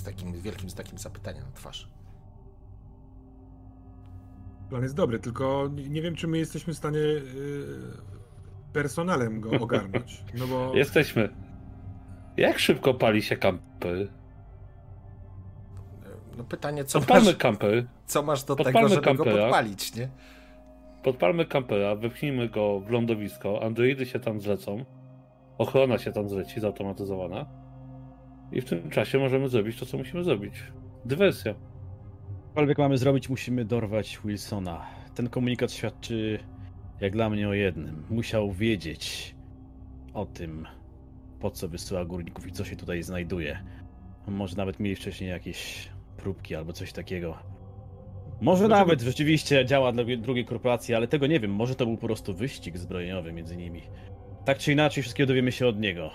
[0.00, 1.88] z takim wielkim, z takim zapytaniem na twarz.
[4.68, 7.22] Plan jest dobry, tylko nie wiem, czy my jesteśmy w stanie yy,
[8.72, 10.24] personelem go ogarnąć.
[10.38, 10.72] No bo...
[10.74, 11.28] Jesteśmy.
[12.36, 14.08] Jak szybko pali się kampery?
[16.36, 17.86] No pytanie, co Podpalmy masz, kampery.
[18.06, 19.32] co masz do Podpalmy tego, żeby kampera.
[19.36, 20.08] go podpalić, nie?
[21.02, 24.84] Podpalmy kampera, wypchnijmy go w lądowisko, androidy się tam zlecą,
[25.58, 27.46] ochrona się tam zleci, zautomatyzowana
[28.52, 30.54] i w tym czasie możemy zrobić to, co musimy zrobić.
[31.04, 31.54] Dywersja.
[32.48, 34.86] Cokolwiek mamy zrobić, musimy dorwać Wilsona.
[35.14, 36.38] Ten komunikat świadczy,
[37.00, 38.02] jak dla mnie, o jednym.
[38.10, 39.34] Musiał wiedzieć
[40.14, 40.66] o tym,
[41.40, 43.64] po co wysyła górników i co się tutaj znajduje.
[44.28, 47.38] Może nawet mieli wcześniej jakieś próbki albo coś takiego.
[48.40, 51.50] Może Dlaczego- nawet rzeczywiście działa dla drugiej korporacji, ale tego nie wiem.
[51.54, 53.82] Może to był po prostu wyścig zbrojeniowy między nimi.
[54.44, 56.10] Tak czy inaczej, wszystkiego dowiemy się od niego.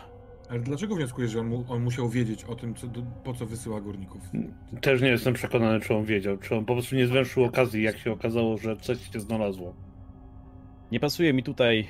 [0.50, 3.46] Ale dlaczego wnioskujesz, że on, mu, on musiał wiedzieć o tym, co, do, po co
[3.46, 4.22] wysyła górników?
[4.82, 7.98] Też nie jestem przekonany, czy on wiedział, czy on po prostu nie zwęszył okazji, jak
[7.98, 9.76] się okazało, że coś się znalazło.
[10.92, 11.88] Nie pasuje mi tutaj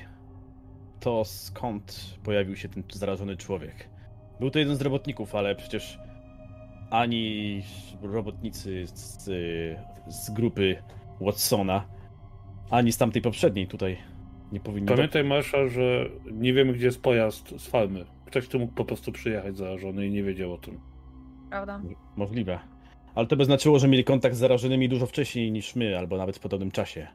[0.99, 3.89] to, skąd pojawił się ten zarażony człowiek.
[4.39, 5.99] Był to jeden z robotników, ale przecież
[6.89, 7.61] ani
[8.01, 9.23] robotnicy z,
[10.07, 10.75] z grupy
[11.21, 11.87] Watsona,
[12.69, 13.97] ani z tamtej poprzedniej tutaj
[14.51, 14.87] nie powinni...
[14.87, 18.05] Pamiętaj, Marsza, że nie wiemy, gdzie jest pojazd z farmy.
[18.25, 20.79] Ktoś tu mógł po prostu przyjechać zarażony i nie wiedział o tym.
[21.49, 21.81] Prawda?
[22.15, 22.59] Możliwe.
[23.15, 26.37] Ale to by znaczyło, że mieli kontakt z zarażonymi dużo wcześniej niż my, albo nawet
[26.37, 27.07] w podobnym czasie.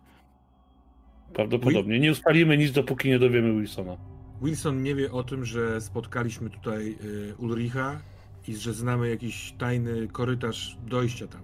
[1.32, 2.00] Prawdopodobnie.
[2.00, 3.96] Nie ustalimy nic, dopóki nie dowiemy Wilsona.
[4.42, 8.00] Wilson nie wie o tym, że spotkaliśmy tutaj y, Ulricha
[8.48, 11.40] i że znamy jakiś tajny korytarz dojścia tam.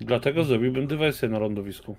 [0.00, 1.96] Dlatego zrobiłbym dywersję na lądowisku.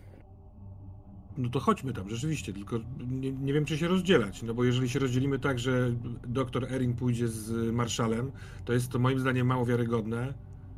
[1.38, 2.80] No to chodźmy tam, rzeczywiście, tylko
[3.10, 5.92] nie, nie wiem, czy się rozdzielać, no bo jeżeli się rozdzielimy tak, że
[6.28, 8.32] doktor Erin pójdzie z marszalem,
[8.66, 10.34] to jest to moim zdaniem mało wiarygodne,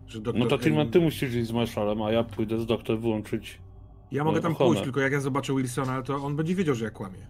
[0.07, 2.65] że doktor No to Tilman, Erin- ty musisz iść z Marszalem, a ja pójdę z
[2.65, 3.61] doktor wyłączyć.
[4.11, 4.69] Ja mogę tam ochronę.
[4.69, 7.27] pójść, tylko jak ja zobaczę Wilsona, to on będzie wiedział, że ja kłamię.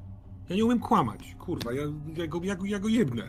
[0.50, 1.82] Ja nie umiem kłamać, kurwa, ja,
[2.18, 3.24] ja, go, ja, go- ja go jebnę.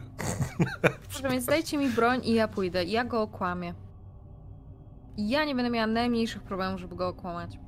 [1.13, 2.85] Dobrze, więc dajcie mi broń i ja pójdę.
[2.85, 3.75] Ja go okłamię.
[5.19, 7.59] Ja nie będę miała najmniejszych problemów, żeby go okłamać.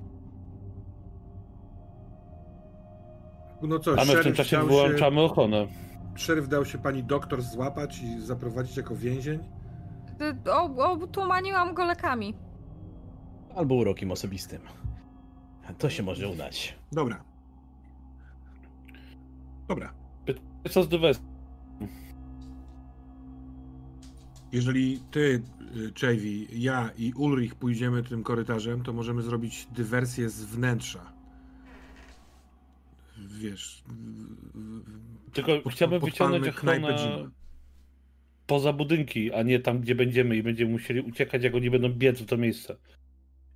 [3.62, 5.66] No co, A my w tym czasie wyłączamy ochronę.
[5.66, 5.68] Się,
[6.16, 9.38] szeryf dał się pani doktor złapać i zaprowadzić jako więzień?
[10.46, 12.34] Y, O, obtłumaniłam go lekami.
[13.56, 14.60] Albo urokiem osobistym.
[15.78, 16.78] To się może udać.
[16.92, 17.24] Dobra.
[19.68, 19.92] Dobra.
[20.70, 21.26] Co z dywersją?
[24.52, 25.42] Jeżeli ty,
[25.76, 31.12] y, Chevy, ja i Ulrich pójdziemy tym korytarzem, to możemy zrobić dywersję z wnętrza.
[33.26, 33.84] Wiesz.
[35.32, 36.96] Tylko pod- chciałbym wyciągnąć ochronę
[38.46, 42.20] poza budynki, a nie tam, gdzie będziemy i będziemy musieli uciekać, jak oni będą biec
[42.20, 42.76] w to miejsce.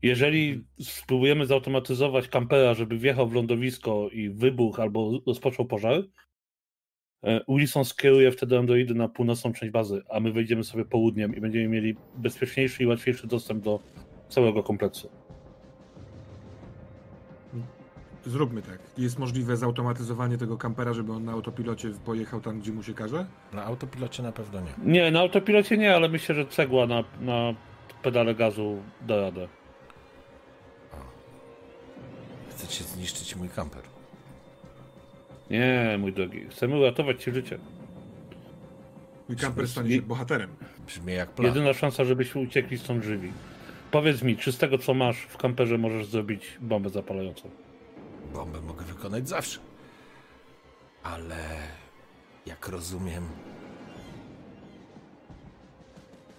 [0.03, 6.03] Jeżeli spróbujemy zautomatyzować kampera, żeby wjechał w lądowisko i wybuch albo rozpoczął pożar,
[7.25, 11.41] e, Wilson skieruje wtedy androidy na północną część bazy, a my wejdziemy sobie południem i
[11.41, 13.80] będziemy mieli bezpieczniejszy i łatwiejszy dostęp do
[14.28, 15.19] całego kompleksu.
[18.30, 18.78] Zróbmy tak.
[18.98, 23.26] Jest możliwe zautomatyzowanie tego kampera, żeby on na autopilocie pojechał tam, gdzie mu się każe?
[23.52, 24.92] Na autopilocie na pewno nie.
[24.92, 27.54] Nie, na autopilocie nie, ale myślę, że cegła na, na
[28.02, 29.48] pedale gazu da radę.
[32.50, 33.82] Chcecie zniszczyć mój kamper.
[35.50, 37.58] Nie, mój drogi, chcemy uratować ci życie.
[39.28, 40.50] Mój kamper stanie się bohaterem.
[40.86, 41.48] Brzmi jak plan.
[41.48, 43.32] Jedyna szansa, żebyśmy uciekli stąd żywi.
[43.91, 47.50] Powiedz mi, czy z tego co masz w kamperze możesz zrobić bombę zapalającą?
[48.32, 49.60] Bombę mogę wykonać zawsze.
[51.02, 51.58] Ale
[52.46, 53.28] jak rozumiem,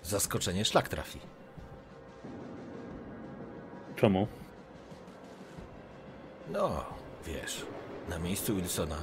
[0.04, 1.20] zaskoczenie szlak trafi.
[3.96, 4.28] Czemu?
[6.52, 6.86] No,
[7.26, 7.66] wiesz,
[8.10, 8.98] na miejscu Wilsona,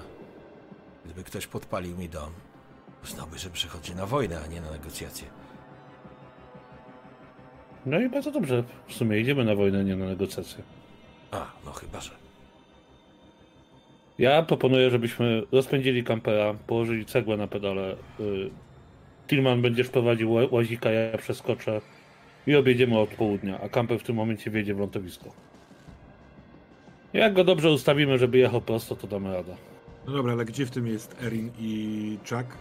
[1.04, 2.32] gdyby ktoś podpalił mi dom,
[3.04, 5.28] uznałby, że przychodzi na wojnę, a nie na negocjacje.
[7.86, 8.64] No i bardzo dobrze.
[8.88, 10.62] W sumie idziemy na wojnę, nie na negocjacje.
[11.30, 12.27] A, no chyba, że.
[14.18, 17.92] Ja proponuję, żebyśmy rozpędzili kampera, położyli cegłę na pedale.
[18.20, 18.50] y,
[19.26, 21.80] Tillman będziesz prowadził ła- łazika, ja przeskoczę
[22.46, 25.32] i objedziemy od południa, a kamper w tym momencie wjedzie w lądowisko.
[27.12, 29.56] Jak go dobrze ustawimy, żeby jechał prosto, to damy radę.
[30.06, 32.56] No dobra, ale gdzie w tym jest Erin i Chuck?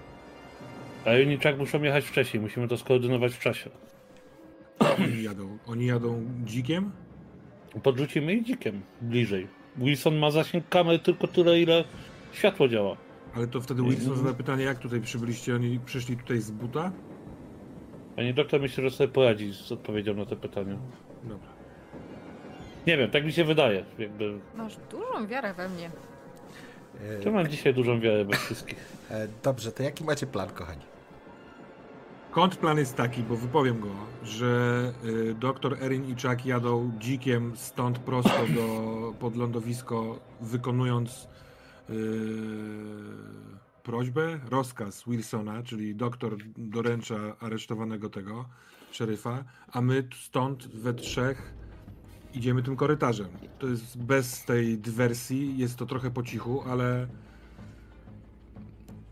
[1.05, 3.69] A Juniczak muszą jechać wcześniej, musimy to skoordynować w czasie.
[4.79, 5.57] Oni jadą.
[5.67, 6.91] Oni jadą dzikiem?
[7.83, 9.47] Podrzucimy ich dzikiem bliżej.
[9.77, 11.83] Wilson ma zasięg kamer tylko tyle, ile
[12.31, 12.97] światło działa.
[13.35, 15.55] Ale to wtedy Wilson zada pytanie, jak tutaj przybyliście?
[15.55, 16.91] Oni przyszli tutaj z buta?
[18.15, 20.77] Pani doktor myślę, że sobie poradzi z odpowiedzią na to pytanie.
[21.23, 21.47] Dobra.
[22.87, 23.85] Nie wiem, tak mi się wydaje.
[23.99, 24.39] Jakby...
[24.55, 25.91] Masz dużą wiarę we mnie.
[27.01, 28.77] E, Ja mam dzisiaj dużą wiarę we wszystkich.
[29.11, 30.81] e, dobrze, to jaki macie plan, kochani?
[32.31, 33.91] Kontrplan jest taki, bo wypowiem go,
[34.23, 41.27] że y, doktor Erin i Chuck jadą dzikiem stąd prosto do, pod lądowisko, wykonując
[41.89, 41.93] y,
[43.83, 48.45] prośbę, rozkaz Wilsona, czyli doktor doręcza aresztowanego tego
[48.91, 51.53] szeryfa, a my stąd we trzech
[52.33, 53.27] idziemy tym korytarzem.
[53.59, 57.07] To jest bez tej dywersji, jest to trochę po cichu, ale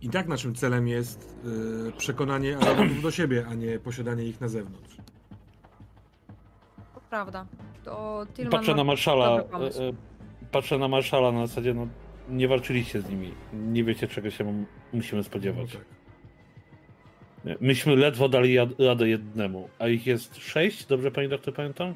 [0.05, 1.35] i tak naszym celem jest
[1.87, 4.97] y, przekonanie Arabów do siebie, a nie posiadanie ich na zewnątrz.
[6.93, 7.45] To prawda.
[7.83, 9.27] To Tillman Patrzę ma na marszala.
[9.37, 9.81] dobry pomysł.
[9.81, 9.93] e, e,
[10.51, 11.87] Patrzę na marszala na zasadzie, no
[12.29, 13.33] nie walczyliście z nimi.
[13.53, 15.73] Nie wiecie czego się m- musimy spodziewać.
[15.73, 17.61] No tak.
[17.61, 21.95] Myśmy ledwo dali jad- radę jednemu, a ich jest sześć, dobrze pani doktor pamiętam?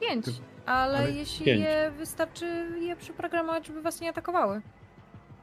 [0.00, 0.26] Pięć.
[0.66, 1.60] Ale, ale- jeśli Pięć.
[1.60, 2.46] je wystarczy
[2.80, 4.60] je przeprogramować, żeby was nie atakowały.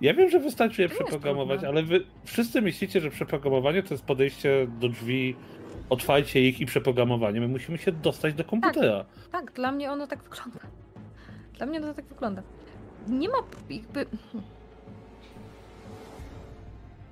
[0.01, 4.67] Ja wiem, że wystarczy je przeprogramować, ale wy wszyscy myślicie, że przeprogramowanie to jest podejście
[4.79, 5.35] do drzwi,
[5.89, 7.41] otwarcie ich i przeprogramowanie.
[7.41, 9.05] My musimy się dostać do komputera.
[9.31, 10.59] Tak, dla mnie ono tak wygląda.
[11.57, 12.41] Dla mnie to tak wygląda.
[13.07, 13.37] Nie ma
[13.69, 14.05] jakby.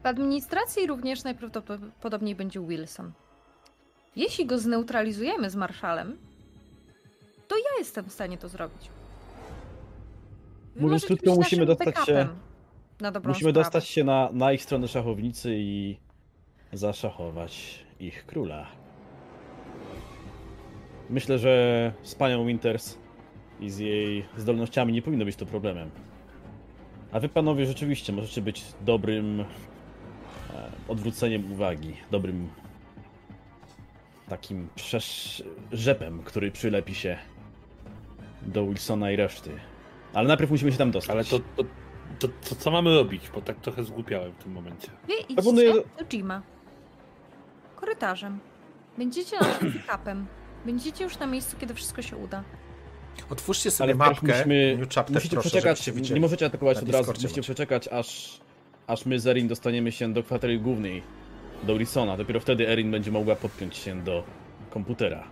[0.04, 3.12] W administracji również najprawdopodobniej będzie Wilson.
[4.16, 6.18] Jeśli go zneutralizujemy z marszalem,
[7.48, 8.90] to ja jestem w stanie to zrobić.
[10.76, 12.47] Mówiąc krótko, musimy dostać się- backupem
[13.02, 13.64] Na dobrą Musimy sprawę.
[13.64, 15.98] dostać się na, na ich stronę szachownicy i
[16.74, 18.68] zaszachować ich króla.
[21.10, 22.98] Myślę, że z panią Winters
[23.60, 25.90] i z jej zdolnościami nie powinno być to problemem.
[27.12, 29.46] A wy panowie rzeczywiście możecie być dobrym e,
[30.88, 32.50] odwróceniem uwagi, dobrym
[34.30, 34.68] takim
[35.72, 37.18] rzepem, który przylepi się
[38.42, 39.52] do Wilsona i reszty.
[40.14, 41.12] Ale najpierw musimy się tam dostać.
[41.12, 41.64] Ale to, to,
[42.20, 43.30] to, to co mamy robić?
[43.36, 44.88] Bo tak trochę zgłupiałem w tym momencie.
[45.08, 46.42] Wy idźcie Proponuję- do Jima.
[47.76, 48.40] Korytarzem.
[48.98, 50.26] Będziecie naszym pick-upem.
[50.66, 52.44] Będziecie już na miejscu, kiedy wszystko się uda.
[53.30, 57.42] Otwórzcie sobie Ale mapkę, musimy, Chapter, musicie proszę, przeczekać, nie możecie atakować od razu, musicie
[57.42, 58.40] przeczekać aż,
[58.88, 61.04] aż my z Erin dostaniemy się do kwatery głównej,
[61.64, 62.18] do Wilsona.
[62.18, 64.24] Dopiero wtedy Erin będzie mogła podpiąć się do
[64.70, 65.24] komputera.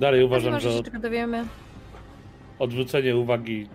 [0.00, 1.44] Dalej uważam, że się tego dowiemy.
[2.58, 3.68] odwrócenie uwagi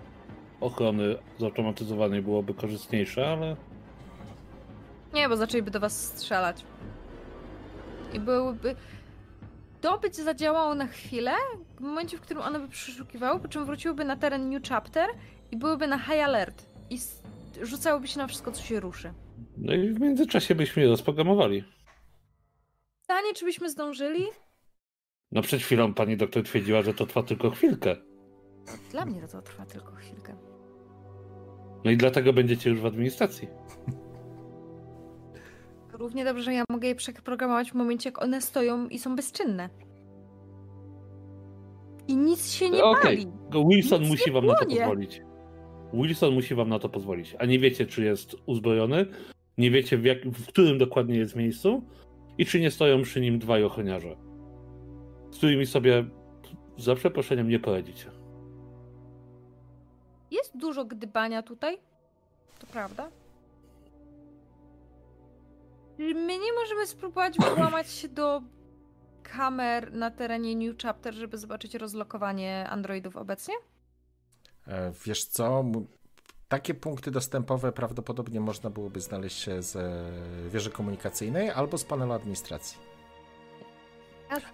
[0.62, 3.56] ochrony zautomatyzowanej byłoby korzystniejsze, ale
[5.13, 6.66] Nie, bo zaczęliby do was strzelać.
[8.13, 8.75] I byłyby...
[9.81, 11.31] To by zadziałało na chwilę,
[11.77, 15.10] w momencie, w którym one by przeszukiwały, po czym wróciłyby na teren New Chapter
[15.51, 16.66] i byłyby na high alert.
[16.89, 16.98] I
[17.62, 19.13] rzucałyby się na wszystko, co się ruszy.
[19.57, 21.63] no i w międzyczasie byśmy je rozprogramowali.
[23.01, 24.25] Pytanie, czy byśmy zdążyli?
[25.31, 27.95] No przed chwilą pani doktor twierdziła, że to trwa tylko chwilkę.
[28.92, 30.36] Dla mnie to trwa tylko chwilkę.
[31.86, 33.48] No i dlatego będziecie już w administracji.
[35.94, 39.69] Równie dobrze ja mogę je przeprogramować w momencie, jak one stoją i są bezczynne.
[42.07, 42.81] I nic się nie
[43.42, 44.78] tylko Wilson Nic musi wam na to płonie.
[44.80, 45.21] pozwolić.
[45.94, 47.36] Wilson musi wam na to pozwolić.
[47.39, 49.06] A nie wiecie, czy jest uzbrojony,
[49.57, 51.83] nie wiecie, w, jak, w którym dokładnie jest miejscu
[52.38, 54.16] i czy nie stoją przy nim dwaj ochroniarze,
[55.35, 56.06] z którymi sobie
[56.77, 58.11] za przeproszeniem nie poradzicie.
[60.31, 61.77] Jest dużo gdybania tutaj.
[62.59, 63.09] To prawda.
[65.99, 68.42] My nie możemy spróbować włamać się do
[69.23, 73.56] kamer na terenie New Chapter, żeby zobaczyć rozlokowanie androidów obecnie?
[74.68, 75.63] E, Wiesz co?
[76.47, 82.13] Takie punkty dostępowe prawdopodobnie można byłoby znaleźć się z e, wieży komunikacyjnej albo z panelu
[82.13, 82.94] administracji.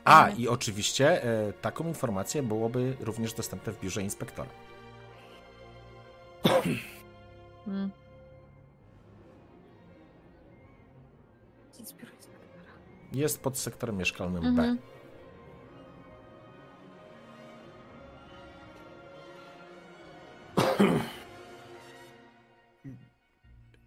[0.06, 4.50] A, i oczywiście e, taką informację byłoby również dostępne w biurze inspektora.
[7.66, 7.92] Hmm.
[13.14, 14.62] Jest pod sektorem mieszkalnym B.
[14.62, 14.78] Mhm.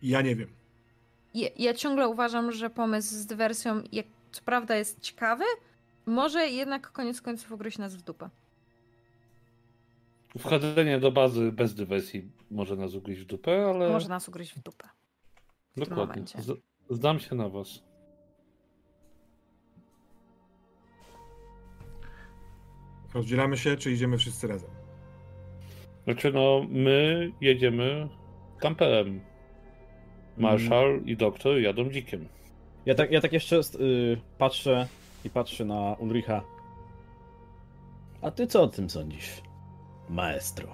[0.02, 0.48] Ja nie wiem.
[1.34, 5.44] Ja, ja ciągle uważam, że pomysł z dywersją, jak co prawda jest ciekawy,
[6.06, 8.30] może jednak koniec końców ugryźć nas w dupę.
[10.38, 14.62] Wchodzenie do bazy bez dywersji może nas ugryźć w dupę, ale Może nas ugryźć w
[14.62, 14.88] dupę.
[15.76, 16.24] w dokładnie.
[16.38, 17.82] Z, zdam się na was.
[23.14, 24.70] Rozdzielamy się, czy idziemy wszyscy razem?
[26.04, 28.08] Znaczy, no, my jedziemy
[28.58, 29.20] kamperem.
[30.36, 32.28] Marszal i doktor jadą dzikiem.
[32.86, 34.88] Ja tak, ja tak jeszcze y, patrzę
[35.24, 36.42] i patrzę na Ulricha.
[38.22, 39.42] A ty co o tym sądzisz,
[40.08, 40.68] maestro?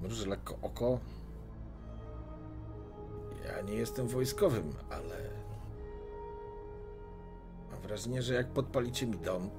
[0.00, 0.98] Mruży lekko oko.
[3.44, 5.16] Ja nie jestem wojskowym, ale
[7.72, 9.50] mam wrażenie, że jak podpalicie mi dom,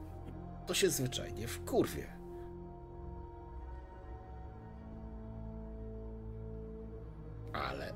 [0.68, 2.14] to się zwyczajnie wkurwie.
[7.54, 7.94] Ale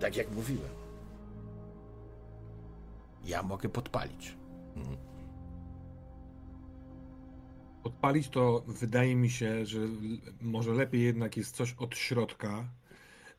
[0.00, 0.70] tak jak mówiłem,
[3.28, 4.36] ja mogę podpalić.
[4.76, 4.96] Mhm.
[7.84, 9.78] Odpalić to wydaje mi się, że
[10.40, 12.68] może lepiej jednak jest coś od środka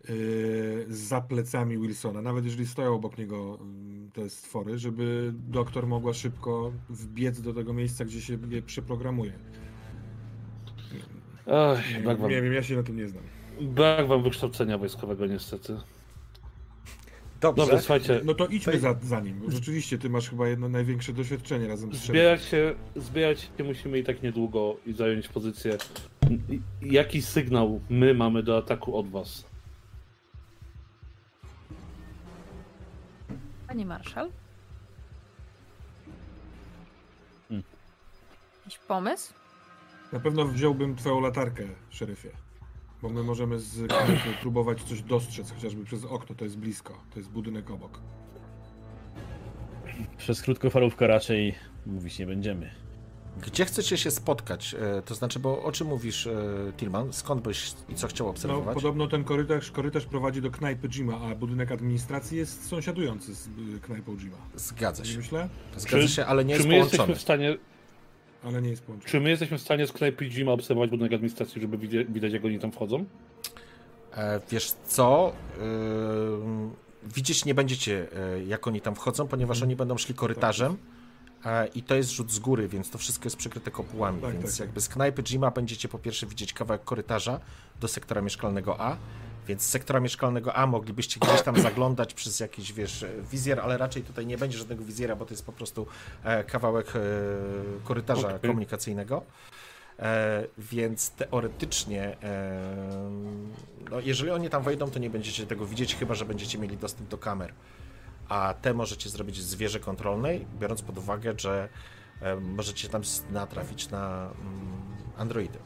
[0.09, 3.59] yy, za plecami Wilsona, nawet jeżeli stoją obok niego
[4.05, 9.33] yy, te stwory, żeby doktor mogła szybko wbiec do tego miejsca, gdzie się je przeprogramuje.
[11.51, 13.23] Ach, Nie, brak wam, nie wiem, ja się na tym nie znam.
[13.61, 15.77] brak wam wykształcenia wojskowego niestety.
[17.41, 17.61] Dobrze.
[17.63, 19.41] Dobra, słuchajcie, No to idźmy za, za nim.
[19.47, 24.03] Rzeczywiście, ty masz chyba jedno największe doświadczenie razem z zbierać się, zbierać się musimy i
[24.03, 25.77] tak niedługo i zająć pozycję.
[26.81, 29.45] Jaki sygnał my mamy do ataku od was?
[33.67, 34.29] Panie marszał?
[37.49, 37.63] Hmm.
[38.65, 39.33] Jakiś pomysł?
[40.13, 42.29] Na pewno wziąłbym twoją latarkę, szeryfie.
[43.01, 43.93] Bo my możemy z
[44.41, 46.93] próbować coś dostrzec, chociażby przez okno, to jest blisko.
[47.13, 47.99] To jest budynek obok.
[50.17, 52.71] Przez krótkofalówkę raczej mówić nie będziemy.
[53.41, 54.75] Gdzie chcecie się spotkać?
[54.97, 56.33] E, To znaczy, bo o czym mówisz, e,
[56.77, 57.13] Tillman?
[57.13, 58.75] Skąd byś i co chciał No, obserwować?
[58.75, 63.51] podobno ten korytarz, korytarz prowadzi do knajpy Jima, a budynek administracji jest sąsiadujący z y,
[63.81, 64.37] knajpą Jima.
[64.55, 65.17] Zgadza Nie się.
[65.17, 65.49] myślę?
[65.77, 67.19] Zgadza Czy- się, ale nie Czy jest my jesteśmy połączony.
[67.19, 67.57] w stanie,
[68.43, 69.11] Ale nie jest połączony.
[69.11, 71.77] czy my jesteśmy w stanie z knajpy Jima obserwować budynek administracji, żeby
[72.09, 73.05] widać jak oni tam wchodzą?
[74.17, 75.33] E, Wiesz co?
[76.43, 76.71] Ym,
[77.15, 79.67] Widzieć nie będziecie, e, jak oni tam wchodzą, ponieważ Mhm.
[79.69, 80.77] oni będą szli korytarzem
[81.45, 84.43] e, i to jest rzut z góry, więc to wszystko jest przykryte kopułami, Tak, więc
[84.45, 84.59] tak, tak.
[84.59, 87.39] jakby z knajpy Jima będziecie po pierwsze widzieć kawałek korytarza
[87.79, 88.97] do sektora mieszkalnego A,
[89.47, 94.03] więc z sektora mieszkalnego A moglibyście gdzieś tam zaglądać przez jakiś, wiesz, wizjer, ale raczej
[94.03, 95.87] tutaj nie będzie żadnego wizjera, bo to jest po prostu
[96.23, 96.99] e, kawałek e,
[97.83, 98.39] korytarza Okej.
[98.49, 99.23] komunikacyjnego.
[99.99, 103.11] E, więc teoretycznie, e,
[103.91, 107.09] no jeżeli oni tam wejdą, to nie będziecie tego widzieć, chyba że będziecie mieli dostęp
[107.09, 107.53] do kamer.
[108.29, 111.69] A te możecie zrobić z wieży kontrolnej, biorąc pod uwagę, że
[112.21, 114.35] e, możecie tam natrafić na mm,
[115.17, 115.59] androidy.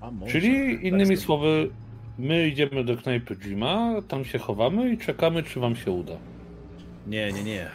[0.00, 0.32] Może.
[0.32, 1.70] Czyli innymi Tak, słowy,
[2.18, 6.16] my idziemy do knajpy Jima, tam się chowamy i czekamy, czy wam się uda.
[7.06, 7.70] Nie, nie, nie.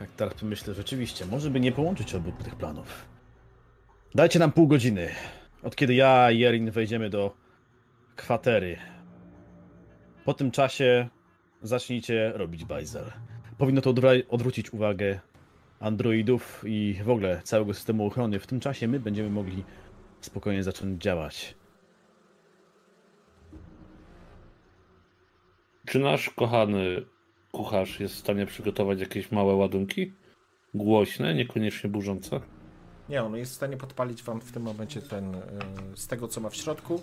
[0.00, 3.04] Jak teraz myślę, rzeczywiście, może by nie połączyć obu tych planów.
[4.14, 5.08] Dajcie nam pół godziny.
[5.62, 7.34] Od kiedy ja i Erin wejdziemy do
[8.16, 8.76] kwatery.
[10.24, 11.08] Po tym czasie
[11.62, 13.04] zacznijcie robić bajzel.
[13.58, 15.20] Powinno to odwra- odwrócić uwagę
[15.80, 18.38] androidów i w ogóle całego systemu ochrony.
[18.38, 19.64] W tym czasie my będziemy mogli
[20.20, 21.54] spokojnie zacząć działać.
[25.86, 27.02] Czy nasz kochany
[27.52, 30.12] kucharz jest w stanie przygotować jakieś małe ładunki?
[30.74, 32.40] Głośne, niekoniecznie burzące?
[33.08, 35.40] Nie, on jest w stanie podpalić wam w tym momencie ten, e,
[35.94, 37.02] z tego co ma w środku,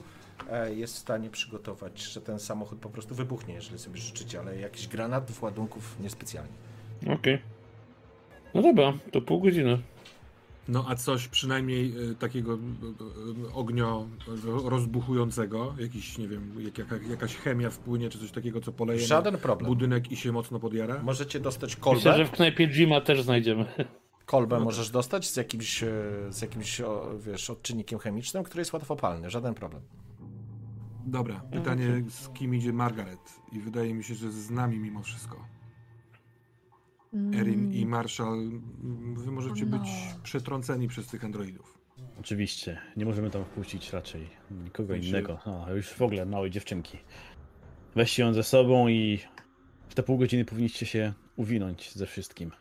[0.51, 4.57] e, jest w stanie przygotować, że ten samochód po prostu wybuchnie, jeżeli sobie życzycie, ale
[4.57, 6.53] jakiś granatów, ładunków niespecjalnie.
[7.07, 7.39] Okej.
[8.53, 9.81] No dobra, to pół godziny.
[10.67, 12.57] No a coś przynajmniej y, takiego y,
[13.49, 14.07] y, ognio
[14.63, 19.07] rozbuchującego, jakiś, nie wiem, jak, jaka, jakaś chemia wpłynie, czy coś takiego, co poleje na
[19.07, 19.67] Żaden problem.
[19.67, 21.03] budynek i się mocno podjara?
[21.03, 22.17] Możecie dostać Myślę, kolbę.
[22.17, 23.65] że w knajpie Jima też znajdziemy.
[24.25, 25.87] Kolbę No możesz dostać z jakimś, e,
[26.29, 29.29] z jakimś o, wiesz, odczynnikiem chemicznym, który jest łatwopalny.
[29.29, 29.81] Żaden problem.
[31.05, 33.19] Dobra, pytanie z kim idzie Margaret?
[33.51, 35.45] I wydaje mi się, że z nami mimo wszystko.
[37.39, 39.79] Erin i Marshall, mm, wy możecie No.
[39.79, 39.89] być
[40.23, 41.77] przetrąceni przez tych androidów.
[42.19, 45.39] Oczywiście, nie możemy tam wpuścić raczej nikogo Znaczy- innego.
[45.67, 46.97] A, już w ogóle małej dziewczynki.
[47.95, 49.19] Weźcie ją ze sobą i
[49.89, 52.51] w te pół godziny powinniście się uwinąć ze wszystkim.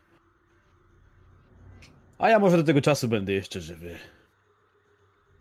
[2.17, 3.95] A ja może do tego czasu będę jeszcze żywy.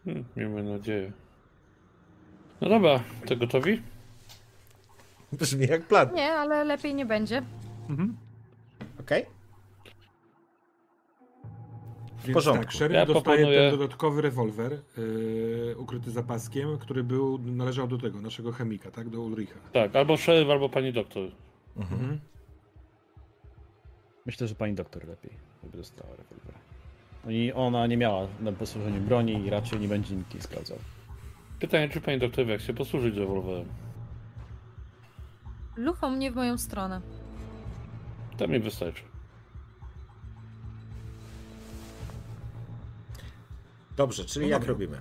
[0.05, 1.13] Hmm, miejmy nadzieję.
[2.61, 3.83] No dobra, to gotowi?
[5.33, 6.15] Brzmi jak plan.
[6.15, 7.43] Nie, ale lepiej nie będzie.
[9.07, 9.27] Okej?
[12.25, 12.65] Więc porządku.
[12.65, 17.89] tak, szeryf Ja dostaje proponuję- ten dodatkowy rewolwer yy, ukryty za paskiem, który był, należał
[17.89, 19.09] do tego, naszego chemika, tak?
[19.09, 19.59] Do Ulricha.
[19.73, 21.31] Tak, albo szeryf, albo pani doktor.
[21.77, 22.21] Mhm.
[24.27, 25.33] Myślę, że pani doktor lepiej,
[25.65, 26.55] żeby dostała rewolwer.
[27.25, 30.79] No i ona nie miała na posłużeniu broni i raczej nie będzie nikt jej sprawdzał.
[31.61, 33.67] Pytanie, czy pani doktor wie, jak się posłużyć rewolwerem?
[35.77, 37.01] Lufą mnie w moją stronę.
[38.37, 39.03] To mi wystarczy.
[43.97, 44.73] Dobrze, czyli No jak dobra.
[44.73, 44.99] robimy?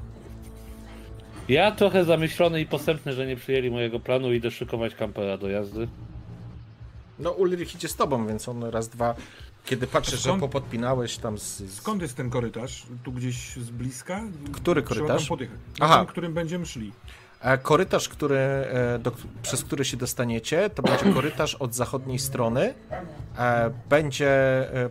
[1.50, 5.88] Ja trochę zamyślony i posępny, że nie przyjęli mojego planu, idę szykować kampera do jazdy.
[7.20, 9.16] No Ulrich idzie z tobą, więc on raz, dwa,
[9.66, 11.44] kiedy patrzy, że Skąd- popodpinałeś tam z...
[11.60, 11.74] z...
[11.76, 12.84] Skąd jest ten korytarz?
[13.04, 14.22] Tu gdzieś z bliska?
[14.54, 15.22] Który korytarz?
[15.22, 15.58] tam podjechać.
[15.80, 15.86] Aha.
[15.94, 15.98] Aha.
[15.98, 16.92] Tym, którym będziemy szli.
[17.46, 19.12] E, Korytarz, który, e, do,
[19.42, 22.74] przez który się dostaniecie, to będzie korytarz od zachodniej strony.
[23.38, 24.36] E, Będzie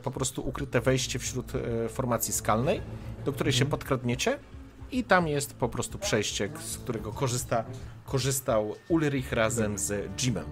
[0.03, 1.53] po prostu ukryte wejście wśród
[1.89, 2.81] formacji skalnej,
[3.25, 4.39] do której się podkradniecie
[4.93, 7.65] i tam jest po prostu przejście, z którego korzysta,
[8.05, 10.45] korzystał Ulrich razem z Jimem.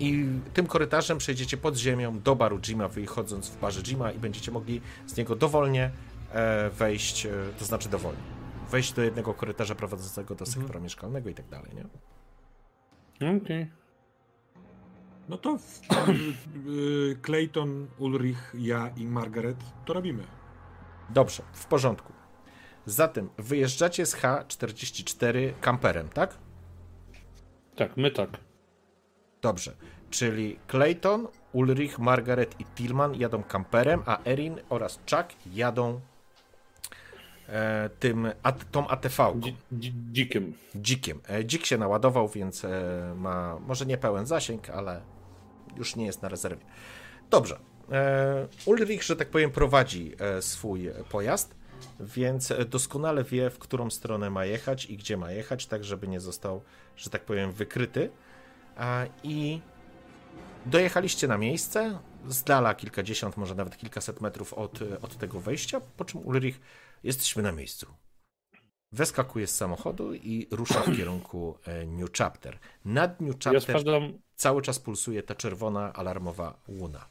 [0.00, 4.50] I tym korytarzem przejdziecie pod ziemią do baru Jima, wychodząc w barze Jima i będziecie
[4.50, 5.90] mogli z niego dowolnie
[6.78, 7.26] wejść,
[7.58, 8.33] to znaczy dowolnie,
[8.70, 11.84] wejść do jednego korytarza prowadzącego do sektora mieszkalnego i tak dalej, nie?
[13.36, 13.70] Okej.
[15.28, 15.80] No to w,
[16.68, 20.24] y, Clayton, Ulrich, ja i Margaret to robimy.
[21.10, 22.12] Dobrze, w porządku.
[22.86, 26.38] Zatem wyjeżdżacie z H44 kamperem, tak?
[27.76, 28.30] Tak, my tak.
[29.42, 29.76] Dobrze.
[30.10, 36.00] Czyli Clayton, Ulrich, Margaret i Tillman jadą kamperem, a Erin oraz Chuck jadą
[38.00, 38.86] tym, at, tą.
[39.40, 40.52] Dzi- dzi- dzikiem.
[40.74, 41.20] dzikiem.
[41.26, 45.00] E, Dzik się naładował, więc e, ma może nie pełen zasięg, ale
[45.76, 46.64] już nie jest na rezerwie.
[47.30, 47.58] Dobrze.
[47.92, 51.54] E, Ulrich, że tak powiem, prowadzi e, swój pojazd,
[52.00, 56.20] więc doskonale wie, w którą stronę ma jechać i gdzie ma jechać, tak żeby nie
[56.20, 56.62] został,
[56.96, 58.10] że tak powiem, wykryty.
[58.76, 59.60] A, I
[60.66, 61.98] dojechaliście na miejsce,
[62.28, 66.60] z dala kilkadziesiąt, może nawet kilkaset metrów od, od tego wejścia, po czym Ulrich,
[67.04, 67.86] jesteśmy na miejscu.
[68.92, 72.58] Weskakuje z samochodu i rusza w kierunku e, New Chapter.
[72.84, 77.08] Nad New Ja Chapter sprawdzam, cały czas pulsuje ta czerwona alarmowa łuna.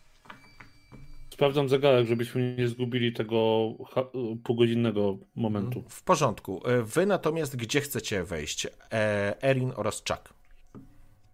[1.33, 4.05] sprawdzam zegarek, żebyśmy nie zgubili tego ha-
[4.43, 5.83] półgodzinnego momentu.
[5.89, 6.61] W porządku.
[6.67, 8.67] E, Wy natomiast gdzie chcecie wejść?
[8.91, 10.33] E, Erin oraz Chuck.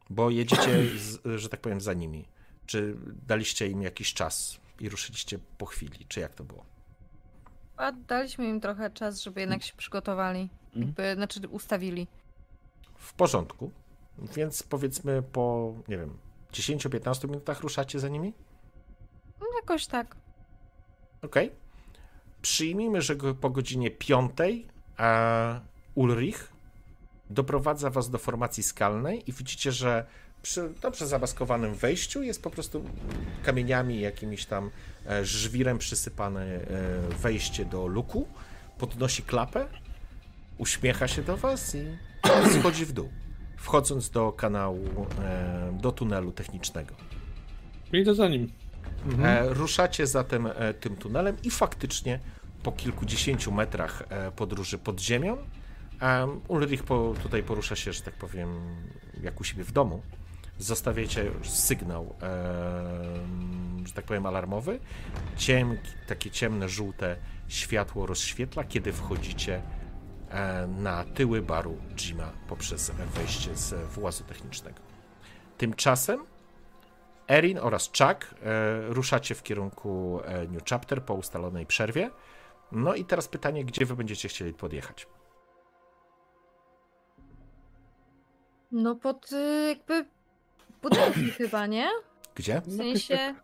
[0.10, 2.26] Bo jedziecie, z, że tak powiem, za nimi.
[2.66, 2.96] Czy
[3.28, 6.06] daliście im jakiś czas i ruszyliście po chwili?
[6.08, 6.66] Czy jak to było?
[7.80, 10.50] A daliśmy im trochę czas, żeby jednak się przygotowali.
[10.76, 12.08] Jakby, znaczy ustawili.
[12.96, 13.72] W porządku.
[14.36, 16.18] Więc powiedzmy po, nie wiem,
[16.52, 18.34] 10-15 minutach ruszacie za nimi?
[19.42, 20.16] No, jakoś tak.
[21.22, 21.52] Okej.
[22.42, 24.32] Przyjmijmy, że po godzinie 5
[24.98, 25.60] a
[25.96, 26.54] Ulrich
[27.30, 30.06] doprowadza was do formacji skalnej i widzicie, że
[30.42, 32.84] przy dobrze zamaskowanym wejściu jest po prostu
[33.44, 34.72] kamieniami, jakimiś tam
[35.24, 36.62] żwirem przysypane e,
[37.20, 38.28] wejście do luku.
[38.78, 39.68] Podnosi klapę,
[40.58, 41.86] uśmiecha się do was i
[42.60, 43.10] schodzi w dół,
[43.58, 46.96] wchodząc do kanału, e, do tunelu technicznego.
[47.94, 48.52] Idę za nim.
[49.24, 52.20] E, ruszacie zatem e, tym tunelem i faktycznie
[52.64, 55.38] po kilkudziesięciu metrach e, podróży pod ziemią
[56.00, 58.50] em, Ulrich po, tutaj porusza się, że tak powiem,
[59.22, 60.02] jak u siebie w domu.
[60.60, 64.80] Zostawiacie już sygnał, em, że tak powiem, alarmowy.
[65.38, 67.16] Ciem, takie ciemne, żółte
[67.48, 69.62] światło rozświetla, kiedy wchodzicie
[70.30, 74.80] e, na tyły baru Jima poprzez wejście z włazu technicznego.
[75.58, 76.26] Tymczasem
[77.30, 82.12] Erin oraz Chuck e, ruszacie w kierunku e, New Chapter po ustalonej przerwie.
[82.72, 85.08] No i teraz pytanie, gdzie wy będziecie chcieli podjechać?
[88.72, 90.06] No pod y, jakby
[90.82, 91.90] budynki chyba, nie?
[92.36, 92.62] Gdzie?
[92.66, 93.36] W sensie...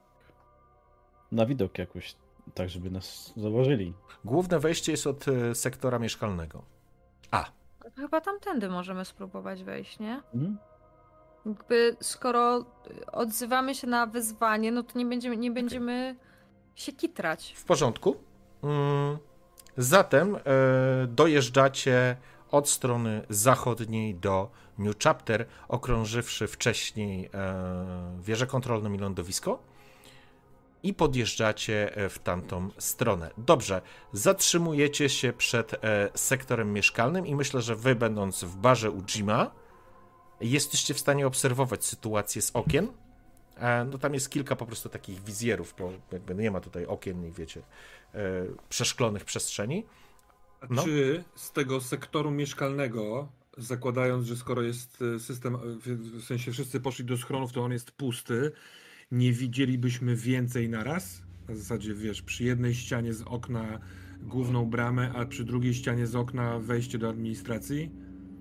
[1.31, 2.15] Na widok jakoś,
[2.53, 3.93] tak żeby nas zauważyli.
[4.25, 6.63] Główne wejście jest od e, sektora mieszkalnego.
[7.31, 7.45] A,
[7.95, 10.21] Chyba tamtędy możemy spróbować wejść, nie?
[10.33, 10.57] Mhm.
[11.45, 12.65] Jakby skoro
[13.11, 16.15] odzywamy się na wyzwanie, no to nie będziemy, nie będziemy
[16.75, 17.53] się kitrać.
[17.57, 18.15] w porządku.
[18.63, 19.17] Mm,
[19.77, 20.39] zatem e,
[21.07, 22.17] dojeżdżacie
[22.55, 29.59] od strony zachodniej do New Chapter, okrążywszy wcześniej e, wieżę kontrolną i lądowisko.
[30.83, 33.31] I podjeżdżacie e, w tamtą stronę.
[33.37, 33.81] Dobrze,
[34.13, 35.77] zatrzymujecie się przed e,
[36.13, 39.51] sektorem mieszkalnym i myślę, że wy, będąc w barze u Jima,
[40.41, 42.87] jesteście w stanie obserwować sytuację z okien.
[43.91, 47.31] No tam jest kilka po prostu takich wizjerów, bo jakby nie ma tutaj okien i
[47.31, 47.61] wiecie,
[48.69, 49.85] przeszklonych przestrzeni.
[50.69, 50.83] A No.
[50.83, 55.87] Czy z tego sektoru mieszkalnego, zakładając, że skoro jest e, system, e, w
[56.21, 58.51] w sensie wszyscy poszli do schronów, to on jest pusty,
[59.11, 61.21] nie widzielibyśmy więcej naraz?
[61.49, 63.79] Na zasadzie, wiesz, przy jednej ścianie z okna
[64.21, 67.91] główną bramę, a przy drugiej ścianie z okna wejście do administracji?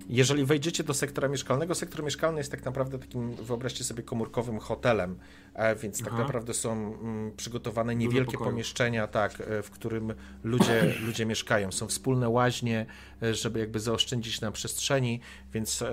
[0.09, 5.19] Jeżeli wejdziecie do sektora mieszkalnego, sektor mieszkalny jest tak naprawdę takim, wyobraźcie sobie, komórkowym hotelem,
[5.53, 6.21] e, więc tak Aha.
[6.21, 10.13] naprawdę są mm, przygotowane niewielkie pomieszczenia, tak, e, w którym
[10.43, 11.71] ludzie, ludzie mieszkają.
[11.71, 12.85] Są wspólne łaźnie,
[13.23, 15.19] e, żeby jakby zaoszczędzić na przestrzeni,
[15.53, 15.83] więc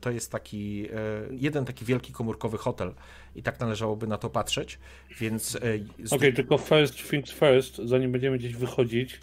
[0.00, 0.88] to jest taki
[1.30, 2.94] jeden taki wielki komórkowy hotel
[3.34, 4.78] i tak należałoby na to patrzeć,
[5.20, 5.58] więc
[6.10, 9.20] Okej, tylko first things first, zanim będziemy gdzieś wychodzić,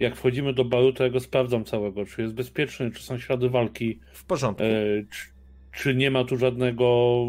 [0.00, 3.50] jak wchodzimy do baru, to ja go sprawdzam całego, czy jest bezpieczny, czy są ślady
[3.50, 4.62] walki, w porządku.
[4.64, 4.66] e,
[5.10, 5.26] czy,
[5.72, 6.86] czy nie ma tu żadnego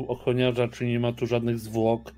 [0.07, 2.13] ochroniarza, czy nie ma tu żadnych zwłok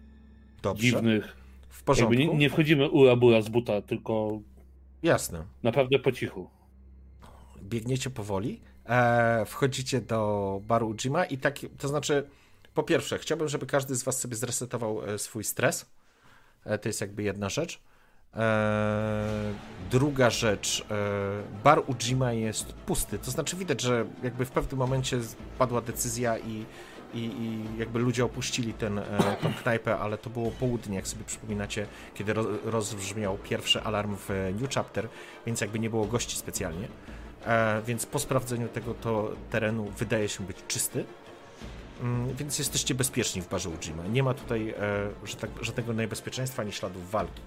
[0.62, 1.38] Dobrze, dziwnych.
[1.70, 4.40] w porządku, Jakby nie, nie wchodzimy ura bura z buta, tylko
[5.04, 5.46] jasne.
[5.64, 6.50] naprawdę po cichu.
[7.64, 12.30] biegniecie powoli, e, wchodzicie do baru Ujima i tak, to znaczy,
[12.74, 15.86] po pierwsze, chciałbym, żeby każdy z was sobie zresetował e, swój stres.
[16.66, 17.80] E, to jest jakby jedna rzecz.
[18.38, 19.54] E,
[19.92, 25.20] druga rzecz, e, bar Ujima jest pusty, to znaczy widać, że jakby w pewnym momencie
[25.58, 26.66] padła decyzja i,
[27.14, 29.04] i, i jakby ludzie opuścili ten, e,
[29.42, 34.30] tą knajpę, ale to było południe, jak sobie przypominacie, kiedy ro, rozbrzmiał pierwszy alarm w
[34.62, 35.08] New Chapter,
[35.46, 36.88] więc jakby nie było gości specjalnie.
[37.86, 41.06] Więc po sprawdzeniu tego to terenu wydaje się być czysty.
[42.02, 44.08] Mm, Więc jesteście bezpieczni w barze Ujima.
[44.08, 44.74] Nie ma tutaj
[45.42, 47.42] tak, żadnego niebezpieczeństwa ani śladów walki.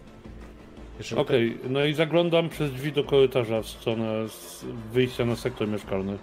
[1.00, 5.68] Jeżeli Okej, no i zaglądam przez drzwi do korytarza w stronę z wyjścia na sektor
[5.68, 6.18] mieszkalny.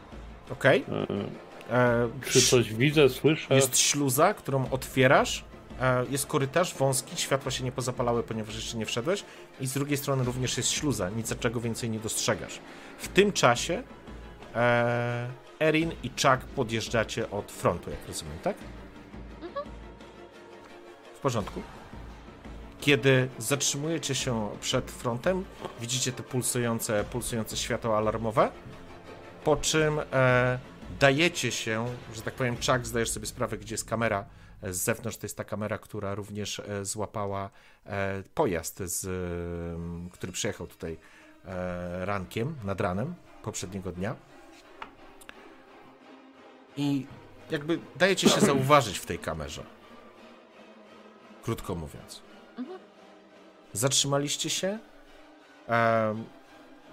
[0.52, 0.84] Okej.
[1.10, 3.56] E, E, Czy coś widzę, słyszę?
[3.56, 5.44] Jest śluza, którą otwierasz.
[5.82, 9.24] E, Jest korytarz wąski, światła się nie pozapalały, ponieważ jeszcze nie wszedłeś.
[9.62, 12.60] I z drugiej strony również jest śluza, nic czego więcej nie dostrzegasz.
[12.98, 13.84] W tym czasie
[14.56, 15.28] e,
[15.60, 18.56] Erin i Chuck podjeżdżacie od frontu, jak rozumiem, tak?
[21.16, 21.62] W porządku.
[22.82, 25.46] Kiedy zatrzymujecie się przed frontem,
[25.82, 28.52] widzicie te pulsujące, pulsujące światła alarmowe,
[29.44, 30.60] po czym e,
[31.00, 31.86] dajecie się,
[32.16, 34.26] że tak powiem, Chuck, zdajesz sobie sprawę, gdzie jest kamera
[34.62, 37.50] e, z zewnątrz, to jest ta kamera, która również e, złapała
[37.86, 39.08] e, pojazd, z,
[40.12, 40.98] który przyjechał tutaj
[42.00, 44.16] rankiem, nad ranem poprzedniego dnia.
[46.78, 47.06] I
[47.52, 49.64] jakby dajecie się zauważyć w tej kamerze.
[51.44, 52.27] Krótko mówiąc.
[53.74, 54.80] Zatrzymaliście się.
[55.68, 56.26] Em,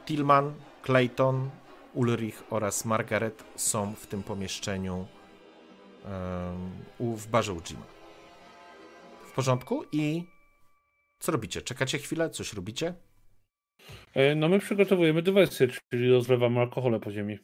[0.07, 1.51] Tillman, Clayton,
[1.95, 5.07] Ulrich oraz Margaret są w tym pomieszczeniu
[6.05, 6.11] em,
[6.99, 7.87] u, w barze Ujima.
[9.27, 9.85] W porządku?
[9.93, 10.25] I
[11.19, 11.63] co robicie?
[11.63, 12.31] Czekacie chwilę?
[12.31, 12.95] Coś robicie?
[14.15, 17.39] E, No my przygotowujemy dywersję, czyli rozlewamy alkohole po ziemi.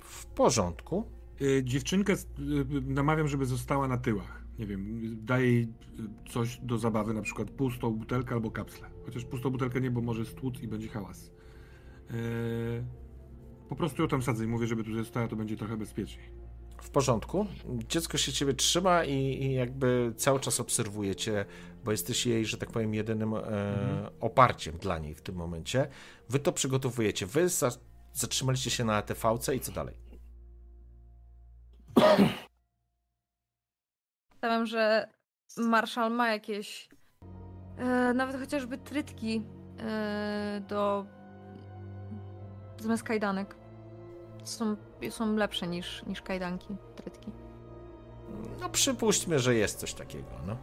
[0.00, 1.10] W porządku.
[1.40, 2.16] Y, Dziewczynkę y,
[2.86, 4.39] namawiam, żeby została na tyłach.
[4.60, 5.72] Nie wiem, daję jej
[6.30, 8.90] coś do zabawy, na przykład pustą butelkę albo kapslę.
[9.04, 11.30] Chociaż pustą butelkę nie, bo może stłuc i będzie hałas.
[12.10, 12.84] Y,
[13.68, 16.30] Po prostu ją tam sadzę i mówię, żeby tu została, to będzie trochę bezpieczniej.
[16.82, 17.46] W porządku.
[17.88, 21.44] Dziecko się ciebie trzyma i, i jakby cały czas obserwujecie,
[21.84, 23.40] bo jesteś jej, że tak powiem, jedynym e,
[24.20, 25.88] oparciem dla niej w tym momencie.
[26.28, 27.26] Wy to przygotowujecie.
[27.26, 27.70] Wy za,
[28.12, 29.94] zatrzymaliście się na ATV-ce i co dalej?
[34.40, 35.08] Stawiam, że
[35.56, 36.88] Marshall ma jakieś.
[37.78, 39.42] E, nawet chociażby trytki
[39.78, 41.04] e, do.
[42.78, 43.56] zamiast kajdanek.
[44.44, 44.76] Są,
[45.10, 47.32] są lepsze niż, niż kajdanki, trytki.
[48.60, 50.56] No przypuśćmy, że jest coś takiego, no.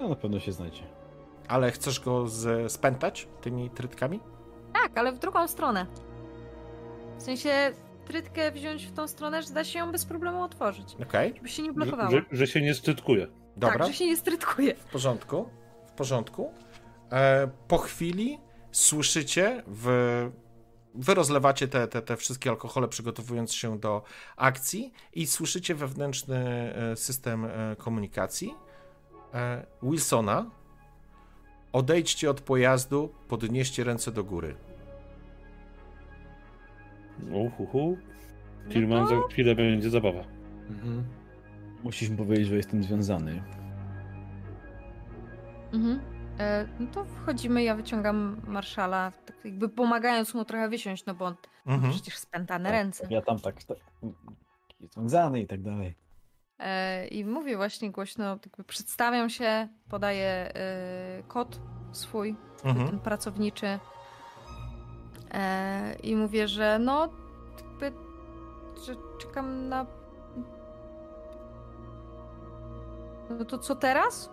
[0.00, 0.82] No na pewno się znajdzie.
[1.48, 4.20] Ale chcesz go z, spętać tymi trytkami?
[4.72, 5.86] Tak, ale w drugą stronę.
[7.18, 7.72] W sensie
[8.12, 10.96] trytkę wziąć w tą stronę, że da się ją bez problemu otworzyć.
[11.02, 12.10] Okej, Żeby się nie Że, blokowała.
[12.10, 13.26] że, że się nie strytkuje.
[13.56, 13.78] dobra.
[13.78, 14.74] Tak, że się nie strytkuje.
[14.74, 15.48] W porządku,
[15.86, 16.52] w porządku.
[17.12, 18.38] E, po chwili
[18.72, 19.86] słyszycie, w,
[20.94, 24.02] wy rozlewacie te, te, te wszystkie alkohole, przygotowując się do
[24.36, 26.36] akcji i słyszycie wewnętrzny
[26.74, 28.54] e, system e, komunikacji
[29.34, 30.50] e, Wilsona.
[31.72, 34.54] Odejdźcie od pojazdu, podnieście ręce do góry.
[37.32, 37.96] Uhuhu.
[38.66, 40.24] No Tillman to- za chwilę będzie zabawa.
[40.70, 41.04] Mhm.
[41.82, 43.42] Musisz mu powiedzieć, że jestem związany.
[45.72, 46.00] Mhm.
[46.38, 51.24] E, no to wchodzimy, ja wyciągam marszala, tak jakby pomagając mu trochę wysiąść, no bo
[51.24, 51.34] on
[51.66, 51.92] Mhm.
[51.92, 53.06] przecież spętane Tak, ręce.
[53.10, 53.76] Ja tam tak, tak
[54.94, 55.94] związany i tak dalej.
[56.58, 61.60] E, I mówię właśnie głośno, jakby przedstawiam się, podaję e, kod
[61.92, 62.88] swój, Mhm.
[62.88, 63.78] ten pracowniczy.
[65.32, 67.08] E, I mówię, że no,
[67.56, 67.92] jakby,
[68.86, 69.86] że czekam na.
[73.38, 74.30] No to co teraz?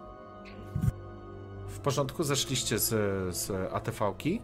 [1.67, 2.89] W porządku, zeszliście z,
[3.35, 4.41] z ATV-ki.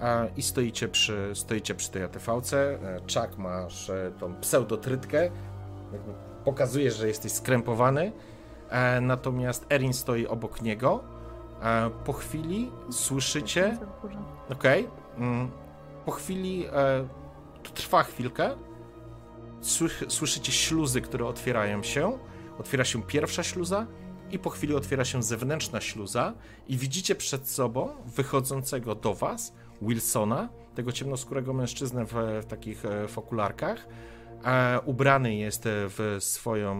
[0.00, 2.56] e, i stoicie przy, stoicie przy tej ATV-ce.
[2.56, 5.22] E, Chuck masz e, tą pseudotrytkę,
[5.92, 6.12] jakby
[6.44, 8.12] pokazuje, że jesteś skrępowany,
[8.70, 11.04] e, natomiast Erin stoi obok niego.
[11.62, 13.78] E, po chwili słyszycie,
[14.52, 15.50] okej, mm,
[16.04, 17.08] po chwili, e,
[17.62, 18.56] to trwa chwilkę,
[19.62, 22.18] Słych- słyszycie śluzy, które otwierają się,
[22.58, 23.86] otwiera się pierwsza śluza
[24.30, 26.34] i po chwili otwiera się zewnętrzna śluza
[26.68, 32.12] i widzicie przed sobą wychodzącego do was Wilsona, tego ciemnoskórego mężczyznę w,
[32.42, 33.88] w takich e, w okularkach.
[34.44, 36.74] E, ubrany jest e, w swoją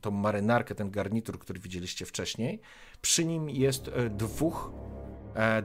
[0.00, 2.60] tą marynarkę, ten garnitur, który widzieliście wcześniej.
[3.00, 5.01] Przy nim jest e, dwóch, e,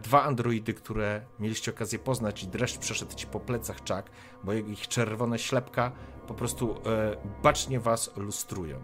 [0.01, 4.09] dwa androidy, które mieliście okazję poznać i dreszcz przeszedł ci po plecach czak,
[4.43, 5.91] bo ich czerwone ślepka
[6.27, 8.83] po prostu e, bacznie was lustrują.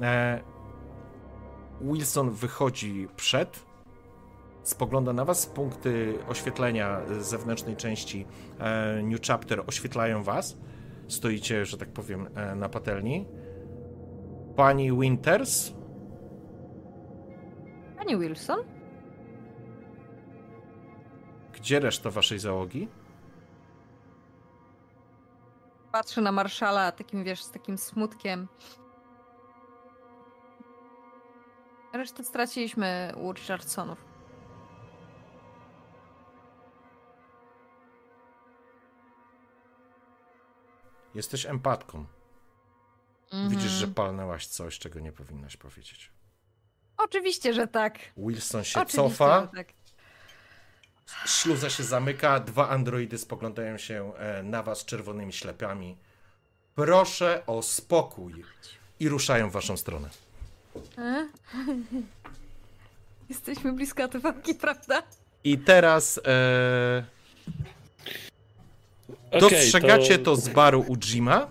[0.00, 0.40] E,
[1.80, 3.66] Wilson wychodzi przed,
[4.62, 8.26] spogląda na was, punkty oświetlenia zewnętrznej części
[8.58, 10.56] e, New Chapter oświetlają was.
[11.08, 13.26] Stoicie, że tak powiem, e, na patelni.
[14.56, 15.72] Pani Winters,
[17.96, 18.79] Pani Wilson?
[21.60, 22.88] Gdzie reszta waszej załogi?
[25.92, 28.48] Patrzę na marszala takim, wiesz, z takim smutkiem.
[31.92, 34.04] Resztę straciliśmy u Richardsonów.
[41.14, 42.06] Jesteś empatką.
[43.24, 43.50] Mhm.
[43.50, 46.12] Widzisz, że palnęłaś coś, czego nie powinnaś powiedzieć.
[46.96, 47.98] Oczywiście, że tak.
[48.16, 49.72] Wilson się Oczywiście, cofa, tak.
[51.26, 55.96] Śluza się zamyka, dwa androidy spoglądają się e, na was czerwonymi ślepami.
[56.74, 58.44] Proszę o spokój.
[59.00, 60.08] I ruszają w waszą stronę.
[60.98, 61.28] E?
[63.28, 65.02] Jesteśmy blisko ATV-ki, prawda?
[65.44, 67.04] I teraz e,
[69.30, 70.36] Okej, dostrzegacie to...
[70.36, 71.46] z baru u Jima,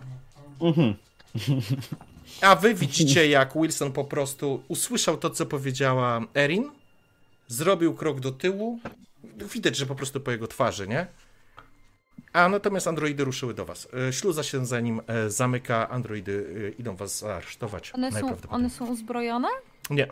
[0.61, 0.95] Mhm.
[2.41, 6.71] a wy widzicie, jak Wilson po prostu usłyszał to, co powiedziała Erin,
[7.47, 8.79] zrobił krok do tyłu.
[9.45, 11.07] Widać, że po prostu po jego twarzy, nie?
[12.33, 13.87] A natomiast androidy ruszyły do was.
[14.09, 17.91] E, Śluza się za nim e, zamyka, androidy e, idą was aresztować.
[17.95, 19.47] One są, one są uzbrojone?
[19.89, 20.07] Nie.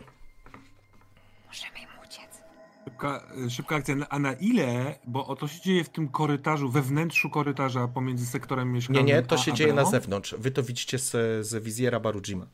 [1.46, 2.42] Możemy im uciec.
[2.84, 3.94] Szybka, szybka akcja.
[4.08, 8.26] A na ile, bo o to się dzieje w tym korytarzu, we wnętrzu korytarza pomiędzy
[8.26, 10.34] sektorem Nie, mieszkalnym nie, to a- się a dzieje na zewnątrz.
[10.38, 11.10] Wy to widzicie z,
[11.46, 12.46] z wizjera baru Jima.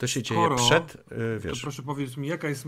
[0.00, 1.14] To się Skoro- dzieje przed, To
[1.48, 1.62] wiesz.
[1.62, 2.66] proszę powiedz mi, jaka jest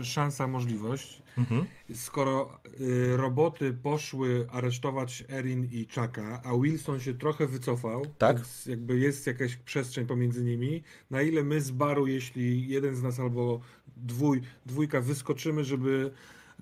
[0.00, 1.64] y, szansa, możliwość, Mhm.
[1.94, 8.36] skoro y, roboty poszły aresztować Erin i Chucka, a Wilson się trochę wycofał, Tak.
[8.36, 13.02] więc jakby jest jakaś przestrzeń pomiędzy nimi, na ile my z baru, jeśli jeden z
[13.02, 13.60] nas albo
[13.96, 16.10] dwój, dwójka wyskoczymy, żeby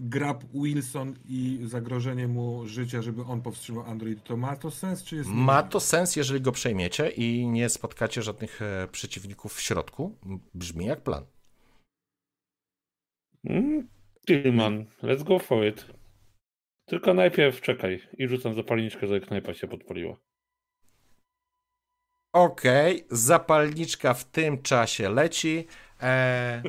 [0.01, 5.17] grab Wilson i zagrożenie mu życia, żeby on powstrzymał Android, to ma to sens, czy
[5.17, 5.31] jest...
[5.31, 10.19] Ma to sens, jeżeli go przejmiecie i nie spotkacie żadnych e, przeciwników w środku.
[10.55, 11.27] Brzmi jak plan.
[13.45, 13.89] Mm,
[14.27, 15.87] Tillman, let's go for it.
[16.89, 20.17] Tylko najpierw czekaj i rzucam zapalniczkę, żeby knajpa się podpaliła.
[22.33, 25.67] Okej, zapalniczka w tym czasie leci.
[26.03, 26.63] E,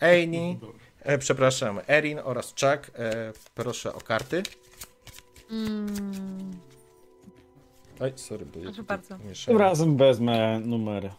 [0.00, 0.60] Ejni,
[1.08, 4.42] e, przepraszam, Erin oraz Chuck, e, proszę o karty.
[5.50, 6.58] Mm,
[8.00, 9.18] Oj, sorry, bo ja Proszę tutaj bardzo.
[9.18, 9.60] Tym mieszałem.
[9.60, 11.04] razem wezmę numer.
[11.06, 11.12] e,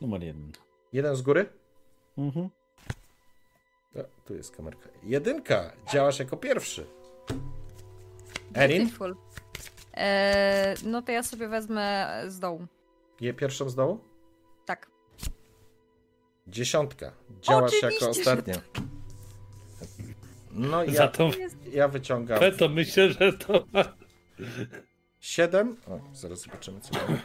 [0.00, 0.52] numer jeden.
[0.92, 1.46] Jeden z góry?
[2.18, 2.48] Mhm.
[3.96, 4.88] O, tu jest kamerka.
[5.02, 6.86] Jedynka, działasz jako pierwszy.
[8.54, 9.16] Erin, beautiful.
[9.96, 12.66] E, no to ja sobie wezmę z dołu.
[13.20, 13.98] je pierwszą z dołu?
[16.46, 16.54] Tak.
[16.54, 18.54] Dziesiątka, działasz Oczywiście, jako ostatnia.
[20.50, 21.30] No Za ja, to
[21.72, 23.64] ja wyciągam to myślę, że to.
[25.20, 25.76] 7.
[25.86, 27.20] O, zaraz zobaczymy, co mamy.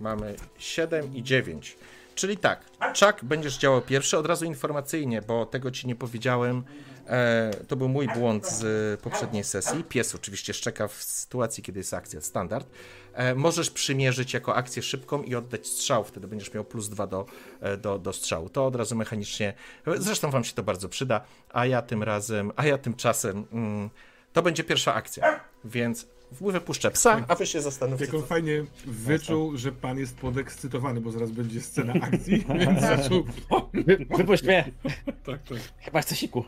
[0.00, 1.76] Mamy 7 i 9.
[2.14, 2.64] Czyli tak,
[3.00, 6.64] Chuck będziesz działał pierwszy, od razu informacyjnie, bo tego ci nie powiedziałem.
[7.06, 9.84] E, to był mój błąd z poprzedniej sesji.
[9.84, 12.70] Pies oczywiście szczeka w sytuacji, kiedy jest akcja standard.
[13.12, 17.26] E, możesz przymierzyć jako akcję szybką i oddać strzał, wtedy będziesz miał plus 2 do,
[17.60, 18.48] e, do, do strzału.
[18.48, 19.54] To od razu mechanicznie.
[19.96, 21.20] Zresztą wam się to bardzo przyda,
[21.52, 23.46] a ja tym razem, a ja tymczasem.
[23.52, 23.90] Mm,
[24.32, 26.06] to będzie pierwsza akcja, więc
[26.40, 28.04] wypuszczę psa, a wy się zastanówcie.
[28.04, 28.26] Jak on Co...
[28.26, 33.24] fajnie wyczuł, że pan jest podekscytowany, bo zaraz będzie scena akcji, więc zaczął...
[33.72, 34.64] Wy, wypuść mnie!
[35.26, 35.58] tak, tak.
[35.78, 36.44] Chyba chce siku.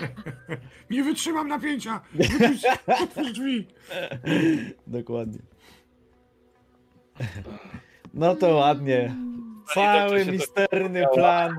[0.90, 2.00] Nie wytrzymam napięcia!
[2.14, 3.66] Wypuść, otwórz drzwi!
[4.86, 5.38] Dokładnie.
[8.14, 9.14] No to ładnie.
[9.74, 11.56] Cały misterny plan.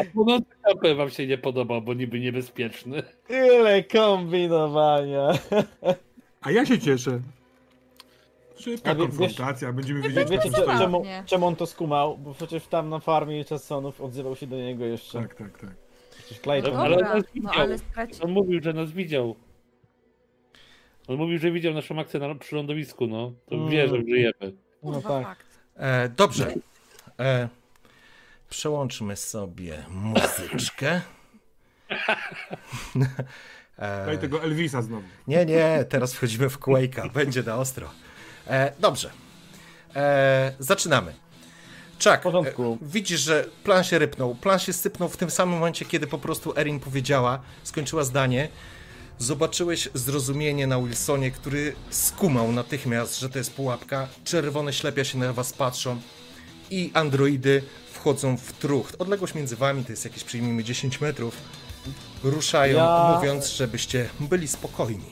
[0.00, 3.02] A płonący kamper wam się nie podoba, bo niby niebezpieczny.
[3.30, 5.28] Ile kombinowania.
[6.40, 7.20] A ja się cieszę.
[8.58, 10.30] Szybka A wie- konfrontacja, będziemy wiedzieć.
[10.30, 11.22] Wiecie co czemu, Zabawnie.
[11.26, 12.18] czemu on to skumał?
[12.18, 15.18] Bo przecież tam na farmie Chassonów odzywał się do niego jeszcze.
[15.20, 15.70] Tak, tak, tak.
[16.10, 16.76] Przecież No Clayton.
[16.76, 17.52] Ale dobra, nas no widział.
[17.62, 18.22] ale straci...
[18.22, 19.36] On mówił, że nas widział.
[21.08, 23.32] On mówił, że widział naszą akcję na, przy lądowisku, no.
[23.46, 23.68] To Mm.
[23.70, 24.32] wie, że żyjemy.
[24.82, 25.22] No Kurwa, tak.
[25.24, 25.46] fakt.
[25.76, 26.54] E, dobrze.
[27.20, 27.48] E,
[28.52, 31.00] przełączmy sobie muzyczkę.
[33.78, 35.02] Daj E, tego Elvisa znowu.
[35.26, 37.12] nie, nie, teraz wchodzimy w Quake'a.
[37.12, 37.90] Będzie na ostro.
[38.46, 39.10] E, dobrze.
[39.96, 41.14] E, zaczynamy.
[41.98, 42.78] Czak, W porządku.
[42.82, 44.34] e, widzisz, że plan się rypnął.
[44.34, 48.48] Plan się sypnął w tym samym momencie, kiedy po prostu Erin powiedziała, skończyła zdanie.
[49.18, 54.08] Zobaczyłeś zrozumienie na Wilsonie, który skumał natychmiast, że to jest pułapka.
[54.24, 56.00] Czerwone ślepia się na was patrzą
[56.70, 57.62] i androidy
[58.02, 58.96] wchodzą w trucht.
[58.98, 61.36] Odległość między wami to jest jakieś, przyjmijmy, 10 metrów.
[62.24, 65.04] Ruszają, Ja- mówiąc, żebyście byli spokojni.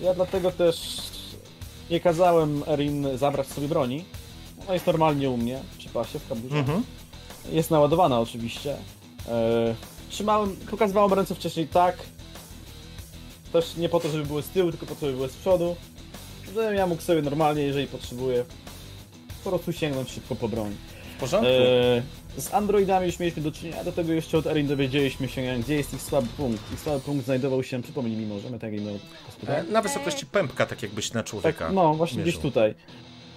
[0.00, 0.96] Ja dlatego też
[1.90, 4.04] nie kazałem Erin zabrać sobie broni.
[4.62, 6.56] Ona jest normalnie u mnie, przy pasie w kaburze.
[6.56, 6.82] Mhm.
[7.50, 8.76] Jest naładowana oczywiście.
[9.28, 9.74] E,
[10.10, 11.96] trzymałem, pokazywałem ręce wcześniej tak.
[13.52, 15.76] Też nie po to, żeby były z tyłu, tylko po to, żeby były z przodu.
[16.46, 18.44] Żebym ja mógł sobie normalnie, jeżeli potrzebuję,
[19.44, 20.76] po prostu sięgnąć szybko po broń.
[21.16, 21.52] W porządku?
[21.52, 22.02] E,
[22.40, 25.94] z androidami już mieliśmy do czynienia, do tego jeszcze od Erin dowiedzieliśmy się, gdzie jest
[25.94, 26.72] ich słaby punkt.
[26.72, 28.72] Ich słaby punkt znajdował się, przypomnij mi może, tak
[29.46, 31.64] E, na wysokości pępka, tak jakbyś na człowieka.
[31.64, 32.32] tak, no, właśnie mierzył.
[32.32, 32.74] gdzieś tutaj.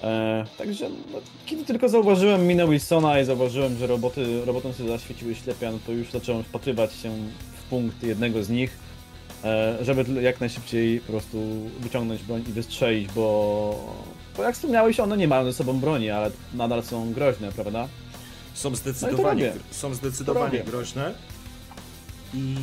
[0.04, 5.36] E, także no, kiedy tylko zauważyłem minę Wilsona i zauważyłem, że roboty, robotom sobie zaświeciły
[5.36, 7.12] ślepia, no to już zacząłem wpatrywać się
[7.58, 8.78] w punkt jednego z nich,
[9.44, 11.38] e, żeby jak najszybciej po prostu
[11.80, 13.94] wyciągnąć broń i wystrzelić, bo,
[14.38, 17.88] bo jak wspomniałeś, one nie mają ze sobą broni, ale nadal są groźne, prawda?
[18.54, 19.60] Są No zdecydowanie, robię.
[19.72, 21.14] są zdecydowanie groźne.
[22.34, 22.56] I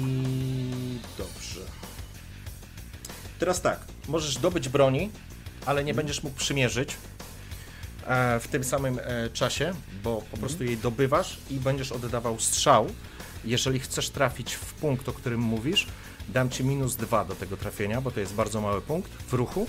[1.18, 1.60] dobrze.
[3.38, 5.10] Teraz tak, możesz dobyć broni,
[5.66, 6.96] ale nie będziesz mógł przymierzyć
[8.06, 9.72] e, w tym samym e, czasie,
[10.04, 12.86] bo po prostu jej dobywasz i będziesz oddawał strzał.
[13.44, 15.86] Jeżeli chcesz trafić w punkt, o którym mówisz,
[16.28, 19.66] dam ci minus dwa do tego trafienia, bo to jest bardzo mały punkt w ruchu,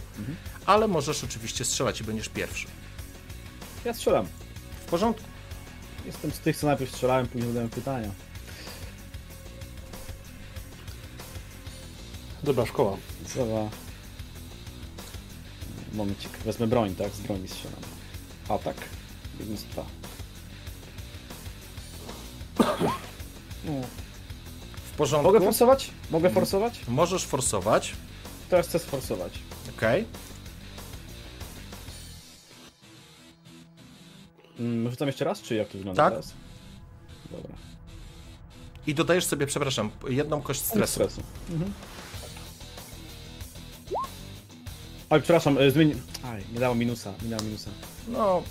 [0.65, 2.67] ale możesz oczywiście strzelać i będziesz pierwszy.
[3.85, 4.25] Ja strzelam.
[4.85, 5.23] W porządku.
[6.05, 8.09] Jestem z tych, co najpierw strzelałem, później zadałem pytania.
[12.43, 12.97] Dobra, szkoła.
[13.35, 13.69] Zawa.
[15.93, 17.11] Momencik, wezmę broń, tak?
[17.13, 17.79] Z broni strzelam.
[18.49, 18.75] Atak.
[19.39, 19.85] Minus dwa.
[23.65, 24.04] No.
[24.95, 25.33] W porządku.
[25.33, 25.91] Mogę forsować?
[26.11, 26.79] Mogę forsować?
[26.87, 27.93] Możesz forsować.
[28.49, 29.39] Teraz chcę sforsować.
[29.77, 30.05] Okej.
[34.59, 36.13] Mm, rzucam jeszcze raz, czy jak to wygląda Tak.
[36.13, 36.33] teraz?
[37.31, 37.55] Dobra.
[38.87, 40.93] I dodajesz sobie, przepraszam, jedną kość Stresu.
[40.93, 41.21] stresu.
[41.51, 41.73] Mhm.
[45.09, 46.01] Oj, przepraszam, y, zmień...
[46.23, 47.69] Aj, nie dało minusa, nie dało minusa.
[48.07, 48.43] No,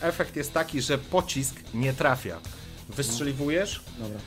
[0.00, 2.38] efekt jest taki, że pocisk nie trafia.
[2.88, 4.18] Wystrzeliwujesz, Dobra.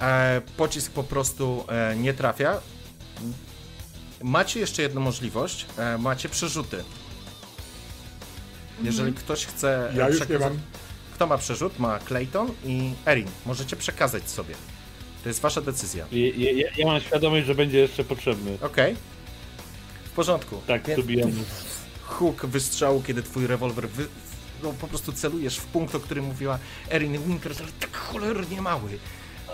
[0.00, 2.60] E, pocisk po prostu e, nie trafia.
[4.22, 6.84] Macie jeszcze jedną możliwość, e, macie przerzuty.
[8.82, 9.90] Jeżeli ktoś chce...
[9.92, 10.58] e, Ja już nie mam.
[11.14, 11.78] Kto ma przerzut?
[11.78, 13.28] Ma Clayton i Erin.
[13.46, 14.54] Możecie przekazać sobie.
[15.22, 16.06] To jest wasza decyzja.
[16.12, 18.58] Ja, ja, ja mam świadomość, że będzie jeszcze potrzebny.
[18.62, 18.96] Okej.
[20.04, 20.60] W porządku.
[20.66, 21.32] Tak, Więc- dobijamy.
[22.06, 24.06] huk wystrzału, kiedy twój rewolwer wy...
[24.62, 26.58] no, po prostu celujesz w punkt, o którym mówiła
[26.90, 28.98] Erin Winters, ale tak cholernie mały.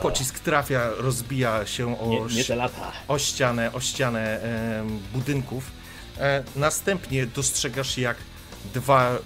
[0.03, 2.69] Pocisk trafia, rozbija się o, Nie, nie
[3.09, 5.71] o ścianę, o ścianę em, budynków.
[6.19, 8.17] E, następnie dostrzegasz, jak
[8.75, 9.19] dwa, e,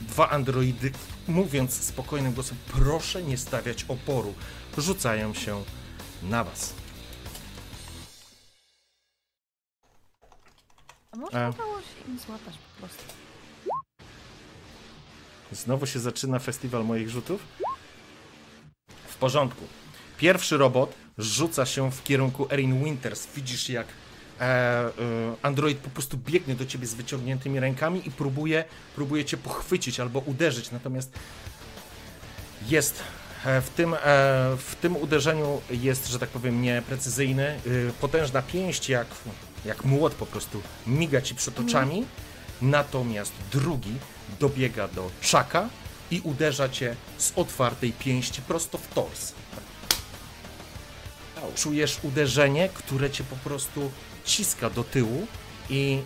[0.00, 0.92] dwa androidy,
[1.28, 4.34] mówiąc spokojnym głosem, proszę nie stawiać oporu,
[4.78, 5.62] rzucają się
[6.22, 6.72] na was.
[11.12, 11.50] A może E.
[11.50, 13.04] udało się im złapać po prostu.
[15.52, 17.40] Znowu się zaczyna festiwal moich rzutów.
[19.16, 19.64] W porządku.
[20.18, 23.26] Pierwszy robot rzuca się w kierunku Erin Winters.
[23.36, 23.86] Widzisz, jak
[24.40, 24.90] e, e,
[25.42, 28.64] android po prostu biegnie do ciebie z wyciągniętymi rękami i próbuje,
[28.94, 30.70] próbuje cię pochwycić albo uderzyć.
[30.70, 31.12] Natomiast
[32.68, 33.02] jest
[33.44, 33.96] e, w tym,
[34.58, 37.46] w tym uderzeniu jest, że tak powiem, nieprecyzyjny.
[37.46, 37.60] E,
[38.00, 39.06] potężna pięść, jak,
[39.64, 42.06] jak młot po prostu miga ci przed oczami.
[42.62, 43.94] Natomiast drugi
[44.40, 45.68] dobiega do czaka
[46.10, 49.32] i uderza cię z otwartej pięści prosto w tors.
[51.54, 53.90] Czujesz uderzenie, które cię po prostu
[54.24, 55.26] ciska do tyłu
[55.70, 56.00] i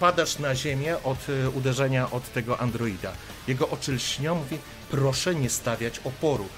[0.00, 3.12] padasz na ziemię od e, uderzenia od tego androida.
[3.48, 4.58] Jego oczy lśnią, mówi,
[4.90, 6.48] proszę nie stawiać oporu.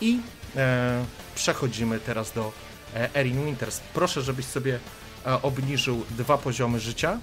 [0.00, 0.20] I
[0.56, 2.52] e, przechodzimy teraz do
[2.94, 3.80] e, Erin Winters.
[3.94, 4.78] Proszę, żebyś sobie
[5.26, 7.18] e, obniżył dwa poziomy życia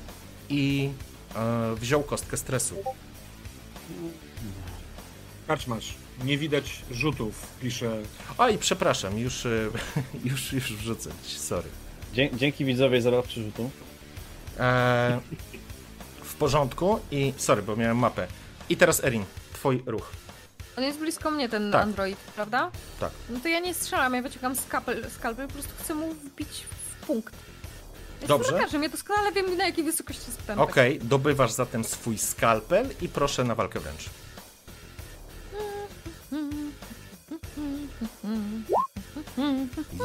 [0.49, 0.89] i
[1.36, 2.76] e, wziął kostkę stresu.
[5.50, 5.93] Kaczmasz,
[6.24, 7.97] nie widać rzutów, pisze.
[8.54, 9.50] I przepraszam, już, e,
[10.30, 11.70] już, już wrzucę ci, sorry.
[12.14, 13.70] Dzie- dzięki widzowie za rok przyrzutu.
[14.60, 15.20] E,
[16.24, 18.28] w porządku i sorry, bo miałem mapę.
[18.70, 20.12] I teraz Erin, twój ruch.
[20.78, 21.84] On jest blisko mnie, ten Tak.
[21.84, 22.72] android, prawda?
[23.00, 23.12] Tak.
[23.30, 26.50] No to ja nie strzelam, ja wyciągam skalpel, skalpel po prostu chcę mu wbić
[27.02, 27.34] w punkt.
[28.28, 28.52] Dobrze.
[28.52, 30.70] lekarzem, ja doskonale wiem na jakiej wysokości jest pępek.
[30.70, 34.10] Okej, dobywasz zatem swój skalpel i proszę na walkę wręcz.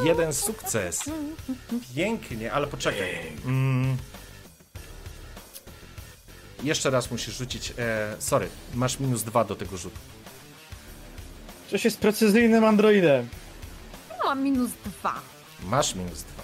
[0.05, 1.01] Jeden sukces.
[1.95, 3.33] Pięknie, ale poczekaj.
[3.45, 3.97] Mm.
[6.63, 7.73] Jeszcze raz musisz rzucić.
[7.79, 9.99] E, sorry, masz minus dwa do tego rzutu.
[11.71, 13.29] Coś jest precyzyjnym androidem.
[14.25, 15.15] Mam minus dwa.
[15.63, 16.43] Masz minus dwa.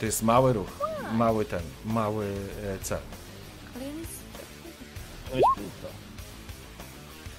[0.00, 0.68] To jest mały ruch.
[1.12, 2.98] Mały ten, mały e, cel.
[3.74, 4.08] Ale ja nic...
[5.30, 5.97] Pusta.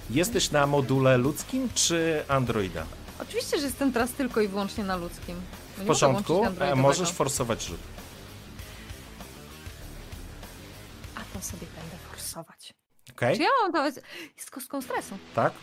[0.10, 2.86] Jesteś na module ludzkim czy androida?
[3.22, 5.42] Oczywiście, że jestem teraz tylko i wyłącznie na ludzkim.
[5.78, 7.80] W porządku, e, możesz forsować rzut.
[11.16, 12.74] A to sobie będę forsować.
[13.12, 13.36] Okej?
[13.38, 13.94] Czy ja mam dawać
[14.38, 15.18] z kostką stresu?
[15.36, 15.54] Tak?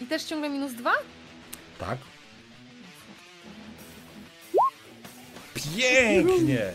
[0.00, 0.92] I też ciągle minus dwa?
[1.78, 1.98] Tak.
[5.54, 6.72] Pięknie!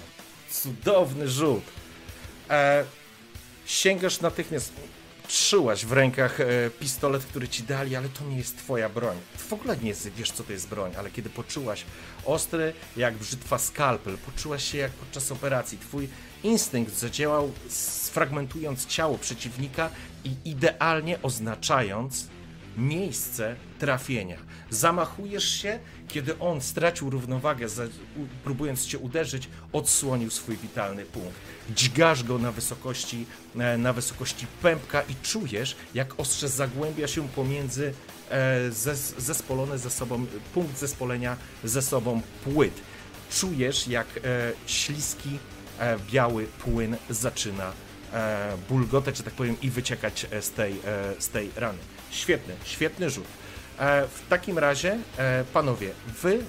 [0.49, 1.63] Cudowny rzut.
[2.49, 2.85] E,
[3.73, 4.73] sięgasz natychmiast.
[5.27, 6.45] Trzyłaś w rękach e,
[6.79, 9.17] pistolet, który ci dali, ale to nie jest twoja broń.
[9.37, 11.85] W ogóle nie wiesz, co to jest broń, ale kiedy poczułaś
[12.25, 15.77] ostry, jak brzytwa skalpel, poczułaś się jak podczas operacji.
[15.77, 16.09] Twój
[16.43, 19.89] instynkt zadziałał, sfragmentując ciało przeciwnika
[20.23, 22.27] i idealnie oznaczając
[22.77, 24.37] miejsce trafienia.
[24.69, 27.67] Zamachujesz się, kiedy on stracił równowagę,
[28.43, 31.39] próbując cię uderzyć, odsłonił swój witalny punkt.
[31.75, 33.25] Dźgasz go na wysokości,
[33.59, 37.93] e, na wysokości pępka i czujesz, jak ostrze zagłębia się pomiędzy
[38.29, 42.81] e, zes, zespolone ze sobą, punkt zespolenia ze sobą płyt.
[43.31, 45.39] Czujesz, jak e, śliski,
[46.11, 47.71] biały płyn zaczyna
[48.69, 50.75] bulgotać, że tak powiem, i wyciekać z tej,
[51.19, 51.77] z tej rany.
[52.13, 53.25] Świetny, świetny rzut.
[53.79, 55.91] E, w takim razie, e, panowie,
[56.21, 56.39] wy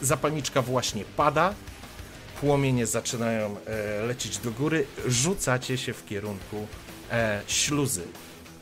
[0.00, 1.54] zapalniczka właśnie pada,
[2.40, 6.66] płomienie zaczynają e, lecieć do góry, rzucacie się w kierunku
[7.10, 8.02] e, śluzy.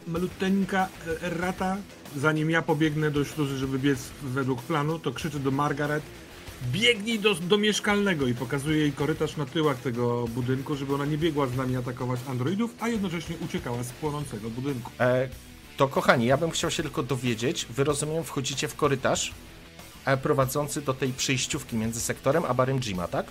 [0.07, 0.89] Maluteńka
[1.23, 1.77] errata,
[2.17, 6.03] zanim ja pobiegnę do śluzy, żeby biec według planu, to krzyczy do Margaret
[6.73, 11.19] biegnij do, do mieszkalnego i pokazuje jej korytarz na tyłach tego budynku, żeby ona nie
[11.19, 14.91] biegła z nami atakować androidów, a jednocześnie uciekała z płonącego budynku.
[15.01, 15.29] E,
[15.79, 19.33] to kochani, ja bym chciał się tylko dowiedzieć, wy rozumiem, wchodzicie w korytarz
[20.05, 23.27] e, prowadzący do tej przejściówki między sektorem a barem Jima, tak?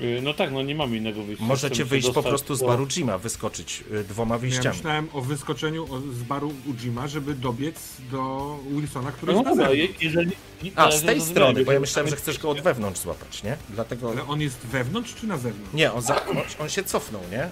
[0.00, 1.44] Y, No tak, no nie mamy innego wyjścia.
[1.44, 4.76] Możecie wyjść po prostu z baru Jima, wyskoczyć y, dwoma Ja wyjściami.
[4.76, 7.76] myślałem o wyskoczeniu z baru Ujima, żeby dobiec
[8.10, 10.32] do Wilsona, który No jest je- jeżeli...
[10.76, 13.56] A, z tej strony, bo ja myślałem, że chcesz go od wewnątrz złapać, nie?
[13.70, 14.10] Dlatego...
[14.10, 15.74] Ale on jest wewnątrz czy na zewnątrz?
[15.74, 16.20] Nie, on, za...
[16.58, 17.50] on się cofnął, nie?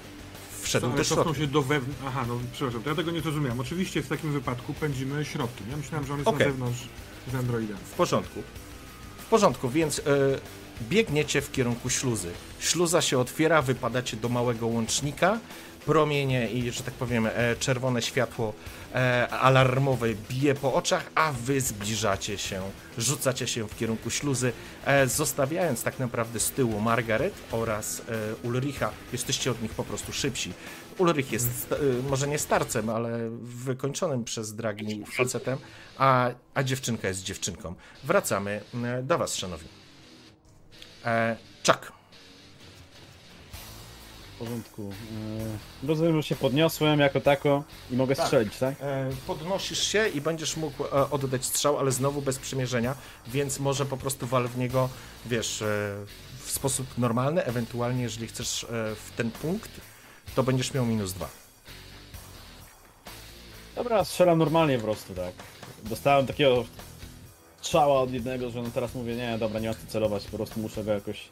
[0.70, 1.34] Wszedł do środka.
[1.34, 2.00] się do wewnątrz.
[2.06, 3.60] Aha, no przepraszam, to ja tego nie zrozumiałem.
[3.60, 5.66] Oczywiście w takim wypadku pędzimy środkiem.
[5.70, 6.46] Ja myślałem, że on jest Okej.
[6.46, 6.88] na zewnątrz
[7.32, 7.74] z Androida.
[7.76, 8.42] W porządku.
[9.18, 10.02] W porządku, więc y,
[10.82, 12.30] biegniecie w kierunku śluzy.
[12.60, 15.38] Śluza się otwiera, wypadacie do małego łącznika.
[15.86, 18.54] Promienie i, że tak powiem, e, czerwone światło
[18.94, 22.62] e, alarmowe bije po oczach, a wy zbliżacie się,
[22.98, 24.52] rzucacie się w kierunku śluzy,
[24.84, 28.02] e, zostawiając tak naprawdę z tyłu Margaret oraz
[28.42, 28.90] Ulricha.
[29.12, 30.52] Jesteście od nich po prostu szybsi.
[30.98, 35.58] Ulrich jest y, może nie starcem, ale wykończonym przez dragi facetem,
[35.98, 37.74] a, a dziewczynka jest dziewczynką.
[38.04, 38.60] Wracamy
[39.02, 39.68] do Was, szanowni.
[41.66, 41.92] Chuck.
[41.92, 41.99] W
[44.40, 44.82] porządku.
[45.82, 48.26] Yy, rozumiem, że się podniosłem jako tako i mogę Tak.
[48.26, 48.74] strzelić, tak?
[48.80, 52.94] E, podnosisz się i będziesz mógł e, oddać strzał, ale znowu bez przymierzenia,
[53.26, 54.88] więc może po prostu wal w niego,
[55.26, 55.66] wiesz, e,
[56.44, 59.70] w sposób normalny, ewentualnie jeżeli chcesz e, w ten punkt,
[60.34, 61.28] to będziesz miał minus dwa.
[63.74, 65.32] Dobra, strzelam normalnie po prostu, tak.
[65.84, 66.64] Dostałem takiego
[67.62, 70.60] strzała od jednego, że no teraz mówię, nie, dobra, nie ma co celować, po prostu
[70.60, 71.28] muszę go jakoś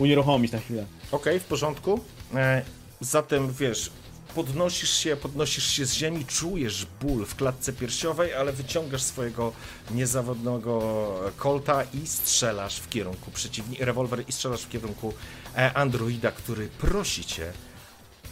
[0.00, 0.86] unieruchomić na chwilę.
[1.12, 2.00] Okej, w porządku.
[2.34, 2.62] E,
[3.00, 3.90] zatem wiesz,
[4.34, 9.52] podnosisz się, podnosisz się z ziemi, czujesz ból w klatce piersiowej, ale wyciągasz swojego
[9.90, 15.12] niezawodnego kolta i strzelasz w kierunku przeciwnika, rewolwer i strzelasz w kierunku
[15.56, 17.52] e, androida, który prosi cię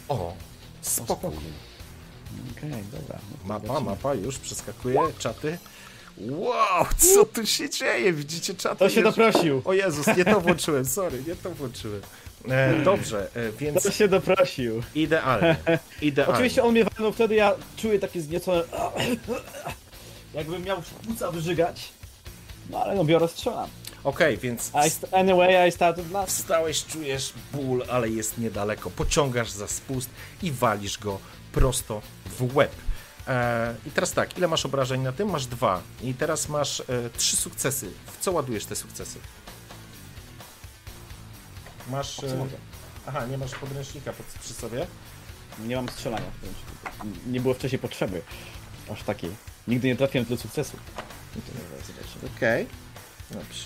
[0.09, 0.33] o
[0.81, 1.31] Spoko.
[2.57, 3.19] Okej, dobra.
[3.47, 5.57] no to Mapa, mapa, już przeskakuje, czaty.
[6.19, 8.13] Wow, co tu się dzieje?
[8.13, 8.79] Widzicie czaty?
[8.79, 9.61] To się doprosił.
[9.65, 12.01] O Jezus, nie to włączyłem, sorry, nie to włączyłem.
[12.49, 14.83] E, dobrze, e, więc To się doprosił.
[14.95, 15.57] idealnie,
[16.01, 16.33] idealnie.
[16.33, 18.63] Oczywiście on mnie walnął wtedy, ja czuję takie zniecone...
[20.33, 21.89] Jakbym miał płuca wyżygać.
[22.69, 23.69] No ale no biorę, strzelam.
[24.03, 26.37] Okej, więc I anyway, I started last.
[26.37, 28.89] wstałeś, czujesz ból, ale jest niedaleko.
[28.89, 30.09] Pociągasz za spust
[30.43, 31.19] i walisz go
[31.51, 32.71] prosto w łeb.
[33.27, 35.29] E, I teraz tak, ile masz obrażeń na tym?
[35.29, 35.81] Masz dwa.
[36.03, 36.83] I teraz masz e,
[37.17, 37.91] trzy sukcesy.
[38.05, 39.19] W co ładujesz te sukcesy?
[41.89, 42.19] Masz.
[42.23, 42.45] E,
[43.07, 44.87] aha, nie masz podręcznika pod, przy sobie?
[45.67, 46.31] Nie mam strzelania.
[47.27, 48.21] Nie było wcześniej potrzeby.
[48.93, 49.31] Aż takiej.
[49.67, 50.77] Nigdy nie trafiłem tyle sukcesu.
[51.35, 51.41] No.
[52.37, 52.67] Okej.
[53.31, 53.65] Dobrze.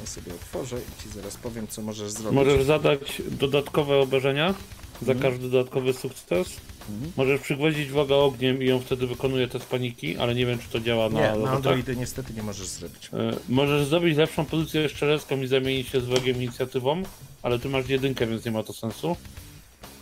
[0.00, 2.32] Ja sobie otworzę i ci zaraz powiem, co możesz zrobić.
[2.34, 4.54] Możesz zadać dodatkowe obrażenia
[5.02, 5.32] za Mhm.
[5.32, 6.48] każdy dodatkowy sukces.
[6.92, 7.12] Mhm.
[7.16, 10.80] Możesz przygwoździć wroga ogniem i on wtedy wykonuje test paniki, ale nie wiem czy to
[10.80, 11.50] działa na Nie, na.
[11.50, 13.10] Androidy niestety nie możesz zrobić.
[13.12, 17.02] E, Możesz zdobyć lepszą pozycję szczerecką i zamienić się z wrogiem inicjatywą,
[17.42, 19.16] ale ty masz jedynkę, więc nie ma to sensu.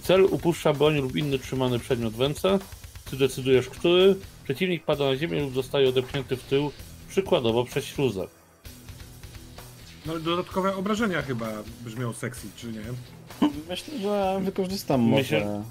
[0.03, 2.59] Cel upuszcza broń lub inny trzymany przedmiot w ręce.
[3.11, 4.17] Ty decydujesz, który.
[4.45, 6.71] Przeciwnik pada na ziemię lub zostaje odepchnięty w tył,
[7.09, 8.27] przykładowo przez śluzę.
[10.07, 11.49] No dodatkowe obrażenia chyba
[11.85, 12.81] brzmią sexy, czy nie?
[13.69, 15.23] Myślę, że wykorzystam może...
[15.23, 15.63] Myślę-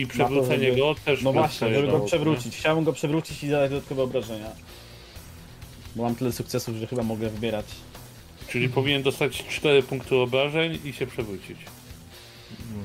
[0.00, 2.56] I przewrócenie żeby- go też No właśnie, żeby go przewrócić.
[2.56, 4.50] Chciałbym go przewrócić i zadać dodatkowe obrażenia.
[5.96, 7.66] Bo mam tyle sukcesów, że chyba mogę wybierać.
[8.42, 8.52] nie?
[8.52, 11.56] Czyli powinien dostać 4 punkty obrażeń i się przewrócić.
[12.70, 12.84] Mm,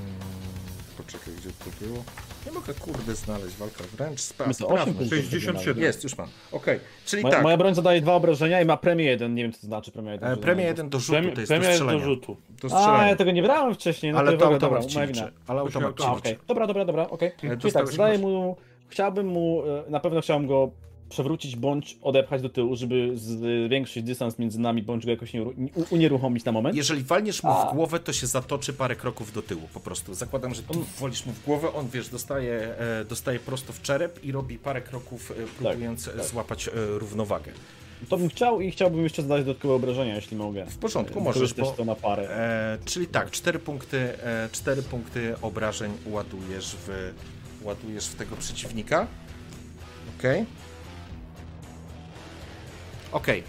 [0.98, 2.04] poczekaj, gdzie to było?
[2.46, 4.20] Nie mogę kurde znaleźć walka wręcz.
[4.20, 4.94] Spra- My to 8 sprawdźmy.
[4.94, 5.10] punktów.
[5.10, 5.84] 67.
[5.84, 6.28] Jest, już mam.
[6.52, 7.44] Okej, czyli Moja, tak.
[7.44, 9.36] moja broń zadaje dwa obrażenia i ma premię jeden.
[9.36, 10.30] Nie wiem, co to znaczy premia jeden.
[10.32, 12.06] E, że premia mam- 1 do rzutu Premia, to jest premia do jest do strzelania.
[12.06, 12.38] rzutu.
[12.62, 13.08] Do A, strzelania.
[13.08, 14.12] ja tego nie brałem wcześniej.
[14.12, 15.20] No Ale to dobra, automat dobra, ci moja liczy.
[15.20, 15.32] wina.
[15.48, 16.20] Ale automat ci A, A, liczy.
[16.30, 16.38] okej.
[16.48, 17.32] Dobra, dobra, dobra, okej.
[17.38, 18.58] Czyli tak, dostałeś zadaję mu...
[18.88, 19.64] Chciałbym mu...
[19.88, 20.72] e, Na pewno chciałbym go
[21.12, 25.32] przewrócić bądź odepchać do tyłu, żeby zwiększyć dystans między nami, bądź go jakoś
[25.90, 26.76] unieruchomić na moment.
[26.76, 30.14] Jeżeli walniesz mu w głowę, to się zatoczy parę kroków do tyłu po prostu.
[30.14, 34.24] Zakładam, że tu wolisz mu w głowę, on wiesz, dostaje, e, dostaje prosto w czerep
[34.24, 36.26] i robi parę kroków, e, próbując e, tak.
[36.26, 37.52] złapać równowagę.
[38.10, 40.66] To bym chciał i chciałbym jeszcze zadać dodatkowe obrażenia, jeśli mogę.
[40.66, 42.30] W porządku, możesz, bo, to na parę.
[42.30, 47.14] e, czyli tak, cztery punkty, e, cztery punkty obrażeń ładujesz w,
[47.64, 49.08] ładujesz w tego przeciwnika.
[50.20, 50.46] Okej.
[53.12, 53.44] Okej.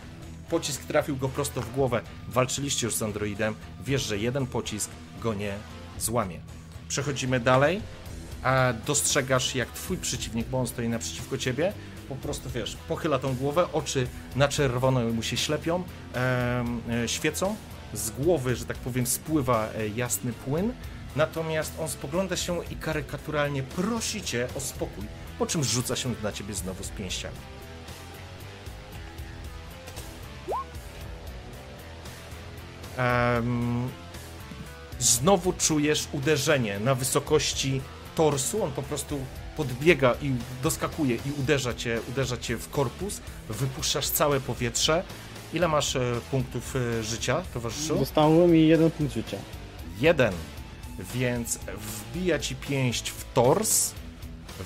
[0.50, 2.00] Pocisk trafił go prosto w głowę.
[2.28, 3.54] Walczyliście już z androidem.
[3.84, 4.90] Wiesz, że jeden pocisk
[5.20, 5.54] go nie
[5.98, 6.40] złamie.
[6.88, 7.80] Przechodzimy dalej.
[8.42, 11.72] A dostrzegasz, jak twój przeciwnik, bo on stoi naprzeciwko ciebie,
[12.08, 14.06] po prostu wiesz, pochyla tą głowę, oczy
[14.36, 15.84] na czerwono mu się ślepią,
[16.14, 16.64] e,
[17.06, 17.56] świecą.
[17.94, 20.72] Z głowy, że tak powiem, spływa e, jasny płyn.
[21.16, 25.04] Natomiast on spogląda się i karykaturalnie prosi cię o spokój,
[25.38, 27.36] po czym rzuca się na ciebie znowu z pięściami.
[32.96, 33.88] Em,
[34.98, 37.80] znowu czujesz uderzenie na wysokości
[38.14, 38.64] torsu.
[38.64, 39.18] On po prostu
[39.56, 40.32] podbiega i
[40.62, 43.20] doskakuje i uderza cię, uderza cię w korpus.
[43.48, 45.04] Wypuszczasz całe powietrze.
[45.54, 47.98] Ile masz e, punktów e, życia, towarzyszu?
[47.98, 49.36] Zostało mi jeden punkt życia.
[50.00, 50.32] Jeden.
[51.14, 53.92] Więc wbija ci pięść w tors,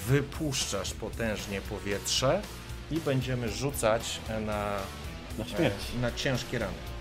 [0.09, 2.43] wypuszczasz potężnie powietrze
[2.91, 4.77] i będziemy rzucać na,
[5.39, 5.71] Na e,
[6.01, 6.96] na ciężkie rany.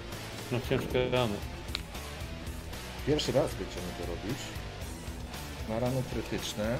[0.52, 1.34] Na ciężkie rany.
[3.08, 4.38] Pierwszy raz będziemy to robić.
[5.70, 6.78] Na rany krytyczne.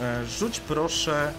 [0.00, 1.32] E, Rzuć proszę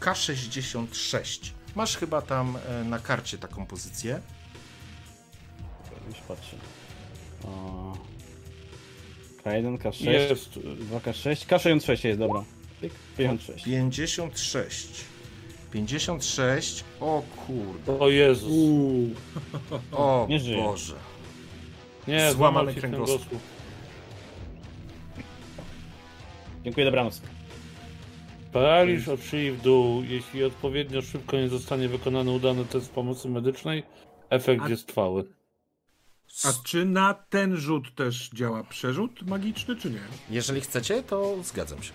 [0.00, 1.50] K66.
[1.74, 4.20] Masz chyba tam e, na karcie taką pozycję.
[6.08, 6.56] Już patrzę.
[7.44, 7.96] O...
[9.44, 10.50] K1, K6, Jest.
[10.90, 12.44] 2K6, K66 jest, dobra.
[12.80, 13.64] Pyk, 56.
[13.64, 15.04] 56.
[15.72, 16.84] 56.
[17.00, 17.98] O kurde.
[17.98, 18.50] O Jezus.
[18.50, 19.10] Uuu.
[19.92, 20.56] O Nie żyje.
[20.62, 20.94] Boże.
[22.08, 23.22] Nie, Złamany kręgosłup.
[26.64, 27.22] Dziękuję, dobranoc.
[28.52, 30.02] Paraliż od szyi w dół.
[30.02, 33.82] Jeśli odpowiednio szybko nie zostanie wykonany udany test pomocy medycznej,
[34.30, 35.24] efekt A- jest trwały.
[36.44, 40.00] A czy na ten rzut też działa przerzut magiczny, czy nie?
[40.30, 41.92] Jeżeli chcecie, to zgadzam się.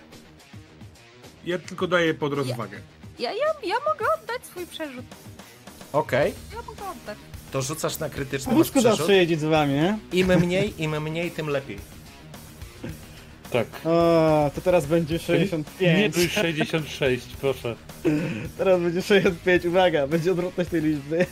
[1.46, 2.80] Ja tylko daję pod rozwagę.
[3.18, 5.04] Ja, ja, ja mogę oddać swój przerzut.
[5.92, 7.18] Okej, Ja mogę oddać.
[7.52, 8.98] to rzucasz na krytyczny masz Wózku przerzut.
[8.98, 9.98] zawsze jeździć z wami, nie?
[10.12, 11.78] Im mniej, im mniej, tym lepiej.
[13.50, 13.66] Tak.
[13.84, 16.14] O, to teraz będzie Nie 65.
[16.14, 17.76] bój 66, proszę.
[18.58, 21.26] Teraz będzie 65, uwaga, będzie odwrotność tej liczby.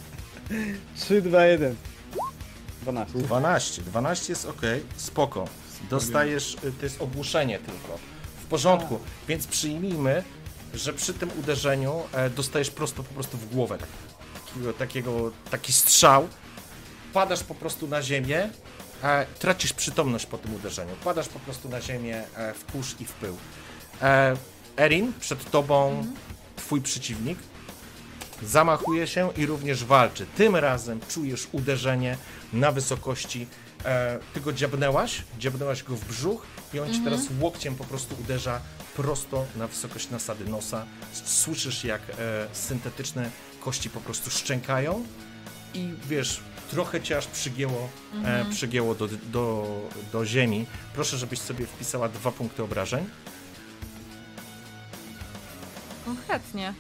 [0.97, 1.75] 3, 2, 1.
[2.83, 3.19] 12.
[3.19, 3.83] 12.
[3.83, 4.61] 12 jest ok,
[4.97, 5.49] spoko.
[5.91, 7.99] Dostajesz, y, to jest ogłuszenie tylko.
[8.43, 10.23] W porządku, więc przyjmijmy,
[10.77, 13.79] że przy tym uderzeniu e, dostajesz prosto po prostu w głowę.
[13.79, 13.89] tak-
[14.47, 16.29] Takiego, takiego, taki strzał.
[17.13, 18.51] Padasz po prostu na ziemię,
[19.03, 20.93] e, tracisz przytomność po tym uderzeniu.
[21.05, 23.37] Padasz po prostu na ziemię e, w kurz i w pył.
[24.77, 26.07] Erin, przed tobą
[26.57, 27.39] twój przeciwnik.
[28.43, 30.27] Zamachuje się i również walczy.
[30.37, 32.17] Tym razem czujesz uderzenie
[32.53, 33.47] na wysokości.
[33.85, 38.15] E, ty go dziabnęłaś, dziabnęłaś go w brzuch i on ci teraz łokciem po prostu
[38.21, 38.61] uderza
[38.97, 40.87] prosto na wysokość nasady nosa.
[41.25, 42.15] Słyszysz jak e,
[42.53, 43.31] syntetyczne
[43.61, 45.05] kości po prostu szczękają
[45.75, 46.41] i wiesz,
[46.71, 47.89] trochę cię aż przygięło,
[48.25, 49.67] e, przygięło do, do,
[50.13, 50.67] do ziemi.
[50.95, 53.07] Proszę, żebyś sobie wpisała dwa punkty obrażeń.
[56.05, 56.75] Konkretnie.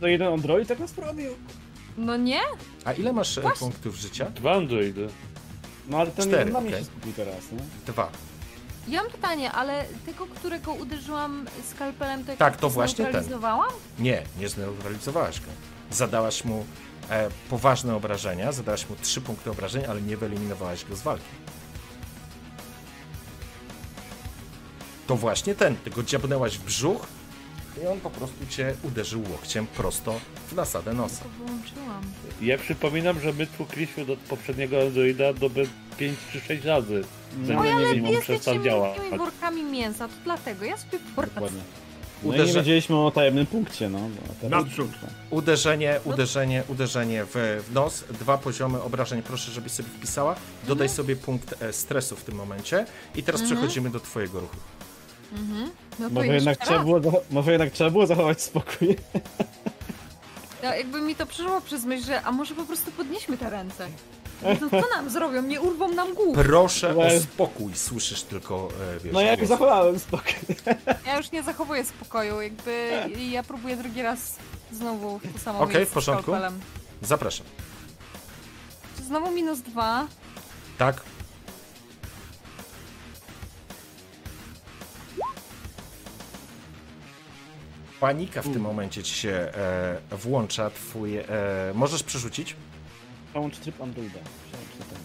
[0.00, 1.30] To jeden android tak nas sprawił.
[1.98, 2.40] No nie?
[2.84, 3.58] A ile masz e, Właśnie.
[3.58, 4.30] punktów życia?
[4.30, 5.08] Dwa androidy.
[5.88, 6.80] No ale ten Cztery, jeden na mnie okej.
[6.80, 7.58] się skupił teraz, nie?
[7.92, 8.10] Dwa.
[8.88, 13.24] Ja mam pytanie, ale tego, którego uderzyłam skalpelem, to Tak, to właśnie ten.
[13.98, 15.46] Nie, nie zneutralizowałaś go.
[15.90, 16.64] Zadałaś mu
[17.10, 21.24] e, poważne obrażenia, zadałaś mu trzy punkty obrażeń, ale nie wyeliminowałaś go z walki.
[25.06, 27.06] To właśnie ten, ty go dziabnęłaś w brzuch
[27.82, 31.24] i on po prostu cię uderzył łokciem prosto w nasadę nosa.
[31.24, 32.02] To wyłączyłam.
[32.42, 35.50] Ja przypominam, że my tłukliśmy do poprzedniego androida do
[35.98, 37.04] 5 czy 6 razy.
[37.38, 38.98] No, ale nie wiem, przestał działać.
[38.98, 41.40] miękkimi workami mięsa, to dlatego ja sobie poradzę.
[42.22, 43.98] No i Uderza- nie wiedzieliśmy o tajemnym punkcie, no.
[44.50, 44.90] Naprzód.
[45.30, 50.36] Uderzenie, uderzenie, uderzenie w, w nos, dwa poziomy obrażeń, proszę, żebyś sobie wpisała.
[50.66, 54.56] Dodaj sobie punkt e, stresu w tym momencie i teraz przechodzimy do twojego ruchu.
[55.98, 56.68] No to Może jednak, raz.
[56.68, 57.00] trzeba było,
[57.30, 58.96] może jednak trzeba było zachować spokój.
[60.62, 63.86] Ja, jakby mi to przeszło przez myśl, że a może po prostu podnieśmy te ręce.
[64.60, 65.42] No co nam zrobią?
[65.42, 66.36] Nie urwą nam głów.
[66.36, 69.48] Proszę o Ale- spokój, słyszysz tylko, e, wiesz, No jak głos.
[69.48, 70.32] zachowałem spokój.
[71.06, 72.90] Ja już nie zachowuję spokoju, jakby
[73.30, 74.36] ja próbuję drugi raz
[74.72, 76.32] znowu w to samo Okej, miejsce w porządku.
[77.02, 77.46] Zapraszam.
[79.02, 80.06] Znowu minus dwa.
[80.78, 81.02] Tak?
[88.00, 91.16] Panika w tym momencie ci się e, włącza, twój...
[91.18, 91.24] E,
[91.74, 92.56] możesz przerzucić?
[93.30, 94.18] Przełącz tryb androida.
[94.48, 94.98] Przełącz na ten.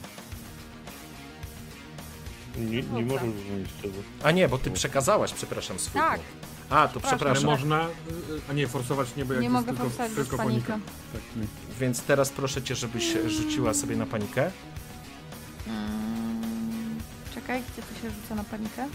[2.70, 3.94] Nie, nie możesz zmienić tego.
[4.24, 6.20] A nie, bo ty przekazałaś, przepraszam, swój Tak.
[6.22, 6.46] punkt.
[6.70, 7.28] A, to Przepraszam.
[7.28, 7.70] Ale przepraszam.
[7.70, 10.68] można, y, a nie forsować nie, bo jak Nie jest mogę tylko, forsować tylko panika.
[10.74, 10.92] panika.
[11.14, 11.22] Tak.
[11.80, 14.52] Więc teraz proszę cię, żebyś rzuciła sobie na panikę.
[15.68, 16.98] Mm,
[17.36, 18.88] czekaj, gdzie to się rzuca na panikę?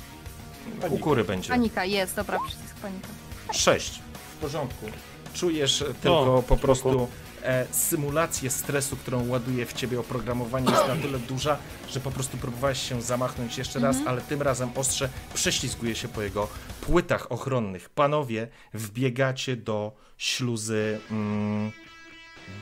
[0.91, 1.49] U góry będzie.
[1.49, 3.09] Panika, jest, dobra, przycisk panika.
[3.53, 4.03] 6.
[4.37, 4.87] W porządku.
[5.35, 7.09] Czujesz tylko po prostu
[7.43, 11.57] e, symulację stresu, którą ładuje w ciebie oprogramowanie jest na tyle duża,
[11.89, 16.23] że po prostu próbowałeś się zamachnąć jeszcze raz, ale tym razem ostrze prześlizguje się po
[16.23, 16.49] jego
[16.81, 17.89] płytach ochronnych.
[17.89, 21.73] Panowie, wbiegacie do śluzy mm,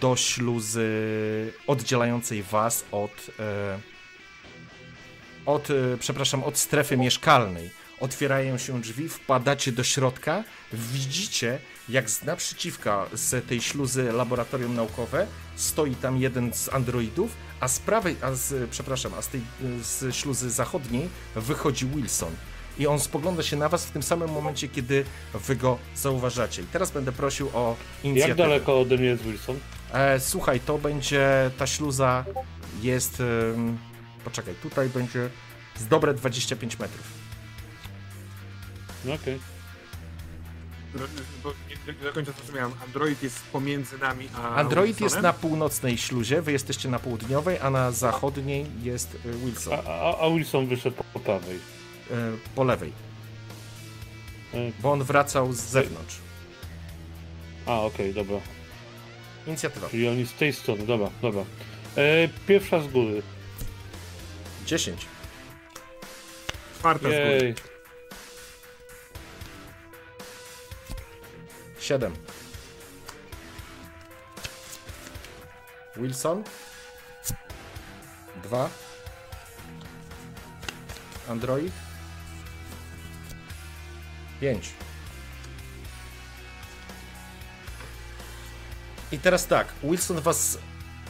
[0.00, 0.88] do śluzy
[1.66, 3.78] oddzielającej was od e,
[5.48, 7.70] od, e, przepraszam, od strefy mieszkalnej.
[8.00, 15.26] Otwierają się drzwi, wpadacie do środka, widzicie, jak z naprzeciwka z tej śluzy laboratorium naukowe
[15.56, 17.30] stoi tam jeden z androidów,
[17.60, 22.32] a z prawej, a z, przepraszam, a z tej e, z śluzy zachodniej wychodzi Wilson.
[22.78, 26.62] I on spogląda się na was w tym samym momencie, kiedy wy go zauważacie.
[26.62, 28.42] I teraz będę prosił o inicjatywę.
[28.42, 29.58] Jak daleko ode mnie jest Wilson?
[29.92, 32.24] E, słuchaj, to będzie, ta śluza
[32.82, 33.20] jest,
[33.54, 33.78] em,
[34.24, 35.30] poczekaj, tutaj będzie
[35.76, 37.17] z dobre 25 metrów.
[39.04, 39.38] No okej.
[41.42, 42.72] Bo nie nie do końca zrozumiałem.
[42.86, 45.22] Android jest pomiędzy nami a Android jest Wilsonem?
[45.22, 50.18] na północnej śluzie, wy jesteście na południowej, a na zachodniej jest e, Wilson, A, a,
[50.26, 51.56] a Wilson wyszedł po, po prawej.
[52.10, 52.14] e,
[52.54, 52.92] po lewej,
[54.54, 56.16] E, bo on wracał z zewnątrz.
[57.66, 58.36] A, okej, dobra.
[59.46, 59.88] Inicjatywa.
[59.88, 61.44] Czyli oni z tej strony, dobra, dobra.
[61.96, 63.22] E, pierwsza z góry.
[64.66, 65.06] 10.
[66.78, 67.54] Czwarta z góry.
[71.88, 72.12] 7.
[75.96, 76.44] Wilson.
[78.42, 78.70] 2.
[81.28, 81.72] Android.
[84.40, 84.70] 5.
[89.12, 90.58] I teraz tak, Wilson was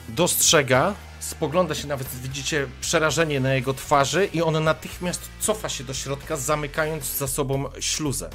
[0.09, 5.95] dostrzega, spogląda się nawet, widzicie przerażenie na jego twarzy i on natychmiast cofa się do
[5.95, 8.31] środka, zamykając za sobą śluzę.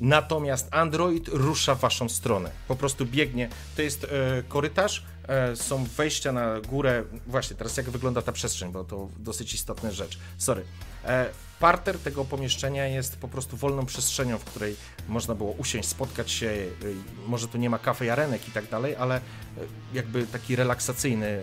[0.00, 2.50] Natomiast Android rusza w waszą stronę.
[2.68, 3.48] Po prostu biegnie.
[3.76, 7.04] To jest e, korytarz, e, są wejścia na górę.
[7.26, 10.18] Właśnie, teraz jak wygląda ta przestrzeń, bo to dosyć istotna rzecz.
[10.38, 10.64] Sorry.
[11.04, 11.30] E,
[11.60, 14.76] parter tego pomieszczenia jest po prostu wolną przestrzenią, w której
[15.08, 16.46] można było usiąść, spotkać się.
[16.46, 19.20] e, Może tu nie ma kafe arenek i tak dalej, ale e,
[19.94, 21.42] jakby taki relaksacyjny e,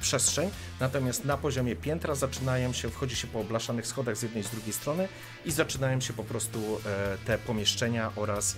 [0.00, 0.50] przestrzeń.
[0.80, 4.50] Natomiast na poziomie piętra zaczynają się, wchodzi się po oblaszanych schodach z jednej i z
[4.50, 5.08] drugiej strony
[5.44, 6.80] i zaczynają się po prostu
[7.26, 8.56] te pomieszczenia oraz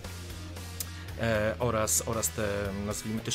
[1.59, 2.49] oraz, oraz te,
[2.87, 3.31] nazwijmy te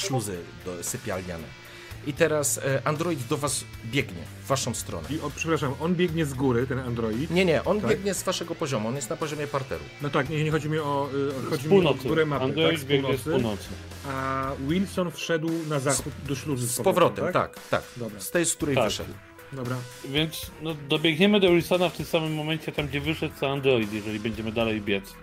[0.66, 1.65] do, sypialniane.
[2.08, 5.08] I teraz e, Android do was biegnie, w waszą stronę.
[5.10, 7.32] I o, przepraszam, on biegnie z góry, ten android.
[7.32, 7.90] Nie, nie, on Tak?
[7.90, 9.84] biegnie z waszego poziomu, on jest na poziomie parteru.
[10.02, 11.10] No tak, nie, nie chodzi mi o,
[11.46, 12.08] Z chodzi mi o północy.
[12.08, 13.68] górę mapy, Android tak, z biegnie z północy,
[14.08, 17.84] a Wilson wszedł na zachód do śluzy Z powrotem, tak, tak.
[17.98, 18.20] Dobra.
[18.20, 18.86] Z tej, z której Tak.
[18.86, 19.14] wyszedł.
[19.54, 19.76] Dobra.
[20.10, 24.20] Więc no, dobiegniemy do Wilsona w tym samym momencie, tam gdzie wyszedł co Android, jeżeli
[24.20, 25.14] będziemy dalej biec.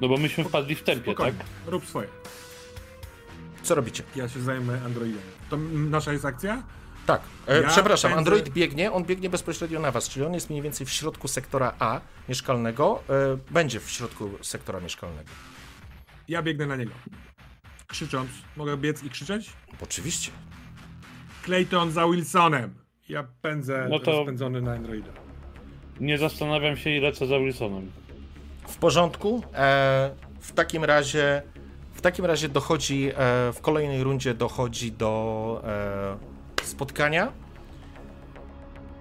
[0.00, 1.46] No bo myśmy wpadli w tempie, Spokojnie, tak?
[1.72, 2.08] rób swoje.
[3.62, 4.02] Co robicie?
[4.16, 5.22] Ja się zajmę androidem.
[5.50, 6.62] To nasza jest akcja?
[7.06, 10.50] Tak, e, Ja przepraszam, pędzę- Android biegnie, on biegnie bezpośrednio na was, czyli on jest
[10.50, 15.30] mniej więcej w środku sektora A mieszkalnego, e, będzie w środku sektora mieszkalnego.
[16.28, 16.92] Ja biegnę na niego.
[17.86, 18.30] Krzycząc.
[18.56, 19.50] Mogę biec i krzyczeć?
[19.82, 20.30] Oczywiście.
[21.44, 22.74] Clayton za Wilsonem.
[23.08, 25.12] Ja pędzę No to- rozpędzony na androida.
[26.00, 27.90] Nie zastanawiam się i lecę za Wilsonem.
[28.68, 29.42] W porządku.
[29.54, 31.42] E, w takim razie
[32.00, 33.12] w takim razie dochodzi e,
[33.52, 37.32] w kolejnej rundzie dochodzi do e, spotkania.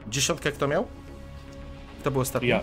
[0.08, 0.88] Dziesiątkę kto miał?
[2.00, 2.50] Kto był ostatni?
[2.50, 2.62] Ja.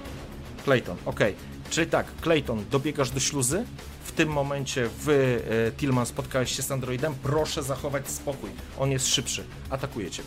[0.65, 1.35] Clayton, okej.
[1.71, 3.65] Czyli tak, Clayton, dobiegasz do śluzy.
[4.05, 7.15] W tym momencie wy, e, Tillman, spotkałeś się z androidem.
[7.23, 8.51] Proszę zachować spokój.
[8.79, 9.45] On jest szybszy.
[9.71, 10.23] Atakuje cię.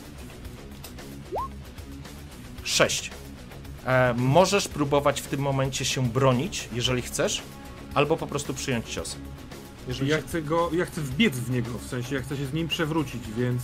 [2.63, 3.11] 6.
[3.85, 7.41] E, możesz próbować w tym momencie się bronić, jeżeli chcesz,
[7.93, 9.17] albo po prostu przyjąć cios.
[9.87, 12.45] Jeżeli Ja się- chcę go, ja chcę wbiec w niego, w sensie ja chcę się
[12.45, 13.61] z nim przewrócić, więc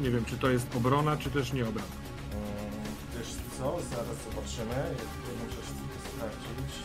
[0.00, 1.88] nie wiem, czy to jest obrona, czy też nie obrona.
[2.32, 2.46] Mm,
[3.18, 4.74] Wiesz co, zaraz zobaczymy.
[4.74, 6.76] Jak możesz to sprawdzić.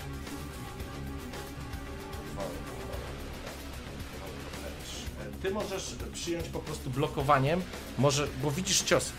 [5.42, 7.62] Ty możesz przyjąć po prostu blokowaniem,
[7.98, 9.12] może, bo widzisz cios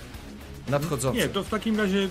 [0.68, 1.18] nadchodzący.
[1.18, 2.08] Nie, to w takim razie y,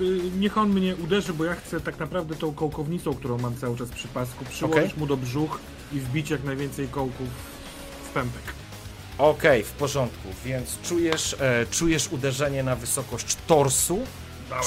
[0.00, 3.56] y, y, niech on mnie uderzy, bo ja chcę tak naprawdę tą kołkownicą, którą mam
[3.56, 4.98] cały czas przy pasku, przyłożyć Okej.
[4.98, 5.58] mu do brzuch
[5.92, 7.28] i wbić jak najwięcej kołków
[8.04, 8.42] w pępek.
[9.18, 13.98] Okej, w porządku, więc czujesz, e, czujesz uderzenie na wysokość torsu,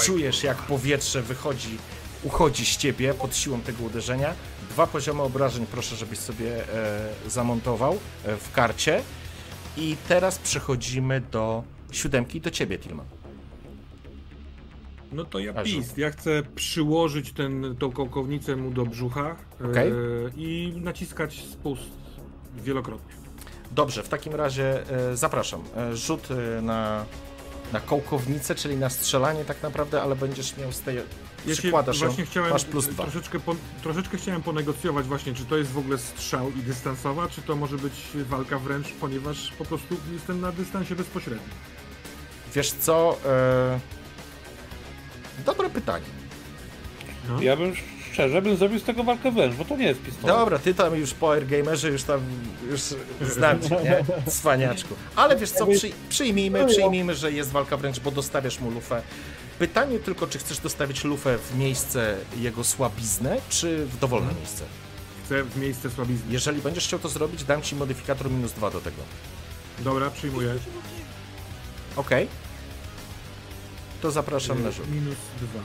[0.05, 1.77] czujesz jak powietrze wychodzi,
[2.23, 4.33] uchodzi z ciebie pod siłą tego uderzenia.
[4.69, 9.01] Dwa poziomy obrażeń proszę, żebyś sobie e, zamontował e, w karcie.
[9.77, 13.22] I teraz przechodzimy do siódemki, do ciebie, Tilman.
[15.13, 15.97] No to ja pist.
[15.97, 19.85] Ja chcę przyłożyć ten, tą kołkownicę mu do brzucha e,
[20.37, 21.91] i naciskać spust
[22.55, 23.13] wielokrotnie.
[23.71, 25.61] Dobrze, w takim razie e, zapraszam.
[25.77, 26.27] E, rzut
[26.61, 27.05] na,
[27.73, 30.95] na kołkownicę, czyli na strzelanie tak naprawdę, ale będziesz miał z tej...
[30.95, 33.03] Ja się przykładasz ją, właśnie chciałem, masz plus dwa.
[33.03, 37.41] troszeczkę, po, troszeczkę chciałem ponegocjować właśnie, czy to jest w ogóle strzał i dystansowa, czy
[37.41, 41.49] to może być walka wręcz, ponieważ po prostu jestem na dystansie bezpośrednim.
[42.55, 43.17] Wiesz co?
[45.45, 46.05] Dobre pytanie.
[47.29, 47.41] No.
[47.41, 47.73] Ja bym
[48.13, 50.37] szczerze bym zrobił z tego walkę wręcz, bo to nie jest pistolet.
[50.37, 52.21] Dobra, ty tam już po Airgamerze już tam
[52.71, 52.81] już
[53.21, 54.05] znam cię, nie?
[54.31, 54.95] Cwaniaczku.
[55.15, 59.01] Ale wiesz co, przy, przyjmijmy, przyjmijmy, że jest walka wręcz, bo dostawiasz mu lufę.
[59.59, 64.63] Pytanie tylko, czy chcesz dostawić lufę w miejsce jego słabiznę, czy w dowolne miejsce?
[65.25, 66.33] Chcę w miejsce słabizny.
[66.33, 68.97] Jeżeli będziesz chciał to zrobić, dam ci modyfikator minus dwa do tego.
[69.79, 70.53] Dobra, przyjmuję.
[71.95, 72.27] Okej.
[74.03, 74.87] To zapraszam na rzut.
[74.91, 75.59] Minus dwa.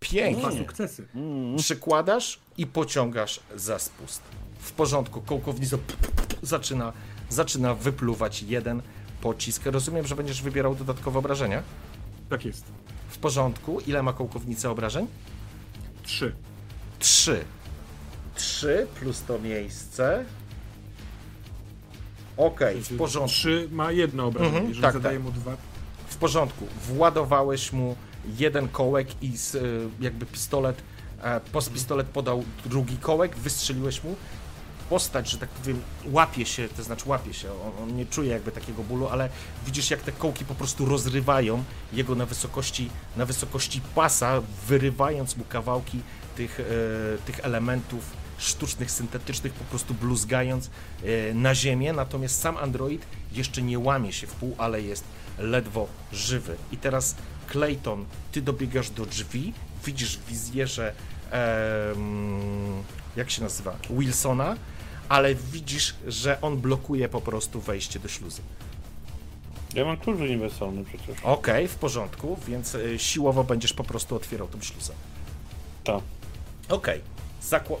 [0.00, 0.42] Pięknie.
[0.42, 1.08] Dwa sukcesy.
[1.56, 4.22] przykładasz i pociągasz za spust.
[4.58, 5.94] W porządku, p-
[6.42, 6.92] zaczyna,
[7.28, 8.82] zaczyna wypluwać jeden
[9.20, 9.66] pocisk.
[9.66, 11.62] Rozumiem, że będziesz wybierał dodatkowe obrażenia?
[12.30, 12.64] Tak jest.
[13.08, 13.80] W porządku.
[13.80, 15.06] Ile ma kołkownica obrażeń?
[16.02, 16.34] Trzy.
[16.98, 17.44] Trzy.
[18.34, 20.24] Trzy plus to miejsce.
[22.40, 23.28] Okej, w porządku.
[23.30, 24.50] Trzy ma jedno obrażenie.
[24.50, 25.24] Mhm, Jeżeli tak, zadaję tak.
[25.24, 25.56] mu dwa,
[26.08, 26.66] W porządku.
[26.86, 27.96] Władowałeś mu
[28.38, 29.60] jeden kołek i z, e,
[30.00, 30.82] jakby pistolet,
[31.22, 34.16] e, post pistolet podał drugi kołek, wystrzeliłeś mu.
[34.90, 38.52] Postać, że tak powiem, łapie się, to znaczy łapie się, on, on nie czuje jakby
[38.52, 39.28] takiego bólu, ale
[39.66, 45.44] widzisz jak te kołki po prostu rozrywają jego na wysokości, na wysokości pasa, wyrywając mu
[45.44, 46.00] kawałki
[46.36, 46.64] tych, e,
[47.26, 50.70] tych elementów sztucznych, syntetycznych, po prostu bluzgając
[51.30, 55.04] e, na ziemię, natomiast sam android jeszcze nie łamie się w pół, ale jest
[55.38, 56.56] ledwo żywy.
[56.72, 57.14] I teraz
[57.52, 59.52] Clayton, ty dobiegasz do drzwi,
[59.84, 60.92] widzisz w wizjerze,
[61.30, 62.82] em,
[63.16, 64.56] jak się nazywa, Wilsona,
[65.08, 68.42] ale widzisz, że on blokuje po prostu wejście do śluzy.
[69.74, 71.16] Ja mam klucz uniwersalny przecież.
[71.22, 74.92] Okej, w porządku, więc y, siłowo będziesz po prostu otwierał tą śluzę.
[75.84, 76.00] Tak.
[76.68, 77.20] Okej, Zakła-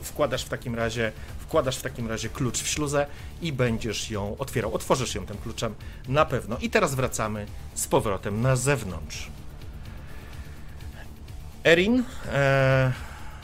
[0.02, 3.06] wkładasz w takim razie, wkładasz w takim razie klucz w śluzę
[3.42, 4.74] i będziesz ją otwierał.
[4.74, 5.74] Otworzysz ją tym kluczem
[6.08, 6.58] na pewno.
[6.58, 9.28] I teraz wracamy z powrotem na zewnątrz.
[11.64, 12.92] Erin, e,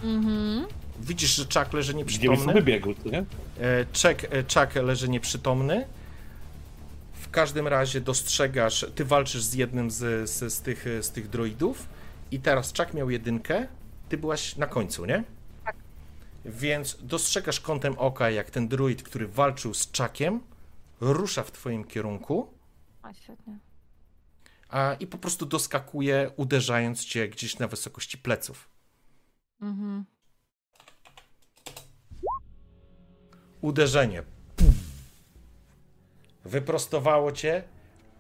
[0.03, 0.67] Mhm.
[1.01, 2.53] widzisz, że Chuck leży nieprzytomny.
[2.53, 3.19] wybiegł, nie?
[3.19, 3.25] E,
[3.85, 5.87] Chuck, e, Chuck leży nieprzytomny.
[7.21, 11.87] W każdym razie dostrzegasz, ty walczysz z jednym z, z, z, tych, z tych droidów
[12.31, 13.67] i teraz Chuck miał jedynkę,
[14.09, 15.25] ty byłaś na końcu, nie?
[16.47, 20.41] Więc dostrzegasz kątem oka, jak ten druid, który walczył z Chuckiem,
[21.01, 22.55] rusza w twoim kierunku
[23.03, 23.59] A, świetnie.
[24.69, 28.69] a, i po prostu doskakuje, uderzając cię gdzieś na wysokości pleców.
[29.61, 30.05] Mhm.
[33.61, 34.23] uderzenie.
[36.45, 37.63] Wyprostowało cię,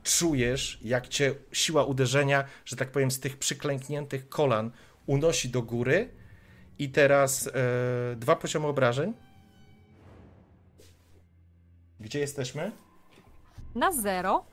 [0.02, 4.70] czujesz, jak cię siła uderzenia, że tak powiem, z tych przyklękniętych kolan
[5.06, 6.15] unosi do góry.
[6.78, 7.50] I teraz e,
[8.16, 9.12] dwa poziomy obrażeń.
[12.00, 12.72] Gdzie jesteśmy?
[13.74, 14.44] Na zero.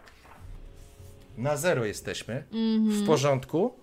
[1.37, 2.43] Na zero jesteśmy.
[2.51, 3.03] Mhm.
[3.03, 3.73] W porządku.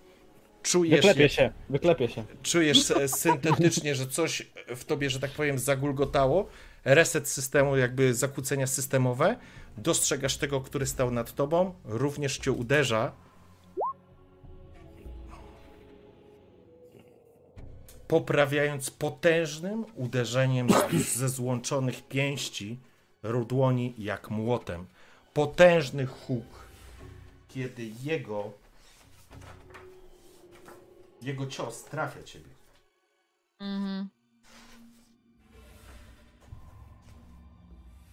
[0.62, 2.24] Czujesz, Wyklepie jak- się, wyklepie się.
[2.42, 6.48] czujesz syntetycznie, że coś w tobie, że tak powiem, zagulgotało.
[6.84, 9.36] Reset systemu, jakby zakłócenia systemowe.
[9.78, 13.12] Dostrzegasz tego, który stał nad tobą, również cię uderza.
[18.10, 20.68] Poprawiając potężnym uderzeniem
[21.14, 22.78] ze złączonych pięści
[23.22, 24.86] rudłoni jak młotem.
[25.34, 26.64] Potężny huk,
[27.48, 28.52] kiedy jego
[31.22, 32.50] jego cios trafia ciebie.
[33.58, 34.08] Mhm.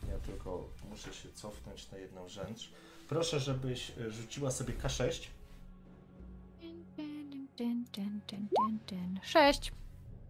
[0.10, 2.72] Ja tylko muszę się cofnąć na jedną rzecz.
[3.10, 5.28] Proszę, żebyś e, rzuciła sobie K6.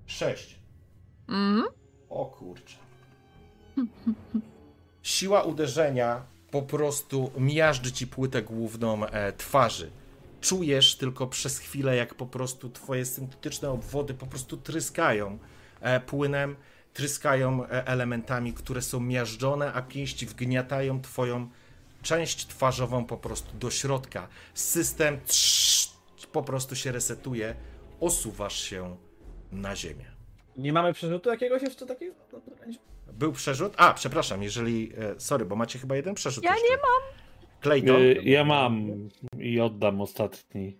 [0.07, 0.47] Sześć.
[0.49, 0.59] 6.
[1.27, 1.67] Mhm.
[2.09, 2.77] O kurczę.
[5.03, 9.91] Siła uderzenia po prostu miażdży ci płytę główną e, twarzy.
[10.41, 15.37] Czujesz tylko przez chwilę, jak po prostu twoje syntetyczne obwody po prostu tryskają
[15.81, 16.55] e, płynem,
[16.93, 21.49] tryskają e, elementami, które są miażdżone, a pięści wgniatają twoją
[22.01, 24.27] część twarzową po prostu do środka.
[24.53, 25.91] System trz,
[26.31, 27.55] po prostu się resetuje,
[27.99, 28.97] osuwasz się
[29.51, 30.05] na ziemię.
[30.57, 32.15] Nie mamy przerzutu jakiegoś jeszcze takiego?
[33.13, 33.73] Był przerzut?
[33.77, 34.91] A, przepraszam, jeżeli.
[34.97, 36.43] e, Sorry, bo macie chyba jeden przerzut.
[36.43, 36.69] Ja jeszcze.
[36.69, 37.17] nie mam.
[37.61, 38.01] Clayton.
[38.01, 38.87] Y, Ja mam
[39.39, 40.77] i oddam ostatni.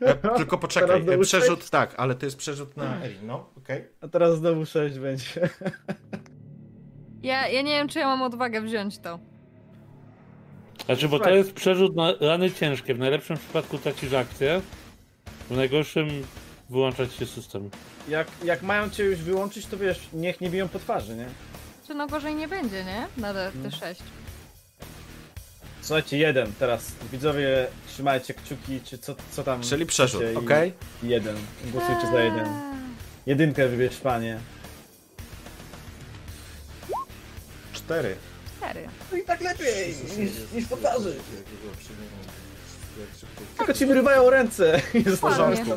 [0.00, 1.04] E, tylko poczekaj.
[1.08, 3.84] E, przerzut tak, ale to jest przerzut na no, okej.
[4.00, 5.26] A teraz znowu 6 będzie.
[7.22, 9.18] Ja, ja nie wiem, czy ja mam odwagę wziąć to.
[10.86, 12.94] Znaczy, bo to jest przerzut na rany ciężkie.
[12.94, 14.60] W najlepszym przypadku tracisz akcję,
[15.50, 16.08] w najgorszym
[16.70, 17.70] wyłączać się system.
[18.08, 21.26] Jak, jak mają cię już wyłączyć, to wiesz, niech nie biją po twarzy, nie?
[21.86, 23.06] Czy no gorzej nie będzie, nie?
[23.16, 24.00] Na te, te sześć.
[25.82, 26.92] Słuchajcie, jeden teraz.
[27.12, 29.62] Widzowie, trzymajcie kciuki, czy co, co tam...
[29.62, 30.72] Czyli przerzut, chcecie i- okej.
[31.02, 31.36] Jeden.
[31.64, 32.46] Głosujcie za jeden.
[32.46, 32.74] Eee,
[33.26, 34.38] Jedynkę wybierz, panie.
[37.72, 38.16] Cztery.
[38.58, 38.88] Cztery.
[39.12, 41.16] No i tak lepiej niż, niż po twarzy.
[43.56, 44.82] Tylko ci wyrywają ręce.
[45.06, 45.70] Jest porządku.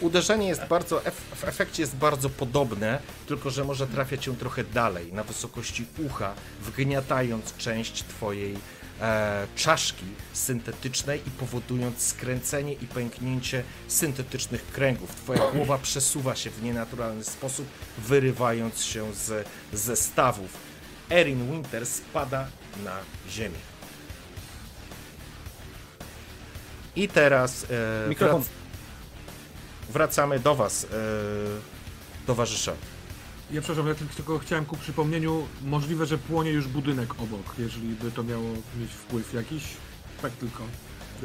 [0.00, 1.00] Uderzenie jest bardzo,
[1.34, 6.34] w efekcie jest bardzo podobne, tylko że może trafiać cię trochę dalej, na wysokości ucha,
[6.60, 8.56] wgniatając część twojej
[9.00, 15.14] e, czaszki syntetycznej i powodując skręcenie i pęknięcie syntetycznych kręgów.
[15.14, 17.66] Twoja głowa przesuwa się w nienaturalny sposób,
[17.98, 20.50] wyrywając się z, ze stawów.
[21.10, 22.46] Erin Winter spada
[22.84, 22.96] na
[23.30, 23.67] ziemię.
[26.96, 27.66] I teraz
[28.06, 28.42] e, Mikrofon.
[28.42, 28.48] wrac-
[29.92, 30.88] wracamy do Was, e,
[32.26, 32.74] towarzysze.
[33.50, 38.10] Ja przepraszam, ja tylko chciałem ku przypomnieniu, możliwe, że płonie już budynek obok, jeżeli by
[38.12, 38.44] to miało
[38.80, 39.62] mieć wpływ jakiś.
[40.22, 40.62] Tak tylko.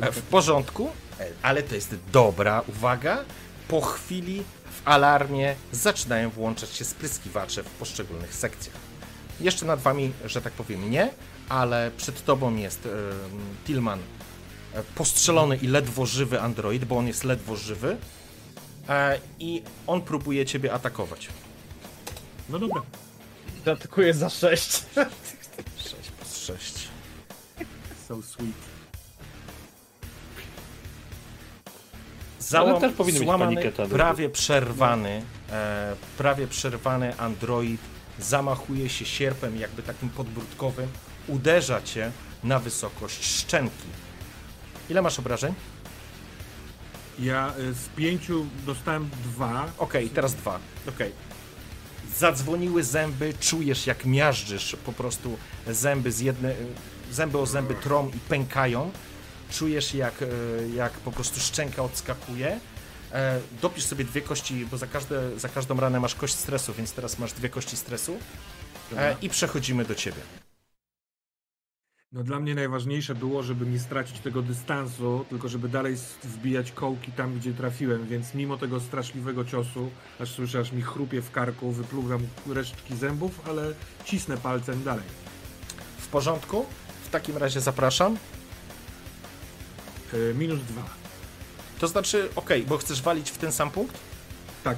[0.02, 0.90] E, W porządku,
[1.20, 3.24] e, ale to jest dobra uwaga.
[3.68, 8.76] Po chwili w alarmie zaczynają włączać się spryskiwacze w poszczególnych sekcjach.
[9.42, 11.10] Jeszcze nad wami, że tak powiem, nie,
[11.50, 12.90] ale przed tobą jest e,
[13.66, 14.00] Tillman
[14.96, 17.98] postrzelony i ledwo żywy android, bo on jest ledwo żywy
[18.90, 21.30] e, i on próbuje ciebie atakować.
[22.50, 22.82] No dobra.
[23.66, 24.84] Zaatakuję za 6.
[25.78, 26.74] 6 plus 6.
[28.08, 28.74] So sweet.
[32.40, 37.82] Załam, też złamany, prawie przerwany, e, prawie przerwany android
[38.20, 40.90] zamachuje się sierpem jakby takim podbródkowym,
[41.28, 42.12] uderza cię
[42.44, 43.88] na wysokość szczęki.
[44.90, 45.54] Ile masz obrażeń?
[47.20, 49.72] Ja y, z pięciu dostałem dwa.
[49.78, 50.60] Okej, teraz dwa.
[50.90, 51.12] Okej.
[52.18, 56.56] Zadzwoniły zęby, czujesz jak miażdżysz po prostu zęby z jedne,
[57.12, 58.92] zęby o zęby trą i pękają.
[59.52, 60.26] Czujesz jak, e,
[60.76, 62.60] jak po prostu szczęka odskakuje.
[63.12, 66.94] E, Dopisz sobie dwie kości, bo za, każde, za każdą ranę masz kość stresu, więc
[66.94, 68.18] teraz masz dwie kości stresu.
[68.98, 70.43] E, I przechodzimy do ciebie.
[72.14, 77.12] No dla mnie najważniejsze było, żeby nie stracić tego dystansu, tylko żeby dalej wbijać kołki
[77.12, 79.90] tam, gdzie trafiłem, więc mimo tego straszliwego ciosu,
[80.20, 83.74] aż słyszę, aż mi chrupie w karku, wypluwam resztki zębów, ale
[84.06, 85.06] cisnę palcem dalej.
[85.98, 86.66] W porządku?
[87.06, 88.18] W takim razie zapraszam.
[90.14, 90.84] Y, minus dwa.
[91.80, 94.00] To znaczy, okej, bo chcesz walić w ten sam punkt?
[94.64, 94.78] Tak,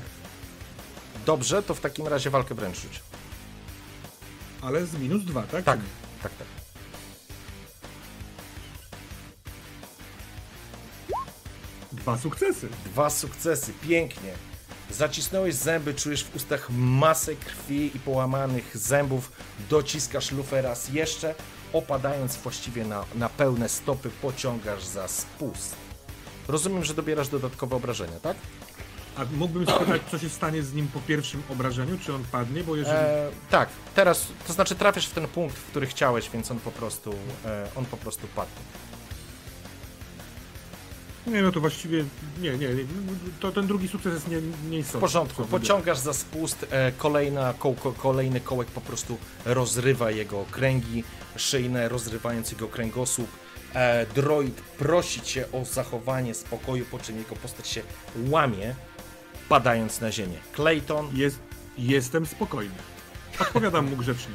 [1.26, 3.02] Dobrze, to w takim razie walkę wręcz rzuć.
[4.62, 5.66] ale z minus dwa, tak?
[5.66, 5.80] Tak,
[6.24, 6.55] tak, tak.
[12.06, 12.70] Dwa sukcesy.
[12.86, 14.34] Dwa sukcesy, pięknie.
[14.92, 19.32] Zacisnąłeś zęby, czujesz w ustach masę krwi i połamanych zębów.
[19.70, 21.36] Dociskasz lufę raz jeszcze,
[21.74, 25.76] opadając właściwie na, na pełne stopy, pociągasz za spust.
[26.48, 28.38] Rozumiem, że dobierasz dodatkowe obrażenia, tak?
[29.18, 31.98] A mógłbym spytać, co się stanie z nim po pierwszym obrażeniu?
[32.00, 32.64] Czy on padnie?
[32.64, 32.98] Bo jeżeli...
[32.98, 36.72] E, tak, teraz, to znaczy trafiasz w ten punkt, w który chciałeś, więc on po
[36.72, 38.62] prostu, e, on po prostu padnie.
[41.28, 42.06] Nie, no to właściwie...
[42.42, 42.68] Nie, nie.
[43.40, 44.38] To ten drugi sukces jest nie,
[44.70, 50.46] nie W porządku, pociągasz za spust, e, kolejna kołko, kolejny kołek po prostu rozrywa jego
[50.52, 51.04] kręgi
[51.36, 53.28] szyjne, rozrywając jego kręgosłup.
[53.74, 57.82] E, droid prosi cię o zachowanie spokoju, po czym jego postać się
[58.30, 58.76] łamie,
[59.50, 60.38] padając na ziemię.
[60.56, 61.40] Clayton, Jest,
[61.78, 62.76] jestem spokojny.
[63.40, 64.34] Odpowiadam mu grzecznie.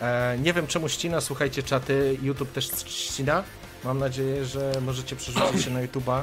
[0.00, 3.44] e, nie wiem czemu ścina, słuchajcie czaty, YouTube też ścina.
[3.84, 6.22] Mam nadzieję, że możecie przerzucić się na YouTube'a.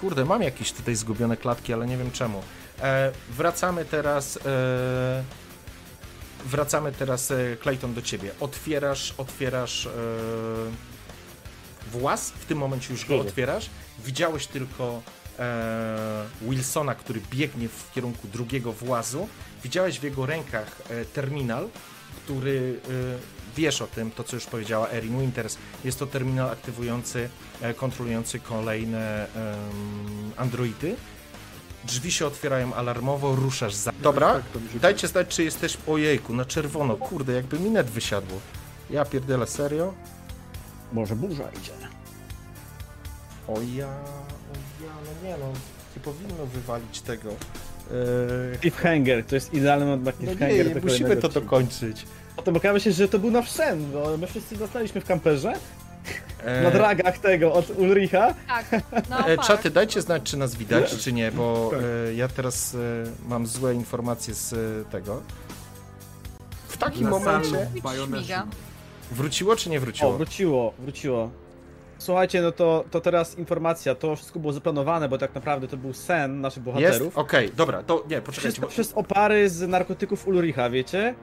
[0.00, 2.42] Kurde, mam jakieś tutaj zgubione klatki, ale nie wiem czemu.
[2.82, 4.38] E, wracamy teraz.
[4.46, 5.24] E,
[6.46, 8.30] wracamy teraz, e, Clayton, do ciebie.
[8.40, 9.90] Otwierasz, otwierasz e,
[11.92, 12.30] włas.
[12.30, 13.70] W tym momencie już go otwierasz.
[14.04, 15.02] Widziałeś tylko
[15.38, 19.28] e, Wilsona, który biegnie w kierunku drugiego włazu.
[19.64, 21.68] Widziałeś w jego rękach e, terminal,
[22.16, 22.80] który
[23.56, 25.58] wiesz o tym, to co już powiedziała Erin Winters.
[25.84, 27.28] Jest to terminal aktywujący,
[27.62, 29.26] e, kontrolujący kolejne
[30.36, 30.96] androidy.
[31.84, 33.92] Drzwi się otwierają alarmowo, ruszasz za.
[34.02, 34.42] Dobra, Tak,
[34.80, 35.78] dajcie znać, czy jesteś.
[35.86, 38.40] Ojejku, na czerwono, kurde, jakby mi net wysiadło.
[38.90, 39.94] Ja pierdzielę, serio?
[40.92, 41.72] Może burza idzie.
[43.48, 45.46] O ja, o ja, no nie no,
[45.96, 47.28] nie powinno wywalić tego.
[47.30, 50.66] Eee, Cliffhanger, to jest idealny moment na no cliffhanger.
[50.66, 52.06] nie, do musimy to dokończyć.
[52.36, 55.52] Potem okazało się, że to był nasz sen, bo my wszyscy zostaliśmy w kamperze,
[56.46, 58.34] Eee, na dragach tego od Ulricha.
[58.48, 58.66] Tak,
[59.10, 61.80] no E, czaty, dajcie znać, czy nas widać, czy nie, bo Tak.
[62.08, 62.78] e, ja teraz e,
[63.28, 65.22] mam złe informacje z e, tego.
[66.68, 67.68] W takim Na momencie
[68.06, 68.46] Śmiga.
[69.12, 70.12] Wróciło, czy nie O, wróciło?
[70.12, 71.30] wróciło, wróciło.
[71.98, 75.92] Słuchajcie, no to, to teraz informacja, to wszystko było zaplanowane, bo tak naprawdę to był
[75.92, 76.74] sen naszych Jest?
[76.76, 77.18] bohaterów.
[77.18, 81.14] Okej, dobra, to nie, poczekajcie, Wszystko bo przez opary z narkotyków Ulricha, wiecie?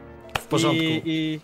[0.49, 0.83] W porządku.
[0.83, 1.39] I, i,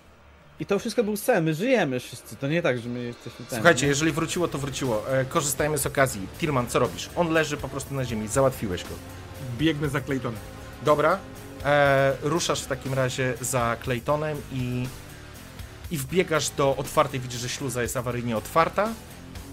[0.59, 3.59] I to wszystko był sen, my żyjemy wszyscy, to nie tak, że my jesteśmy ten.
[3.59, 5.11] Słuchajcie, jeżeli wróciło, to wróciło.
[5.11, 6.27] E, korzystajmy z okazji.
[6.39, 7.09] Tilman, co robisz?
[7.15, 8.89] On leży po prostu na ziemi, załatwiłeś go.
[9.57, 10.39] Biegnę za Claytonem.
[10.83, 11.19] Dobra,
[11.65, 14.87] e, ruszasz w takim razie za Claytonem i,
[15.91, 18.89] i wbiegasz do otwartej, widzisz, że śluza jest awaryjnie otwarta.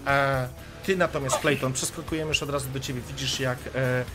[0.07, 0.47] E,
[0.85, 4.05] ty natomiast, Clayton, przeskakujemy już od razu do ciebie, widzisz jak e,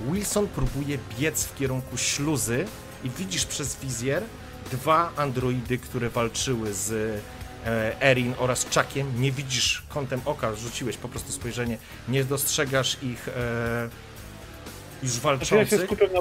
[0.00, 2.66] Wilson próbuje biec w kierunku śluzy
[3.04, 4.22] i widzisz przez wizjer
[4.70, 6.92] dwa androidy, które walczyły z
[7.66, 9.22] e, Erin oraz Chuckiem.
[9.22, 13.88] Nie widzisz kątem oka, rzuciłeś po prostu spojrzenie, nie dostrzegasz ich e,
[15.02, 15.86] już Znaczy ja się walczących.
[15.86, 16.20] skupiam na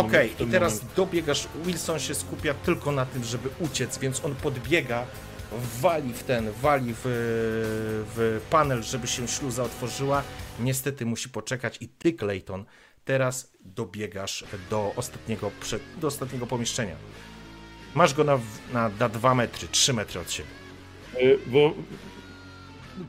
[0.00, 0.96] Okej, tym i teraz momencie.
[0.96, 1.48] dobiegasz.
[1.64, 5.06] Wilson się skupia tylko na tym, żeby uciec, więc on podbiega,
[5.80, 7.00] wali w ten, wali w,
[8.16, 10.22] w panel, żeby się śluza otworzyła.
[10.60, 12.64] Niestety musi poczekać i ty, Clayton,
[13.04, 15.50] teraz dobiegasz do ostatniego,
[16.00, 16.96] do ostatniego pomieszczenia.
[17.94, 18.38] Masz go na,
[18.72, 20.48] na, na 2 metry, 3 metry od siebie.
[21.22, 21.74] Y, Bo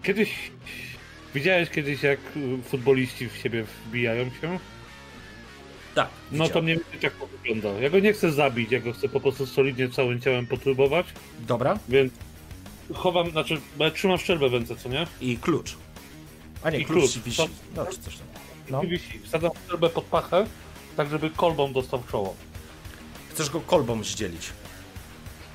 [0.03, 0.29] kiedyś
[1.35, 2.19] widziałeś kiedyś jak
[2.63, 4.59] futboliści w siebie wbijają się?
[5.95, 6.09] Tak.
[6.31, 7.69] No to mniej więcej tak to wygląda.
[7.81, 11.05] Ja go nie chcę zabić, ja go chcę po prostu solidnie całym ciałem potrubować,
[11.39, 11.79] Dobra.
[11.89, 12.13] więc
[12.93, 15.07] chowam, znaczy, bo ja trzymam szczerbę w ręce, co nie?
[15.21, 15.75] I klucz.
[16.63, 17.23] A nie, I klucz, klucz.
[17.25, 17.41] wisi.
[17.75, 18.27] No, czy coś tam.
[18.69, 18.81] No.
[18.81, 19.19] wisi.
[19.23, 20.45] Wsadzam strzelbę pod pachę,
[20.97, 22.35] tak żeby kolbą dostał czoło.
[23.29, 24.49] Chcesz go kolbą zdzielić.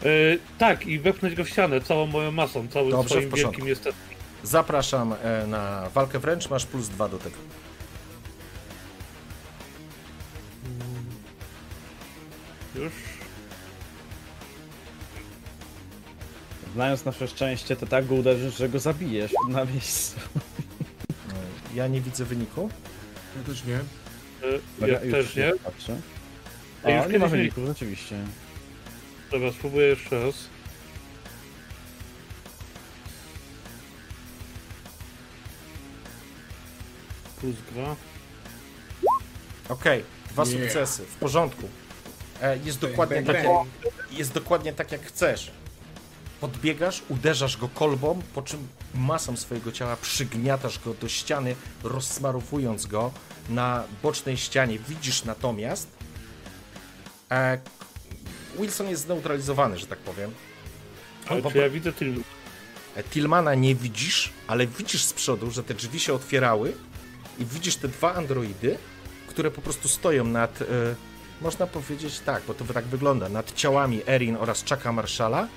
[0.02, 3.92] Yy, tak, i wepchnąć go w ścianę całą moją masą, całym Dobrze, swoim wielkim jestem.
[4.42, 7.36] Zapraszam e, na walkę wręcz, masz plus dwa do tego.
[12.74, 12.92] Już.
[16.74, 20.20] Znając nasze szczęście, to tak go uderzysz, że go zabijesz na miejscu.
[21.30, 22.70] E, Ja nie widzę wyniku.
[23.36, 23.78] Ja też nie.
[24.88, 25.52] Ja już też nie.
[25.64, 25.92] Patrzę.
[26.84, 28.16] Już O, nie ma wyników, rzeczywiście.
[29.30, 30.34] Dobra, spróbuję jeszcze raz.
[37.40, 37.96] Plus dwa.
[39.68, 40.62] Okej, dwa Yeah.
[40.62, 41.68] sukcesy, w porządku.
[42.42, 43.68] E, jest dokładnie bang, tak, bang.
[43.84, 45.50] jak, jest dokładnie tak, jak chcesz.
[46.40, 53.10] Podbiegasz, uderzasz go kolbą, po czym masą swojego ciała przygniatasz go do ściany, rozsmarowując go
[53.48, 54.78] na bocznej ścianie.
[54.78, 55.88] Widzisz natomiast,
[57.30, 57.58] e,
[58.58, 60.30] Wilson jest zneutralizowany, że tak powiem.
[61.28, 62.22] Ale czy ja widzę tylu?
[62.96, 66.72] E, Tillmana nie widzisz, ale widzisz z przodu, że te drzwi się otwierały
[67.38, 68.78] i widzisz te dwa androidy,
[69.26, 70.66] które po prostu stoją nad, e,
[71.40, 75.48] można powiedzieć tak, bo to tak wygląda, nad ciałami Erin oraz Chucka Marszala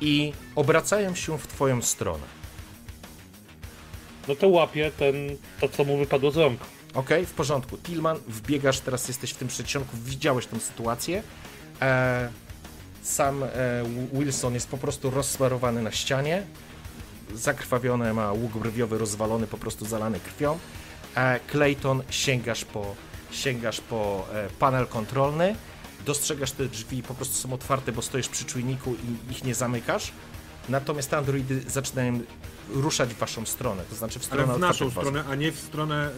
[0.00, 2.38] i obracają się w twoją stronę.
[4.28, 5.14] No to łapię ten,
[5.60, 6.60] to co mu wypadło z rąk.
[6.94, 7.78] Okej, w porządku.
[7.78, 11.22] Tillman, wbiegasz, teraz jesteś w tym przedsionku, widziałeś tę sytuację.
[11.82, 12.28] E,
[13.02, 13.48] sam e,
[14.12, 16.42] Wilson jest po prostu rozsmarowany na ścianie.
[17.34, 20.58] Zakrwawione, ma łuk brwiowy rozwalony, po prostu zalany krwią.
[21.16, 22.94] E, Clayton, sięgasz po,
[23.30, 24.26] sięgasz po
[24.58, 25.54] panel kontrolny.
[26.06, 30.12] Dostrzegasz te drzwi, po prostu są otwarte, bo stoisz przy czujniku i ich nie zamykasz.
[30.68, 32.20] Natomiast te androidy zaczynają
[32.70, 35.58] ruszać w waszą stronę, to znaczy w Ale stronę w naszą stronę, a nie w
[35.58, 36.10] stronę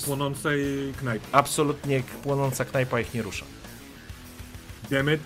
[0.00, 1.26] y, płonącej knajpy.
[1.32, 3.44] Absolutnie płonąca knajpa ich nie rusza.
[4.90, 5.20] Demet.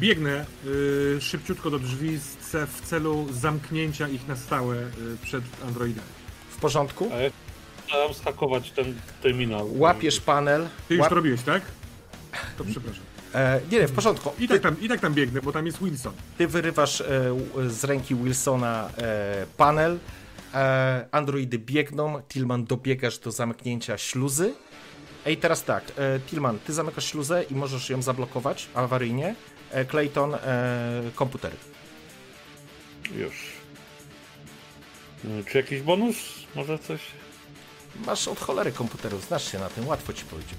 [0.00, 4.88] Biegnę y, szybciutko do drzwi z w celu zamknięcia ich na stałe y,
[5.22, 6.04] przed androidem.
[6.50, 7.10] W porządku?
[7.12, 7.30] A ja
[7.86, 9.66] chciałem skakować ten terminal.
[9.70, 10.68] Łapiesz panel.
[10.88, 11.08] Ty już łap...
[11.08, 11.62] to robiłeś, tak?
[12.58, 13.02] To przepraszam.
[13.34, 14.32] e, nie, nie, w porządku.
[14.38, 16.12] I tak, tam, I tak tam biegnę, bo tam jest Wilson.
[16.38, 17.06] Ty wyrywasz e,
[17.68, 19.98] z ręki Wilsona e, panel.
[20.54, 22.22] E, androidy biegną.
[22.28, 24.54] Tillman, dobiegasz do zamknięcia śluzy.
[25.26, 25.84] Ej, teraz tak.
[25.98, 29.34] E, Tillman, ty zamykasz śluzę i możesz ją zablokować awaryjnie.
[29.70, 30.38] E, Clayton, e,
[31.14, 31.56] komputery.
[33.16, 33.34] Już.
[35.24, 36.16] Y, Czy jakiś bonus?
[36.54, 37.00] Może coś?
[38.06, 40.54] Masz od cholery komputerów, znasz się na tym, łatwo ci powiedzieć.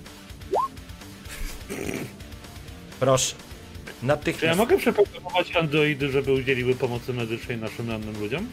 [2.99, 3.36] Proszę.
[3.36, 4.57] Czy ja Natychmiast.
[4.59, 8.47] mogę przeprogramować androidy, żeby udzieliły pomocy medycznej naszym rannym ludziom?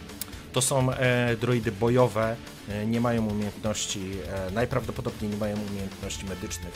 [0.53, 2.37] To są e, droidy bojowe,
[2.69, 6.73] e, nie mają umiejętności, e, najprawdopodobniej nie mają umiejętności medycznych.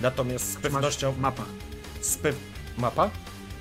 [0.00, 1.10] Natomiast z pewnością.
[1.12, 1.44] Masz mapa.
[2.00, 2.36] Z pew...
[2.78, 3.10] Mapa?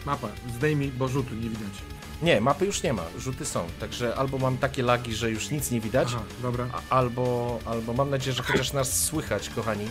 [0.05, 0.27] Mapa.
[0.57, 1.73] Zdejmij, bo rzutu nie widać.
[2.21, 3.67] Nie, mapy już nie ma, rzuty są.
[3.79, 6.67] Także albo mam takie lagi, że już nic nie widać, Aha, dobra.
[6.73, 9.87] a, albo, albo mam nadzieję, że chociaż nas słychać, kochani.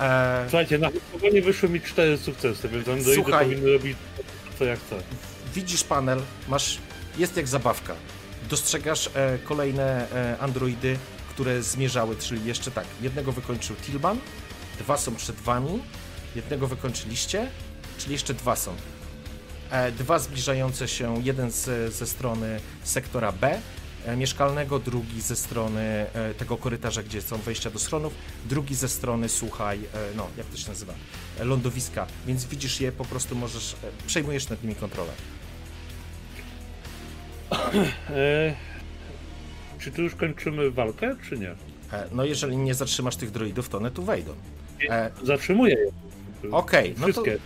[0.00, 3.44] E, Słuchajcie, na wypróbowanie wyszły mi cztery sukcesy, więc androidy Słuchaj.
[3.46, 3.96] powinny robić
[4.58, 4.96] co ja chcę.
[5.54, 6.78] widzisz panel, masz.
[7.18, 7.94] Jest jak zabawka.
[8.54, 10.98] Dostrzegasz e, kolejne e, androidy,
[11.30, 12.86] które zmierzały, czyli jeszcze tak.
[13.02, 14.18] Jednego wykończył Tilban,
[14.78, 15.82] dwa są przed wami,
[16.36, 17.50] jednego wykończyliście,
[17.98, 18.74] czyli jeszcze dwa są.
[19.70, 23.60] E, dwa zbliżające się, jeden z, ze strony sektora B
[24.16, 26.06] mieszkalnego, drugi ze strony
[26.38, 28.12] tego korytarza, gdzie są wejścia do schronów,
[28.44, 29.80] drugi ze strony, słuchaj,
[30.16, 30.94] no, jak to się nazywa,
[31.40, 33.76] lądowiska, więc widzisz je, po prostu możesz,
[34.06, 35.12] przejmujesz nad nimi kontrolę.
[38.10, 38.54] E,
[39.78, 41.50] czy tu już kończymy walkę, czy nie?
[41.92, 44.34] E, No jeżeli nie zatrzymasz tych droidów, to one tu wejdą.
[44.90, 45.90] E, Zatrzymuję je.
[46.52, 47.38] Okej, no to Wszystkie.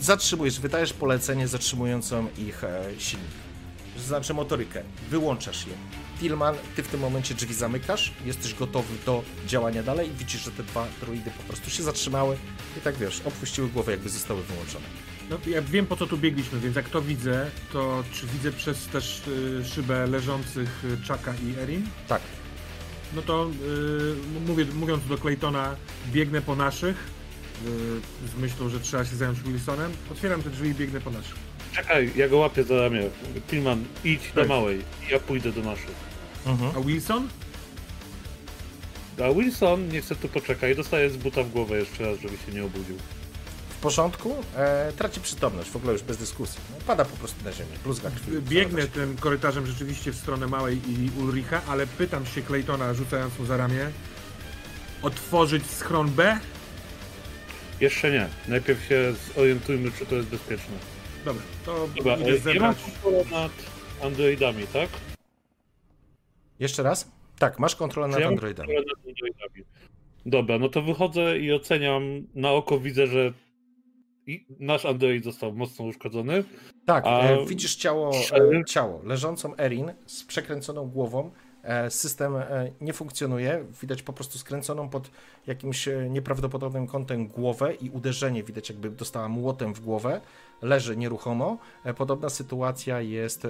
[0.00, 2.62] zatrzymujesz, wydajesz polecenie zatrzymującą ich
[2.98, 3.28] silnik.
[3.98, 4.82] Znaczy motorykę.
[5.10, 5.72] Wyłączasz je.
[6.20, 10.50] Tillman, ty w tym momencie drzwi zamykasz, jesteś gotowy do działania dalej i widzisz, że
[10.50, 12.36] te dwa droidy po prostu się zatrzymały
[12.78, 14.84] i tak wiesz, opuściły głowę, jakby zostały wyłączone.
[15.30, 18.86] No, ja wiem po co tu biegliśmy, więc jak to widzę, to czy widzę przez
[18.86, 21.86] też y, szybę leżących y, Chucka i Erin?
[22.08, 22.22] Tak,
[23.14, 25.76] No to y, mówię, mówiąc do Claytona,
[26.12, 26.96] biegnę po naszych
[28.26, 29.92] y, z myślą, że trzeba się zająć Wilsonem.
[30.12, 31.34] Otwieram te drzwi i biegnę po naszych.
[31.72, 33.02] Czekaj, ja go łapię za ramię.
[33.50, 34.48] Pilman, idź do Tak.
[34.48, 34.80] małej.
[35.10, 35.90] Ja pójdę do naszych.
[36.46, 36.70] mhm.
[36.76, 37.28] A Wilson?
[39.24, 40.76] A Wilson nie chce tu poczekać.
[40.76, 42.96] Dostaje z buta w głowę jeszcze raz, żeby się nie obudził.
[43.76, 46.60] W porządku, e, traci przytomność, w ogóle już bez dyskusji.
[46.70, 48.38] No, pada po prostu na ziemię, bluzga krwi.
[48.42, 53.44] Biegnę tym korytarzem rzeczywiście w stronę Małej i Ulricha, ale pytam się Claytona, rzucając mu
[53.46, 53.90] za ramię,
[55.02, 56.38] otworzyć schron B?
[57.80, 58.28] Jeszcze nie.
[58.48, 60.74] Najpierw się zorientujmy, czy to jest bezpieczne.
[61.24, 62.76] Dobra, to Dobra, idę e, ja mam zebrać.
[62.84, 63.52] kontrolę nad
[64.02, 64.88] androidami, tak?
[66.60, 67.10] Jeszcze raz?
[67.38, 68.66] Tak, masz kontrolę nad ja Androidami.
[68.68, 69.64] kontrolę nad androidami?
[70.26, 72.02] Dobra, no to wychodzę i oceniam
[72.34, 73.32] na oko, widzę, że
[74.26, 76.44] i nasz android został mocno uszkodzony.
[76.86, 81.30] Tak, A- e, widzisz ciało, e, ciało leżącą Erin z przekręconą głową.
[81.62, 82.32] E, system
[82.80, 83.64] nie funkcjonuje.
[83.82, 85.10] Widać po prostu skręconą pod
[85.46, 88.42] jakimś nieprawdopodobnym kątem głowę i uderzenie.
[88.42, 90.20] Widać, jakby dostała młotem w głowę.
[90.62, 91.58] Leży nieruchomo.
[91.96, 93.46] Podobna sytuacja jest.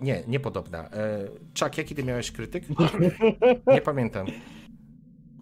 [0.00, 0.90] Nie, niepodobna.
[1.54, 2.64] Czak, jaki ty miałeś krytyk?
[3.74, 4.26] Nie pamiętam.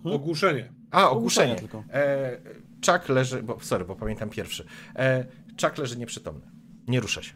[0.05, 0.73] Ogłuszenie.
[0.91, 1.57] A, Ogłuszenie ogłuszenie.
[1.57, 1.85] tylko.
[1.99, 2.39] E,
[2.83, 3.43] Czak leży.
[3.43, 4.65] Bo, sorry, bo pamiętam pierwszy.
[4.97, 5.27] E,
[5.57, 6.47] Czak leży nieprzytomny.
[6.89, 7.33] Nie rusza się.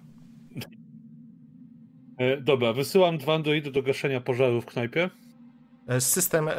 [2.18, 5.10] E, dobra, wysyłam dwa androidy do gaszenia pożaru w knajpie.
[5.88, 6.54] E, System e,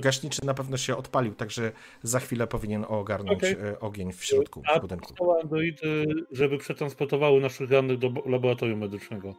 [0.00, 1.72] gaśniczy na pewno się odpalił, także
[2.02, 3.52] za chwilę powinien ogarnąć Okej.
[3.52, 5.08] e, ogień w środku A budynku.
[5.14, 9.34] wysyłam androidy, żeby przetransportowały naszych rannych do bo- laboratorium medycznego.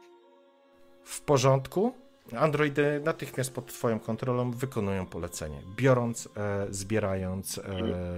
[1.03, 1.93] W porządku.
[2.37, 7.63] Androidy natychmiast pod twoją kontrolą wykonują polecenie, biorąc, e, zbierając, e,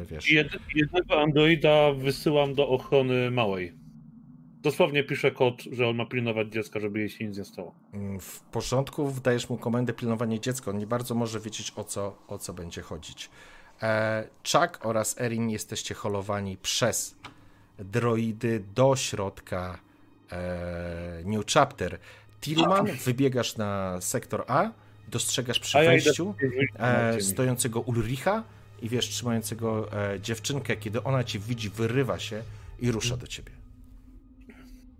[0.05, 0.31] wiesz.
[0.31, 3.73] Jed, jednego androida wysyłam do ochrony małej.
[4.61, 7.75] Dosłownie piszę kod, że on ma pilnować dziecka, żeby jej się nic nie stało.
[7.93, 10.71] Mm, W porządku, wdajesz mu komendę pilnowanie dziecka.
[10.71, 13.29] On nie bardzo może wiedzieć o co, o co będzie chodzić.
[13.81, 17.15] E, Chuck oraz Erin jesteście holowani przez
[17.79, 19.79] droidy do środka
[20.31, 21.99] e, New Chapter.
[22.43, 24.71] Tillman, wybiegasz na sektor A,
[25.07, 26.35] dostrzegasz przy wejściu
[26.79, 28.43] e, stojącego Ulricha
[28.81, 32.43] i wiesz, trzymającego e, dziewczynkę, kiedy ona cię widzi, wyrywa się
[32.79, 33.51] i rusza do ciebie.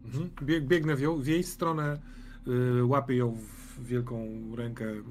[0.05, 0.29] Mhm.
[0.43, 1.99] Bieg, biegnę w, ją, w jej stronę,
[2.47, 3.37] y, łapię ją
[3.77, 5.01] w wielką rękę, y,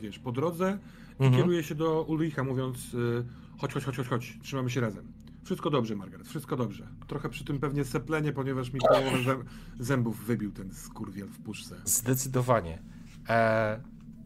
[0.00, 0.78] wiesz, po drodze
[1.20, 1.42] i Mhm.
[1.42, 3.24] kieruję się do Ulricha, mówiąc y,
[3.58, 5.06] chodź, chodź, chodź, chodź, chodź, trzymamy się razem.
[5.44, 6.88] Wszystko dobrze, Margaret, wszystko dobrze.
[7.06, 9.44] Trochę przy tym pewnie seplenie, ponieważ mi połowę zę-
[9.78, 11.76] zębów wybił ten skurwiel w puszce.
[11.84, 12.82] Zdecydowanie.
[13.28, 13.80] E,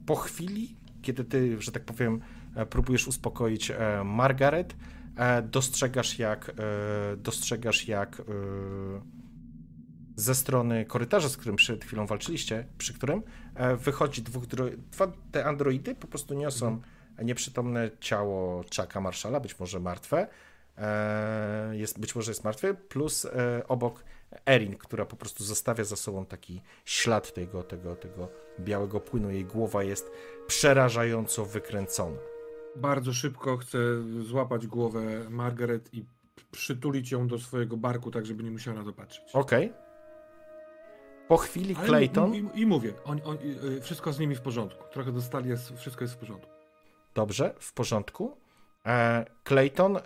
[0.07, 2.21] po chwili, kiedy ty, że tak powiem,
[2.55, 4.77] e, próbujesz uspokoić e, Margaret,
[5.17, 6.55] e, dostrzegasz jak,
[7.17, 8.23] dostrzegasz jak
[10.17, 13.23] ze strony korytarza, z którym przed chwilą walczyliście, przy którym
[13.79, 16.81] wychodzi dwóch dwa te androidy, po prostu niosą
[17.25, 20.29] nieprzytomne ciało Chucka Marszala, być może martwe,
[21.73, 24.05] jest, być może jest martwy, plus e, obok
[24.47, 28.29] Erin, która po prostu zostawia za sobą taki ślad tego, tego, tego
[28.61, 29.31] białego płynu.
[29.31, 30.11] Jej głowa jest
[30.47, 32.19] przerażająco wykręcona.
[32.77, 33.79] Bardzo szybko chcę
[34.21, 36.05] złapać głowę Margaret i
[36.51, 39.25] przytulić ją do swojego barku, tak żeby nie musiała na to patrzeć.
[39.33, 39.73] Okej.
[41.29, 42.35] Po chwili Ale Clayton.
[42.35, 44.85] I, i mówię, on, on, y, wszystko z nimi w porządku.
[44.93, 46.53] Trochę dostali, jest, wszystko jest w porządku.
[47.15, 48.37] Dobrze, w porządku.
[48.87, 50.01] E, Clayton, e,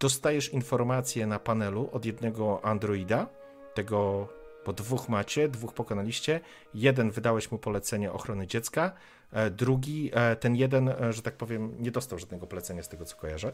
[0.00, 3.26] dostajesz informację na panelu od jednego androida,
[3.74, 4.28] tego,
[4.66, 6.40] bo dwóch macie, dwóch pokonaliście.
[6.74, 8.92] Jeden wydałeś mu polecenie ochrony dziecka,
[9.32, 10.10] e, drugi,
[10.40, 13.52] ten jeden, że tak powiem, nie dostał żadnego polecenia z tego, co kojarzę.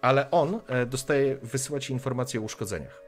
[0.00, 3.02] Ale on dostaje, wysyła ci informacje o uszkodzeniach.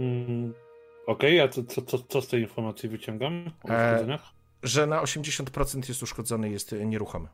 [0.00, 0.54] Mm,
[1.06, 4.37] Okej, a co, co, co, z tej informacji wyciągam o uszkodzeniach?
[4.62, 7.28] Że na 80% jest uszkodzony, jest e, nieruchomy.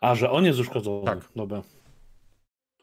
[0.00, 1.04] A, że on jest uszkodzony.
[1.04, 1.18] tak.
[1.36, 1.62] Dobra.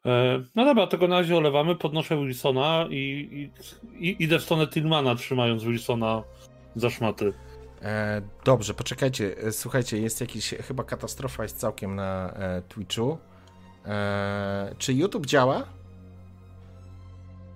[0.05, 4.67] E, no dobra, tego na razie olewamy, podnoszę Wilsona i, i, i idę w stronę
[4.67, 6.23] Tillmana, trzymając Wilsona
[6.75, 7.33] za szmaty.
[7.81, 9.37] E, dobrze, poczekajcie.
[9.37, 13.17] E, Słuchajcie, jest jakiś, chyba katastrofa jest całkiem na e, Twitchu.
[13.85, 15.63] E, czy YouTube działa?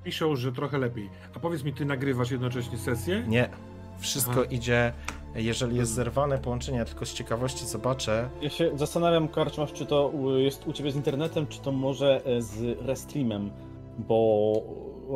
[0.04, 1.10] Piszą, że trochę lepiej.
[1.36, 3.24] A powiedz mi, ty nagrywasz jednocześnie sesję?
[3.28, 3.50] Nie.
[4.00, 4.44] Wszystko Aha.
[4.50, 4.94] idzie,
[5.36, 8.30] jeżeli jest zerwane połączenie, ja tylko z ciekawości zobaczę.
[8.42, 12.22] Ja się zastanawiam, Karczmasz, czy to u- jest u ciebie z internetem, czy to może
[12.26, 13.52] e, z Restreamem,
[14.00, 14.54] bo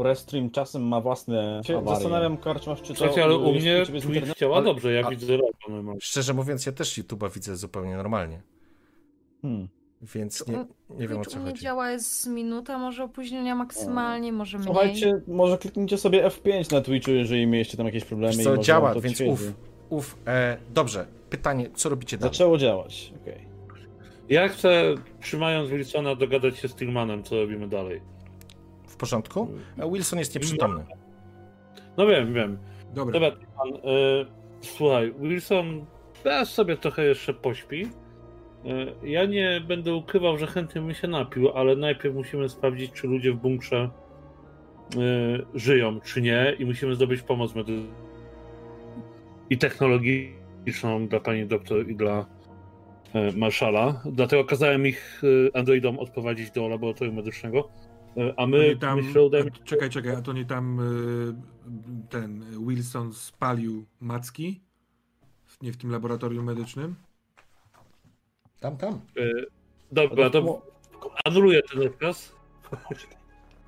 [0.04, 1.96] Restream czasem ma własne się Awarie.
[1.96, 4.36] Zastanawiam, Karczmasz, czy to Słuchajcie, ale u jest mnie z Twitch internetem.
[4.40, 5.38] działa dobrze, ja a- widzę
[5.70, 6.02] normalnie.
[6.02, 8.42] Szczerze mówiąc, ja też YouTube'a widzę zupełnie normalnie,
[9.42, 9.68] Hmm.
[10.02, 10.66] więc nie,
[11.00, 11.64] nie wiem o co u mnie chodzi.
[11.64, 14.66] działa jest minuta, może opóźnienia maksymalnie, może mniej.
[14.68, 18.34] Słuchajcie, może kliknijcie sobie F5 na Twitchu, jeżeli mieliście tam jakieś problemy.
[18.34, 19.54] Wiesz i co, działa, więc odświeży.
[19.90, 20.18] Uf, uf.
[20.28, 22.34] E, dobrze, pytanie, co robicie dalej?
[22.34, 23.48] Zaczęło działać, okej.
[24.30, 28.02] Ja chcę, trzymając Wilsona, dogadać się z Tillmanem, co robimy dalej.
[28.88, 29.48] W porządku?
[29.78, 30.86] E, Wilson jest nieprzytomny.
[31.98, 32.58] No wiem, wiem.
[32.94, 33.14] Dobra.
[33.14, 34.26] Dobra, Tillman, y,
[34.62, 35.86] słuchaj, Wilson
[36.24, 37.88] teraz sobie trochę jeszcze pośpi.
[39.04, 43.08] Y, ja nie będę ukrywał, że chętnie bym się napił, ale najpierw musimy sprawdzić, czy
[43.08, 43.90] ludzie w bunkrze
[44.96, 48.07] y, żyją, czy nie i musimy zdobyć pomoc medyczną
[49.50, 50.38] i technologię
[50.68, 52.26] techniczną dla pani doktor i dla
[53.14, 54.02] e, marszala.
[54.06, 55.22] Dlatego kazałem ich
[55.54, 57.70] e, androidom odprowadzić do laboratorium medycznego.
[58.18, 59.52] E, a my, tam, myślę, udajemy...
[59.62, 60.80] a, czekaj, czekaj, a to nie tam
[62.10, 64.62] ten Wilson spalił macki?
[65.62, 66.96] Nie w tym laboratorium medycznym?
[68.60, 68.94] Tam, tam.
[68.94, 69.24] E,
[69.92, 70.62] Dobra, to
[71.26, 72.36] anuluję ten rozkaz.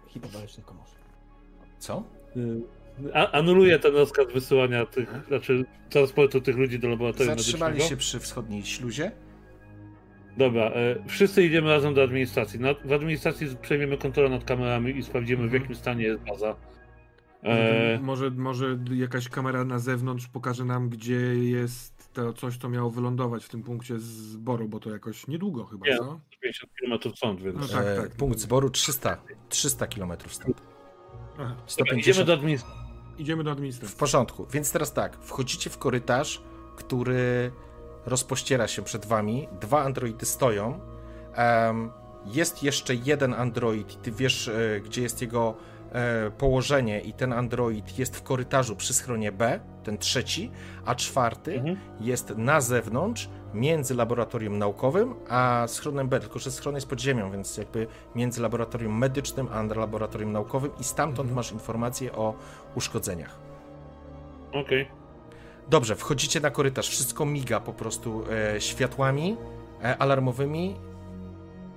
[0.07, 0.95] Hipobaryczny komorze.
[1.80, 2.03] Co?
[3.13, 7.89] A, anuluję ten rozkaz wysyłania tych, znaczy transportu tych ludzi do laboratorium Zatrzymali medycznego.
[7.89, 9.11] się przy wschodniej śluzie.
[10.38, 12.59] Dobra, e, wszyscy idziemy razem do administracji.
[12.59, 15.61] Na, w administracji przejmiemy kontrolę nad kamerami i sprawdzimy, w Mhm.
[15.61, 16.55] jakim stanie jest baza.
[17.43, 22.89] E, Może, może jakaś kamera na zewnątrz pokaże nam, gdzie jest to coś, co miało
[22.91, 25.97] wylądować w tym punkcie zboru, bo to jakoś niedługo chyba, Nie.
[25.97, 26.19] co?
[26.41, 27.57] 50 km stąd, więc.
[27.59, 28.09] No tak, e, tak.
[28.11, 29.17] Punkt zboru 300.
[29.49, 30.61] 300 km stąd.
[30.61, 31.38] Aha.
[31.38, 32.07] Dobra, 150.
[32.07, 32.89] idziemy do administracji.
[33.19, 33.97] Idziemy do W administracji.
[33.97, 34.45] porządku.
[34.51, 36.41] Więc teraz tak, wchodzicie w korytarz,
[36.75, 37.51] który
[38.05, 39.47] rozpościera się przed wami.
[39.61, 40.79] Dwa androidy stoją.
[42.25, 45.55] Jest jeszcze jeden android i ty wiesz, e, gdzie jest jego
[45.91, 50.51] e, położenie i ten android jest w korytarzu przy schronie B, ten trzeci,
[50.85, 51.77] a czwarty Mhm.
[51.99, 57.31] jest na zewnątrz, między laboratorium naukowym a schronem B, tylko że schron jest pod ziemią,
[57.31, 62.34] więc jakby między laboratorium medycznym a laboratorium naukowym i stamtąd masz informacje o
[62.76, 63.39] uszkodzeniach.
[64.53, 64.88] Okej.
[65.69, 68.23] Dobrze, wchodzicie na korytarz, wszystko miga po prostu
[68.55, 69.38] e, światłami
[69.84, 70.76] e, alarmowymi.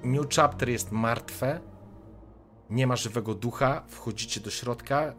[0.04, 1.60] New Chapter jest martwe,
[2.70, 5.12] nie ma żywego ducha, wchodzicie do środka e,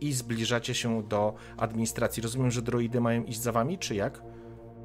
[0.00, 2.22] i zbliżacie się do administracji.
[2.22, 4.22] Rozumiem, że droidy mają iść za wami, czy jak?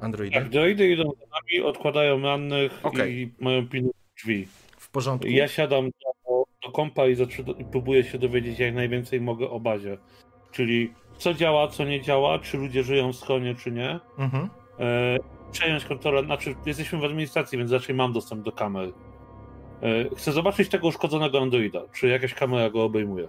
[0.04, 0.34] Androidy?
[0.34, 3.12] Tak, droidy idą za nami, odkładają rannych Okej.
[3.12, 4.48] i mają pilnować drzwi.
[4.78, 5.28] W porządku.
[5.28, 7.12] Ja siadam do, do kompa i,
[7.58, 9.98] i próbuję się dowiedzieć jak najwięcej mogę o bazie.
[10.52, 14.00] Czyli co działa, co nie działa, czy ludzie żyją w schronie, czy nie.
[14.18, 14.48] Mhm.
[14.80, 15.18] E,
[15.52, 18.88] przejąć kontrolę, znaczy jesteśmy w administracji, więc raczej mam dostęp do kamer.
[19.82, 23.28] E, chcę zobaczyć tego uszkodzonego androida, czy jakaś kamera go obejmuje.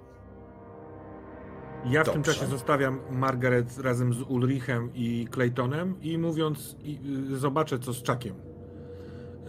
[1.89, 2.33] Ja w tym Dobrze.
[2.33, 6.99] czasie zostawiam Margaret razem z Ulrichem i Claytonem i mówiąc, i,
[7.33, 8.35] y, zobaczę co z Chuckiem.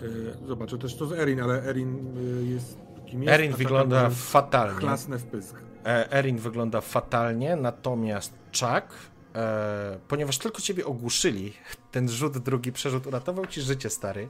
[0.02, 3.34] Y, zobaczę też co z Erin, ale Erin y, jest kim jest.
[3.34, 4.80] Erin wygląda fatalnie.
[4.80, 5.56] Chlasnę w pysk.
[5.86, 8.94] E, Erin wygląda fatalnie, natomiast Chuck,
[9.34, 11.52] e, ponieważ tylko ciebie ogłuszyli,
[11.92, 14.28] ten rzut, drugi przerzut uratował ci życie, stary.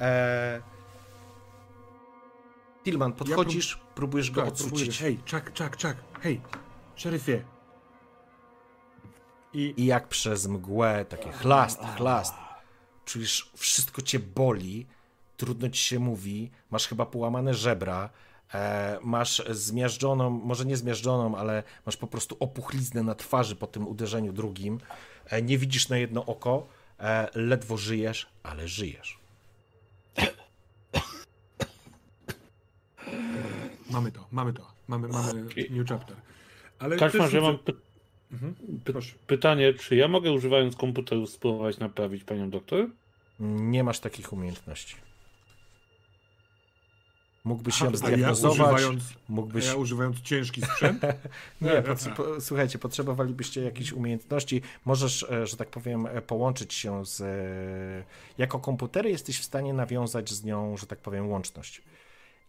[0.00, 0.60] E,
[2.84, 4.98] Tillman, podchodzisz, próbujesz go Tak, odsucić.
[4.98, 6.40] Hej, Chuck, Chuck, Chuck, hej,
[6.96, 7.44] szeryfie.
[9.52, 12.34] I I jak przez mgłę, takie chlast, chlast.
[13.04, 14.86] Czujesz, wszystko cię boli,
[15.36, 18.10] trudno ci się mówi, masz chyba połamane żebra,
[18.54, 23.88] e, masz zmiażdżoną, może nie zmiażdżoną, ale masz po prostu opuchliznę na twarzy po tym
[23.88, 24.80] uderzeniu drugim.
[25.26, 26.66] E, nie widzisz na jedno oko,
[27.00, 29.18] e, ledwo żyjesz, ale żyjesz.
[33.90, 36.16] mamy to, mamy to, mamy, mamy New Chapter.
[36.82, 37.72] Ale ja rzucę- mam py-
[38.32, 38.54] Mhm,
[38.84, 39.14] py- proszę.
[39.26, 42.86] pytanie, czy ja mogę używając komputeru spróbować naprawić panią doktor?
[43.40, 44.96] Nie masz takich umiejętności.
[47.44, 49.66] Mógłbyś ją a ja zdiagnozować, używając, mógłbyś...
[49.66, 51.02] ja używając ciężki sprzęt?
[51.60, 54.62] Nie, potrze- po, słuchajcie, potrzebowalibyście jakichś umiejętności.
[54.84, 57.20] Możesz, e, że tak powiem, e, połączyć się z.
[57.20, 58.04] e,
[58.38, 61.82] Jako komputery jesteś w stanie nawiązać z nią, że tak powiem, łączność.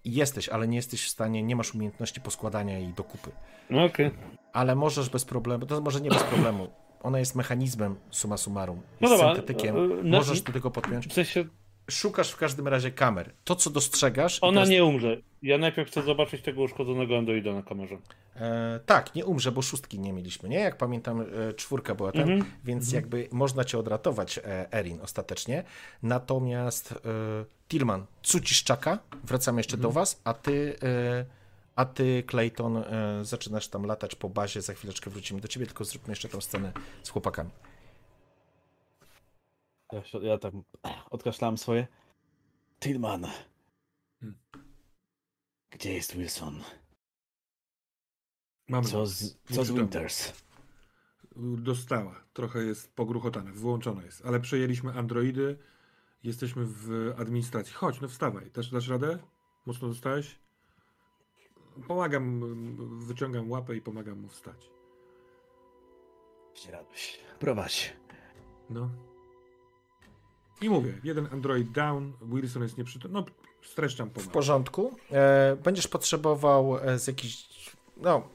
[0.06, 3.32] Jesteś, ale nie jesteś w stanie, nie masz umiejętności poskładania jej do kupy.
[3.70, 4.12] No okej.
[4.54, 6.68] Ale możesz bez problemu, to może nie bez problemu.
[7.04, 8.82] Ona jest mechanizmem summa summarum.
[9.02, 9.76] No Jest dobra, syntetykiem.
[9.76, 11.08] e, e, Możesz do tego podpiąć.
[11.08, 11.46] W sensie,
[11.92, 13.32] Szukasz w każdym razie kamer.
[13.44, 14.40] To, co dostrzegasz.
[14.42, 15.18] ona teraz- nie umrze.
[15.42, 17.98] Ja najpierw chcę zobaczyć tego uszkodzonego androida na kamerze.
[18.36, 20.60] E, tak, nie umrze, bo szóstki nie mieliśmy, nie?
[20.60, 22.46] Jak pamiętam, e, czwórka była tam, Mhm.
[22.64, 25.64] więc jakby można cię odratować, e, Erin, ostatecznie.
[26.04, 26.96] Natomiast e,
[27.68, 31.26] Tillman, cucisz czaka, wracamy jeszcze do was, a ty, e,
[31.76, 32.86] a ty, Clayton, e,
[33.26, 36.72] zaczynasz tam latać po bazie, za chwileczkę wrócimy do ciebie, tylko zróbmy jeszcze tą scenę
[37.04, 37.50] z chłopakami.
[39.94, 40.54] Ja, ja tak
[41.10, 41.88] odkaszlałem swoje.
[42.80, 43.28] Tillman.
[44.20, 44.40] Hmm.
[45.70, 46.64] Gdzie jest Wilson?
[48.70, 49.72] Mamy Co z, co z.
[49.72, 50.44] Winters?
[51.58, 52.24] Dostała.
[52.34, 54.26] Trochę jest pogruchotane, wyłączone jest.
[54.26, 55.58] Ale przejęliśmy androidy.
[56.24, 57.74] Jesteśmy w administracji.
[57.74, 58.52] Chodź, no wstawaj.
[58.52, 59.20] Dasz, dasz radę?
[59.66, 60.40] Mocno dostałeś?
[61.88, 62.40] Pomagam,
[63.00, 64.70] wyciągam łapę i pomagam mu wstać.
[66.72, 67.20] Radość.
[67.40, 67.94] Prowadź.
[68.70, 69.13] No.
[70.64, 73.20] I mówię, jeden android down, Wilson jest nieprzytomny.
[73.20, 73.26] No,
[73.64, 74.34] streszczam W pomagam.
[74.34, 74.96] porządku.
[75.12, 77.46] E, będziesz potrzebował e, z jakichś,
[77.98, 78.28] no,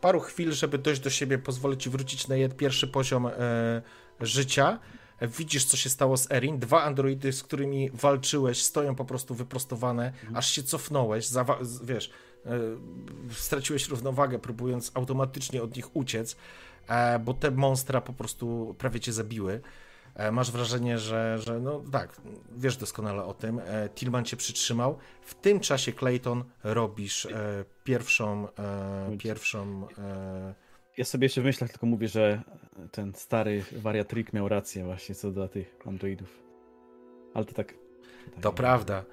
[0.00, 3.82] paru chwil, żeby dojść do siebie, pozwolić ci wrócić na pierwszy poziom e,
[4.20, 4.78] życia.
[5.22, 6.58] widzisz, co się stało z Erin.
[6.58, 11.26] Dwa androidy, z którymi walczyłeś, stoją po prostu wyprostowane, aż się cofnąłeś,
[11.84, 12.10] wiesz,
[12.46, 12.50] e,
[13.30, 16.36] straciłeś równowagę, próbując automatycznie od nich uciec,
[16.88, 19.60] e, bo te monstra po prostu prawie cię zabiły.
[20.16, 22.20] E, Masz wrażenie, że, że no tak,
[22.56, 23.58] wiesz doskonale o tym.
[23.58, 24.98] E, Tillman cię przytrzymał.
[25.22, 28.48] W tym czasie, Clayton, robisz e, pierwszą,
[29.18, 29.86] pierwszą
[30.96, 32.42] Ja sobie jeszcze w myślach tylko mówię, że
[32.92, 36.42] ten stary wariatrik miał rację właśnie co do tych androidów.
[37.34, 37.74] Ale to tak...
[38.40, 39.04] To prawda.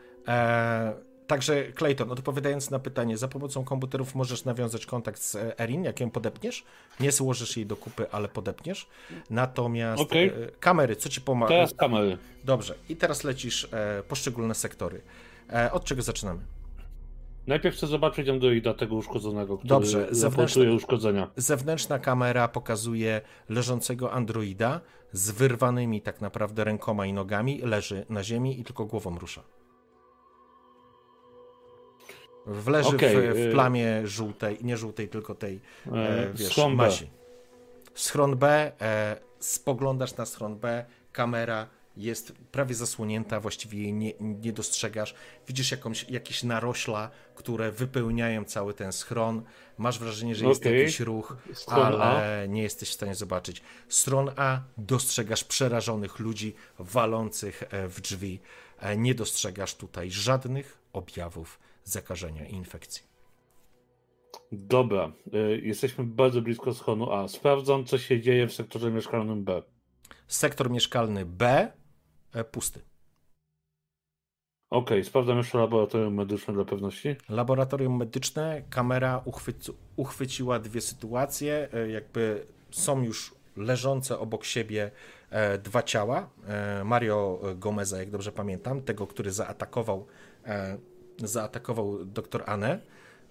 [1.28, 6.00] Także Clayton, odpowiadając na pytanie, za pomocą komputerów możesz nawiązać kontakt z e, Erin, jak
[6.00, 6.64] ją podepniesz.
[7.00, 8.88] Nie złożysz jej do kupy, ale podepniesz.
[9.30, 10.28] Natomiast Okej.
[10.28, 11.50] e, kamery, co ci pomaga?
[11.50, 12.18] Teraz kamery.
[12.44, 12.76] Dobrze.
[12.90, 15.02] I teraz lecisz e, poszczególne sektory.
[15.72, 16.40] Od czego zaczynamy?
[17.48, 21.32] Najpierw chcę zobaczyć Androida tego uszkodzonego, który Dobrze, raportuje uszkodzenia.
[21.36, 24.82] Zewnętrzna kamera pokazuje leżącego androida
[25.12, 27.62] z wyrwanymi tak naprawdę rękoma i nogami.
[27.62, 29.44] Leży na ziemi i tylko głową rusza.
[32.46, 35.92] Wleży Okej, w, w y- plamie żółtej, nie żółtej, tylko tej e,
[36.30, 36.84] E, wiesz, schron B.
[36.84, 37.10] masi.
[37.96, 41.68] Schron B, e, spoglądasz na schron B, kamera
[41.98, 45.16] jest prawie zasłonięta, właściwie jej nie, nie dostrzegasz.
[45.48, 49.44] Widzisz jakąś, jakieś narośla, które wypełniają cały ten schron.
[49.78, 50.80] Masz wrażenie, że jest Okej.
[50.80, 52.04] jakiś ruch, Stron A.
[52.04, 53.62] ale nie jesteś w stanie zobaczyć.
[53.90, 58.40] Stron A dostrzegasz przerażonych ludzi walących e, w drzwi.
[58.80, 63.14] E, Nie dostrzegasz tutaj żadnych objawów zakażenia i infekcji.
[64.52, 67.28] Dobra, y, jesteśmy bardzo blisko schronu A.
[67.28, 69.62] Sprawdzam, co się dzieje w sektorze mieszkalnym B.
[70.28, 71.72] Sektor mieszkalny B
[72.34, 72.82] e, pusty.
[74.70, 77.16] Okej, sprawdzam jeszcze laboratorium medyczne dla pewności.
[77.30, 84.92] Laboratorium medyczne, kamera uchwyci, uchwyciła dwie sytuacje, e, jakby są już leżące obok siebie
[85.30, 86.30] e, dwa ciała.
[86.86, 90.08] Mario Gomeza, jak dobrze pamiętam, tego, który zaatakował,
[91.28, 92.80] zaatakował doktor Anę.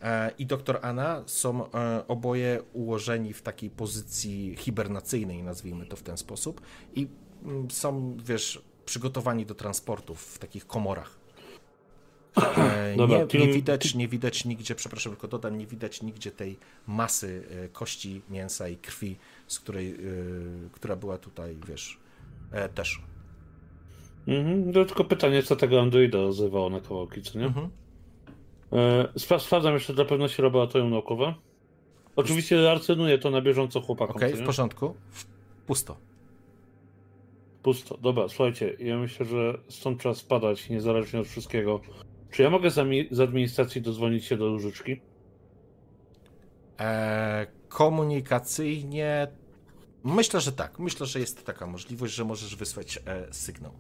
[0.02, 6.02] E, I doktor Anna są e, oboje ułożeni w takiej pozycji hibernacyjnej, nazwijmy to w
[6.02, 6.60] ten sposób,
[6.94, 7.08] i
[7.44, 11.18] mm, są, wiesz, przygotowani do transportów w takich komorach.
[12.56, 16.58] E, Dobra, nie, nie widać, nie widać nigdzie, przepraszam, tylko dodam, nie widać nigdzie tej
[16.86, 17.42] masy
[17.72, 19.16] kości, mięsa i krwi,
[19.46, 19.98] z której,
[20.72, 21.98] która była tutaj, wiesz,
[22.74, 23.02] też.
[24.26, 27.46] Mhm, tylko pytanie, co tego Androida rozrywało na kawałki, co nie?
[27.46, 27.70] Mhm.
[28.72, 31.34] E, spra- sprawdzam jeszcze dla pewności laboratorium naukowe.
[32.16, 34.16] Oczywiście arcenuję to na bieżąco chłopakom.
[34.16, 34.94] Okej, co w porządku.
[35.66, 35.96] Pusto.
[37.62, 37.96] Pusto.
[37.96, 41.80] Dobra, słuchajcie, ja myślę, że stąd trzeba spadać, niezależnie od wszystkiego.
[42.30, 42.80] Czy ja mogę z,
[43.10, 45.00] z administracji dozwonić się do różyczki?
[46.80, 49.28] E, komunikacyjnie
[50.04, 50.78] myślę, że tak.
[50.78, 53.72] Myślę, że jest taka możliwość, że możesz wysłać e, sygnał.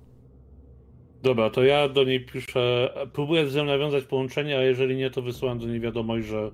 [1.22, 2.94] Dobra, to ja do niej piszę.
[3.12, 6.50] Próbuję z nią nawiązać połączenie, a jeżeli nie, to wysyłam do niej wiadomość, że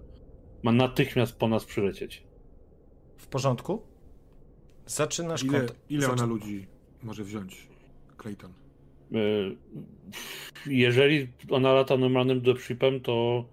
[0.62, 2.22] ma natychmiast po nas przylecieć.
[3.16, 3.82] W porządku?
[4.86, 6.66] Zaczynasz Ile, kont- ile ona zaczy- ludzi
[7.02, 7.68] może wziąć,
[8.22, 8.52] Clayton?
[9.12, 9.16] E,
[10.66, 13.44] Jeżeli ona lata normalnym dropshipem, to.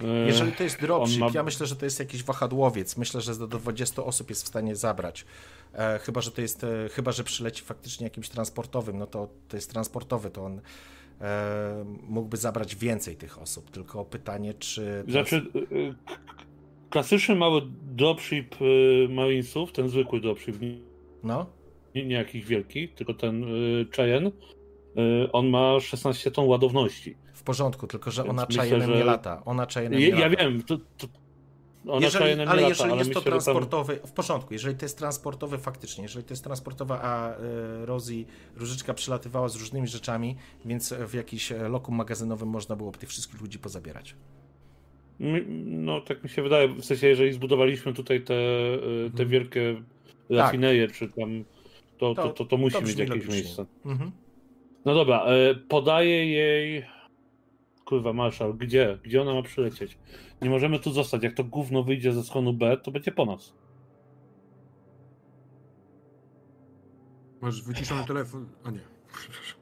[0.00, 2.96] e, Jeżeli to jest dropship, ma- ja myślę, że to jest jakiś wahadłowiec.
[2.96, 5.24] Myślę, że do 20 osób jest w stanie zabrać.
[5.74, 9.56] E, chyba, że to jest, e, chyba, że przyleci faktycznie jakimś transportowym, no to to
[9.56, 10.60] jest transportowy, to on
[11.20, 13.70] e, mógłby zabrać więcej tych osób.
[13.70, 15.04] Tylko pytanie, czy.
[15.08, 16.16] Znaczy, e, k-
[16.90, 20.78] klasyczny mały dropship e, Marinesów, ten zwykły dropship, nie,
[21.22, 21.46] No,
[21.94, 23.46] nie nie jakiś wielki, tylko ten e,
[23.96, 24.30] Cheyenne,
[24.96, 27.16] e, on ma 16 ton ładowności.
[27.34, 29.42] w porządku, tylko że Więc ona myślę, Cheyenne'em że- nie lata.
[29.44, 30.42] Ona Cheyenne'em nie Ja, ja lata.
[30.42, 31.06] wiem, to, to
[31.86, 34.76] ona jeżeli, ale nie jeżeli lata, jest ale to że tam- transportowy, w porządku, jeżeli
[34.76, 37.38] to jest transportowy faktycznie, jeżeli to jest transportowa, a
[37.82, 38.24] y, Rosie
[38.56, 43.40] Różyczka przylatywała z różnymi rzeczami, więc w jakiś e, lokum magazynowym można było tych wszystkich
[43.40, 44.14] ludzi pozabierać.
[45.64, 49.82] No, tak mi się wydaje, w sensie, jeżeli zbudowaliśmy tutaj te, y, te wielkie
[50.30, 51.44] rafinerie, czy tam,
[51.98, 53.34] to, to, to, to musi to mieć jakieś logicznie.
[53.34, 53.66] miejsce.
[53.84, 54.12] Mhm.
[54.84, 56.84] No dobra, e, podaję jej.
[57.92, 58.98] Kurwa, marszał, gdzie?
[59.02, 59.98] Gdzie ona ma przylecieć?
[60.42, 61.22] Nie możemy tu zostać.
[61.22, 63.52] Jak to gówno wyjdzie ze schronu B, to będzie po nas.
[67.40, 68.48] Masz wyciszony telefon?
[68.64, 68.80] A nie.
[69.14, 69.58] Przepraszam.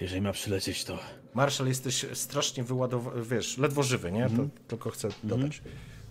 [0.00, 0.98] Jeżeli ma przylecieć, to
[1.34, 4.24] Marszal, jesteś strasznie wyładowany, wiesz, ledwo żywy, nie?
[4.24, 4.50] Mhm.
[4.50, 5.62] To tylko chcę dodać.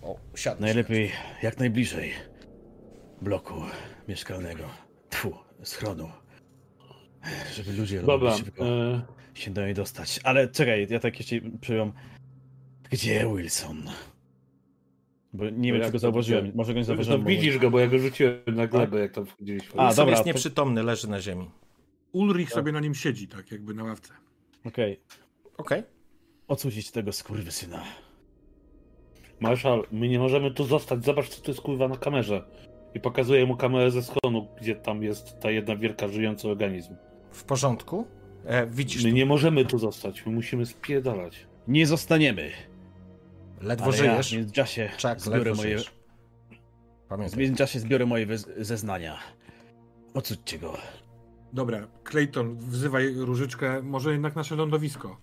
[0.02, 0.60] O, siadł.
[0.60, 1.12] najlepiej
[1.42, 2.12] jak najbliżej
[3.22, 3.54] bloku
[4.08, 4.64] mieszkalnego.
[5.10, 6.10] Tfu, schronu.
[7.54, 10.20] Żeby ludzie Dobra, e, się do niej dostać.
[10.24, 11.92] Ale czekaj, ja tak jeszcze przyjąłem.
[12.90, 13.82] Gdzie Wilson?
[15.32, 16.52] Bo nie wiem, jak czy go zauważyłem.
[16.54, 17.22] Może go nie No, zauważyłem.
[17.22, 19.80] bo- widzisz go, bo ja go rzuciłem na glebę, jak tam wchodziliśmy.
[19.80, 21.50] A, dobra, jest to- nieprzytomny, leży na ziemi.
[22.12, 24.12] Ulrich sobie na nim siedzi, tak jakby na ławce.
[24.64, 25.00] Okej.
[25.56, 25.82] Okej.
[26.48, 27.82] Ocucić tego skurwysyna.
[29.40, 32.44] Marszal, my nie możemy tu zostać, zobacz co tu jest kurwa na kamerze.
[32.94, 36.94] I pokazuję mu kamerę ze schronu, gdzie tam jest ta jedna wielka żyjący organizm.
[37.30, 38.06] W porządku?
[38.46, 41.46] E, widzisz, My tu, nie możemy tu zostać, my musimy spierdalać.
[41.68, 42.50] Nie zostaniemy.
[43.60, 44.32] ledwo Ale żyjesz.
[44.32, 45.86] ja w międzyczasie Czak, zbiorę moje, żyjesz.
[47.04, 47.38] w Pamiętaj.
[47.40, 48.26] międzyczasie zbiorę moje
[48.58, 49.18] zeznania.
[50.14, 50.76] Ocućcie go.
[51.52, 55.20] Dobra, Clayton, wzywaj Różyczkę, może jednak nasze lądowisko.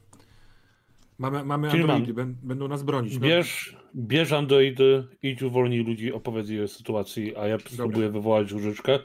[1.17, 3.13] Mamy, mamy androidy, bę- będą nas bronić.
[3.13, 8.51] No, Bierz, bierz androidy, idź uwolnij ludzi, opowiedz jej o sytuacji, a ja spróbuję wywołać
[8.51, 8.99] różyczkę.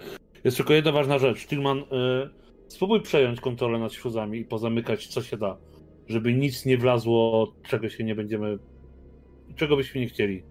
[0.44, 1.46] Jest tylko jedna ważna rzecz.
[1.46, 1.84] Tillman, y,
[2.68, 5.56] spróbuj przejąć kontrolę nad śluzami i pozamykać co się da,
[6.08, 8.58] żeby nic nie wlazło, czego się nie będziemy,
[9.56, 10.42] czego byśmy nie chcieli.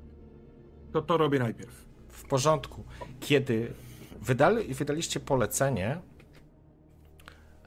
[0.93, 1.85] to to robię najpierw.
[2.09, 2.83] W porządku.
[3.19, 3.73] Kiedy
[4.21, 5.97] wydali, wydaliście polecenie,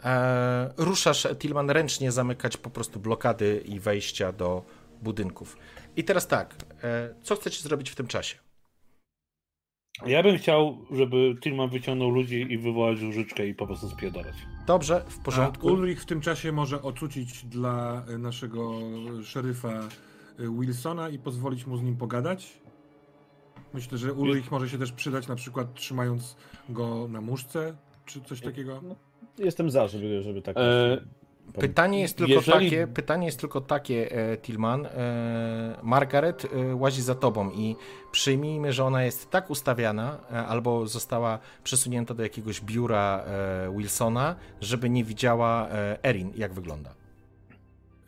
[0.05, 4.62] e, ruszasz, Tillman, ręcznie zamykać po prostu blokady i wejścia do
[5.02, 5.56] budynków.
[5.97, 8.49] I teraz tak, e, co chcecie zrobić w tym czasie?
[10.06, 14.35] Ja bym chciał, żeby Tillman wyciągnął ludzi i wywołać różyczkę i po prostu spierdalać.
[14.66, 15.66] Dobrze, w A porządku.
[15.66, 18.81] Ulrich w tym czasie może ocucić dla e, naszego
[19.24, 19.89] szeryfa e,
[20.60, 22.60] Wilsona i pozwolić mu z nim pogadać.
[23.74, 26.36] Myślę, że Ulrich może się też przydać, na przykład trzymając
[26.68, 28.82] go na muszce, czy coś takiego.
[29.39, 30.56] Jestem za, żeby, żeby tak.
[30.56, 31.01] E,
[31.52, 34.86] Pytanie jest tylko Jeżeli- takie, pytanie jest tylko takie, e, Tillman.
[34.86, 37.77] E, Margaret e, łazi za tobą i
[38.12, 44.36] przyjmijmy, że ona jest tak ustawiana, e, albo została przesunięta do jakiegoś biura e, Wilsona,
[44.60, 46.94] żeby nie widziała e, Erin, jak wygląda.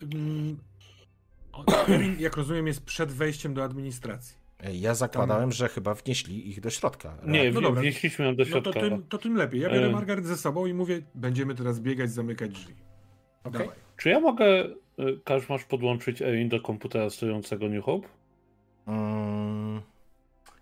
[0.03, 0.59] Mm,
[1.89, 4.43] Erin, jak rozumiem, jest przed wejściem do administracji.
[4.73, 7.17] Ja zakładałem, że chyba wnieśli ich do środka.
[7.27, 7.81] nie, no w- dobra.
[7.81, 8.73] wnieśliśmy ją do No środka.
[8.73, 9.61] to tym, to tym lepiej.
[9.61, 9.91] Ja biorę.
[9.91, 12.75] Margaret ze sobą i mówię, będziemy teraz biegać, zamykać drzwi.
[13.45, 13.69] Dawaj.
[13.97, 18.09] Czy ja mogę, y, Każ, masz podłączyć Erin do komputera stojącego New Hope?
[18.87, 19.83] Mm,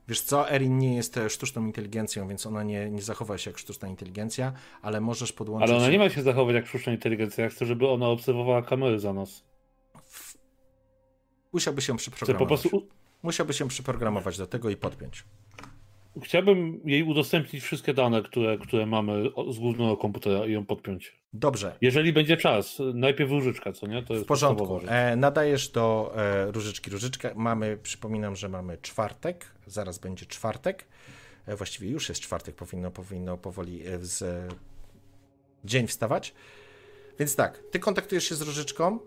[0.08, 3.58] Wiesz co, Erin nie jest e, sztuczną inteligencją, więc ona nie, nie zachowa się jak
[3.58, 4.52] sztuczna inteligencja,
[4.82, 5.70] ale możesz podłączyć...
[5.70, 7.44] Ale ona nie ma się zachować jak sztuczna inteligencja.
[7.44, 9.44] Ja chcę, żeby ona obserwowała kamery za nas.
[10.02, 10.38] w-
[11.52, 12.60] Musiałby się Chcę po przyprogramować.
[12.60, 12.88] prostu.
[13.22, 15.24] Musiałby się przyprogramować do tego i podpiąć.
[16.22, 21.20] Chciałbym jej udostępnić wszystkie dane, które, które mamy z głównego komputera i ją podpiąć.
[21.32, 24.02] Dobrze, Jeżeli będzie czas, najpierw różyczka, co nie?
[24.02, 24.80] To jest w porządku.
[24.88, 27.32] E, nadajesz do e, Różyczki Różyczkę.
[27.36, 29.46] Mamy, przypominam, że mamy czwartek.
[29.66, 30.84] Zaraz będzie czwartek.
[31.46, 34.52] E, właściwie już jest czwartek, powinno, powinno powoli e, z,
[35.64, 36.34] dzień wstawać.
[37.18, 38.98] Więc tak, ty kontaktujesz się z Różyczką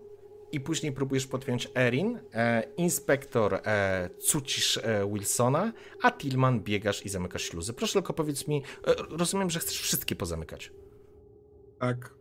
[0.54, 2.20] i później próbujesz podpiąć Erin.
[2.34, 7.74] E, inspektor e, cucisz e, Wilsona, a Tillman biegasz i zamykasz śluzy.
[7.74, 10.72] Proszę tylko powiedz mi, e, rozumiem, że chcesz wszystkie pozamykać.
[11.80, 12.14] Tak.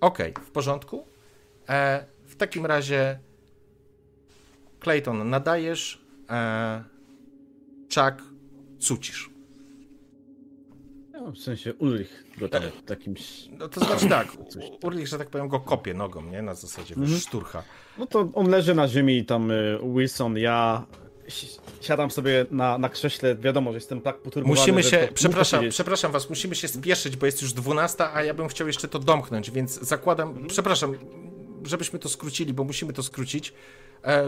[0.00, 1.06] Okej, w porządku.
[1.68, 3.18] E, w takim razie
[4.80, 6.84] Clayton nadajesz, e,
[7.94, 8.22] Chuck
[8.78, 9.37] cucisz.
[11.20, 13.14] No, w sensie Ulrich go tam takim.
[13.58, 16.42] No to znaczy tak, Coś U- Urlich, że tak powiem, go kopie nogą, nie?
[16.42, 17.18] Na zasadzie, Mhm.
[17.20, 17.62] szturcha.
[17.98, 20.86] No to on leży na ziemi i tam y, Wilson, ja
[21.28, 25.68] si- siadam sobie na, na krześle, wiadomo, że jestem tak poturbowany, Musimy się, to przepraszam,
[25.70, 28.98] przepraszam was, musimy się spieszyć, bo jest już 12, a ja bym chciał jeszcze to
[28.98, 30.46] domknąć, więc zakładam, Mhm.
[30.46, 30.94] przepraszam,
[31.64, 33.52] żebyśmy to skrócili, bo musimy to skrócić.
[34.04, 34.26] E,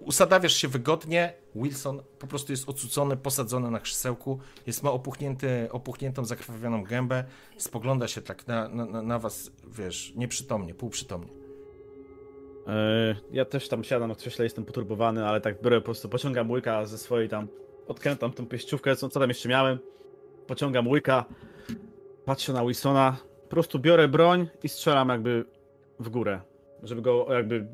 [0.00, 6.24] usadawiasz się wygodnie, Wilson po prostu jest odsucony, posadzony na krzesełku, jest ma opuchnięty, opuchniętą,
[6.24, 7.24] zakrwawioną gębę,
[7.56, 11.28] spogląda się tak na, na, na- was, wiesz, nieprzytomnie, półprzytomnie.
[12.66, 16.50] E, Ja też tam siadam na krześle, jestem poturbowany, ale tak biorę po prostu, pociągam
[16.50, 17.48] łyka ze swojej tam,
[17.88, 19.78] odkrętam tą pieściówkę, co, co tam jeszcze miałem,
[20.46, 21.24] pociągam łyka,
[22.24, 25.44] patrzę na Wilsona, po prostu biorę broń i strzelam jakby
[26.00, 26.40] w górę,
[26.82, 27.66] żeby go jakby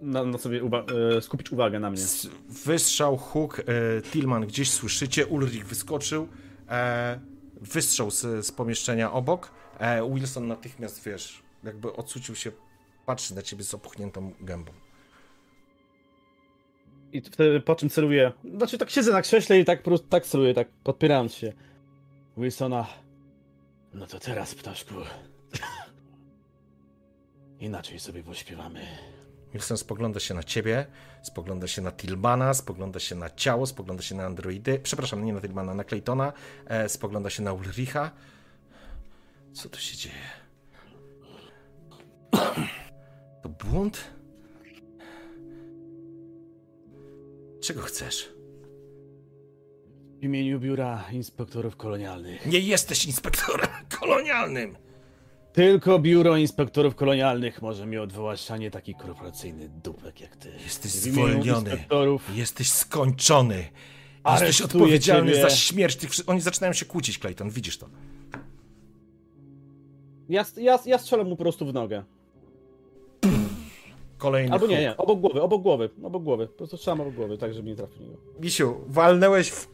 [0.00, 2.00] na, na sobie uwa- e, skupić uwagę na mnie.
[2.02, 6.28] S- Wystrzał, huk, e, Tillman gdzieś słyszycie, Ulrich wyskoczył,
[6.68, 7.20] e,
[7.60, 12.52] wystrzał z, z pomieszczenia obok, e, Wilson natychmiast, wiesz, jakby odsucił się,
[13.06, 14.72] patrzy na ciebie z opuchniętą gębą.
[17.12, 20.68] I wtedy po czym celuję, znaczy tak siedzę na krześle i tak tak celuję, tak
[20.68, 21.52] podpierając się.
[22.36, 22.86] Wilsona,
[23.94, 24.94] no to teraz ptaszku.
[27.60, 28.80] Inaczej sobie pośpiewamy.
[29.52, 30.86] Wilson spogląda się na ciebie,
[31.22, 35.40] spogląda się na Tillmana, spogląda się na ciało, spogląda się na androidy, przepraszam, nie na
[35.40, 36.32] Tillmana, na Claytona,
[36.66, 38.10] e, spogląda się na Ulricha.
[39.52, 40.14] Co tu się dzieje?
[43.42, 44.04] To błąd?
[47.60, 48.32] Czego chcesz?
[50.20, 52.46] W imieniu biura inspektorów kolonialnych.
[52.46, 53.68] Nie jesteś inspektorem
[54.00, 54.85] kolonialnym!
[55.56, 60.52] Tylko biuro inspektorów kolonialnych może mi odwołać, a nie taki korporacyjny dupek jak ty.
[60.64, 61.70] Jesteś zwolniony.
[61.70, 63.56] Inspektorów Jesteś skończony.
[63.56, 63.72] Jesteś
[64.24, 65.42] Aresztuję odpowiedzialny ciebie.
[65.42, 66.10] za śmierć tych.
[66.26, 67.88] Oni zaczynają się kłócić, Clayton, widzisz to.
[70.28, 72.04] Ja, ja, ja strzelę mu po prostu w nogę.
[74.18, 74.82] Kolejny Albo nie, huk.
[74.82, 76.46] nie, obok głowy, obok głowy, obok głowy.
[76.46, 78.18] Po prostu strzelam obok głowy, tak żeby nie trafił niego.
[78.40, 79.68] Misiu, walnęłeś w,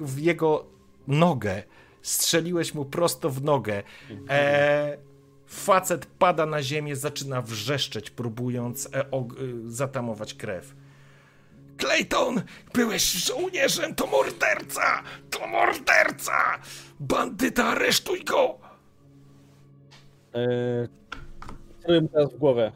[0.00, 0.66] w jego
[1.08, 1.62] nogę.
[2.02, 3.82] Strzeliłeś mu prosto w nogę.
[4.28, 4.98] E,
[5.52, 9.04] facet pada na ziemię, zaczyna wrzeszczeć, próbując e,
[9.40, 10.74] y, zatamować krew.
[11.76, 12.42] Clayton,
[12.74, 15.02] byłeś żołnierzem, to morderca!
[15.30, 16.58] To morderca!
[17.00, 18.58] Bandyta, aresztuj go!
[20.34, 20.88] Eee,
[21.82, 22.72] celuję teraz w głowę.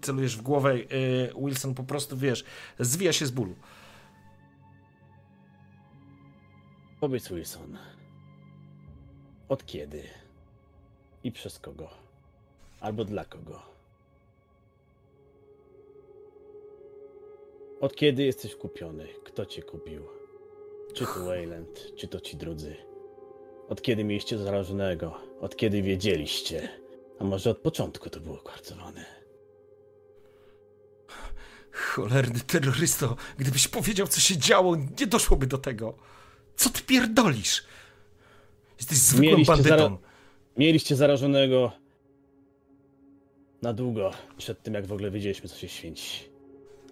[0.00, 0.74] Celujesz w głowę,
[1.44, 2.44] Wilson po prostu, wiesz,
[2.78, 3.54] zwija się z bólu.
[7.00, 7.78] Powiedz Wilson.
[9.48, 10.19] Od kiedy?
[11.24, 11.88] I przez kogo?
[12.80, 13.62] Albo dla kogo?
[17.80, 19.08] Od kiedy jesteś kupiony?
[19.24, 20.02] Kto cię kupił?
[20.94, 22.76] Czy to Wayland, czy to ci drudzy?
[23.68, 25.14] Od kiedy mieliście zarażonego?
[25.40, 26.68] Od kiedy wiedzieliście?
[27.18, 29.04] A może od początku to było kwarcowane?
[31.72, 35.94] Cholerny terrorysto, gdybyś powiedział, co się działo, nie doszłoby do tego.
[36.56, 37.64] Co ty pierdolisz?
[38.78, 39.76] Jesteś zwykłym Mieliście bandytą.
[39.76, 39.98] zara-
[40.56, 41.72] Mieliście zarażonego
[43.62, 46.24] na długo przed tym, jak w ogóle wiedzieliśmy, co się święci.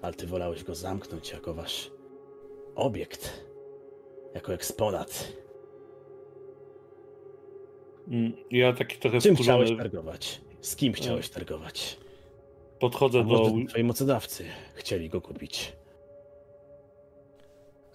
[0.03, 1.91] Ale ty wolałeś go zamknąć jako wasz
[2.75, 3.45] obiekt,
[4.35, 5.33] jako eksponat.
[8.09, 10.41] Mm, Ja taki trochę Czym chciałeś wkurzony targować?
[10.61, 11.99] Z kim chciałeś targować?
[12.81, 13.51] podchodzę A do...
[13.69, 14.45] twoi mocodawcy
[14.75, 15.73] chcieli go kupić?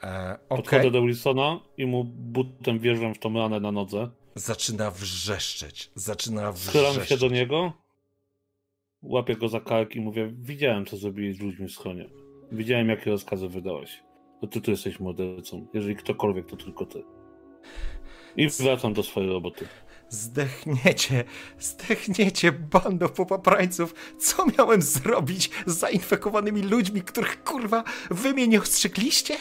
[0.03, 4.09] E, Podchodzę Okej, do Wilsona i mu butem wjeżdżam w tą ranę na nodze.
[4.35, 7.09] Zaczyna wrzeszczeć, zaczyna Schylam wrzeszczeć.
[7.09, 7.73] się do niego,
[9.01, 12.09] łapię go za kark i mówię, widziałem, co zrobiłeś z ludźmi w schronie.
[12.51, 14.03] Widziałem, jakie rozkazy wydałeś.
[14.41, 15.67] To ty tu jesteś mordercą.
[15.73, 17.03] Jeżeli ktokolwiek, to tylko ty.
[18.37, 19.67] I wracam do swojej roboty.
[20.09, 21.23] Zdechniecie,
[21.59, 24.15] zdechniecie, bando popaprańców.
[24.19, 29.37] Co miałem zrobić z zainfekowanymi ludźmi, których kurwa wy mnie nie ostrzegliście?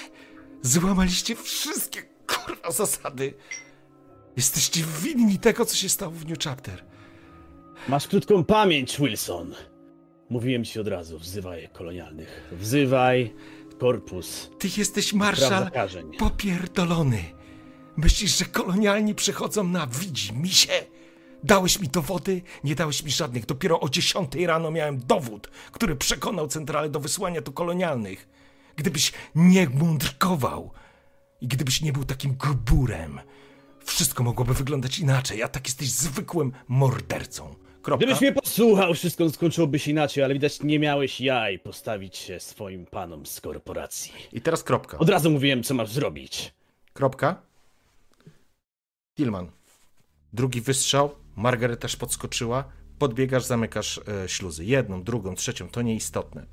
[0.63, 3.35] Złamaliście wszystkie kurwa zasady.
[4.37, 6.85] Jesteście winni tego, co się stało w New Chapter.
[7.89, 9.55] Masz krótką pamięć, Wilson.
[10.31, 12.49] Mówiłem ci od razu, wzywaj kolonialnych.
[12.53, 13.35] Wzywaj
[13.79, 14.51] korpus.
[14.59, 15.15] Ty jesteś
[15.49, 16.13] zakażeń.
[16.19, 17.25] popierdolony.
[17.97, 20.73] Myślisz, że kolonialni przychodzą na widzi misie?
[21.45, 22.43] Dałeś mi dowody?
[22.65, 23.47] Nie dałeś mi żadnych.
[23.47, 28.29] Dopiero o 10 rano miałem dowód, który przekonał centralę do wysłania tu kolonialnych.
[28.77, 30.71] Gdybyś nie mądrkował
[31.41, 33.21] i gdybyś nie był takim gburem,
[33.85, 37.55] wszystko mogłoby wyglądać inaczej, a tak jesteś zwykłym mordercą.
[37.83, 38.07] Kropka.
[38.07, 42.87] Gdybyś mnie posłuchał, wszystko skończyłoby się inaczej, ale widać nie miałeś jaj postawić się swoim
[42.87, 44.13] panom z korporacji.
[44.33, 44.99] I teraz kropka.
[44.99, 46.55] Od razu mówiłem, co masz zrobić.
[46.93, 47.43] Kropka.
[49.17, 49.51] Tillman.
[50.33, 51.15] Drugi wystrzał.
[51.37, 52.65] Margaret też podskoczyła.
[52.99, 54.65] Podbiegasz, zamykasz e, śluzy.
[54.65, 55.69] Jedną, drugą, trzecią.
[55.69, 56.47] To nieistotne.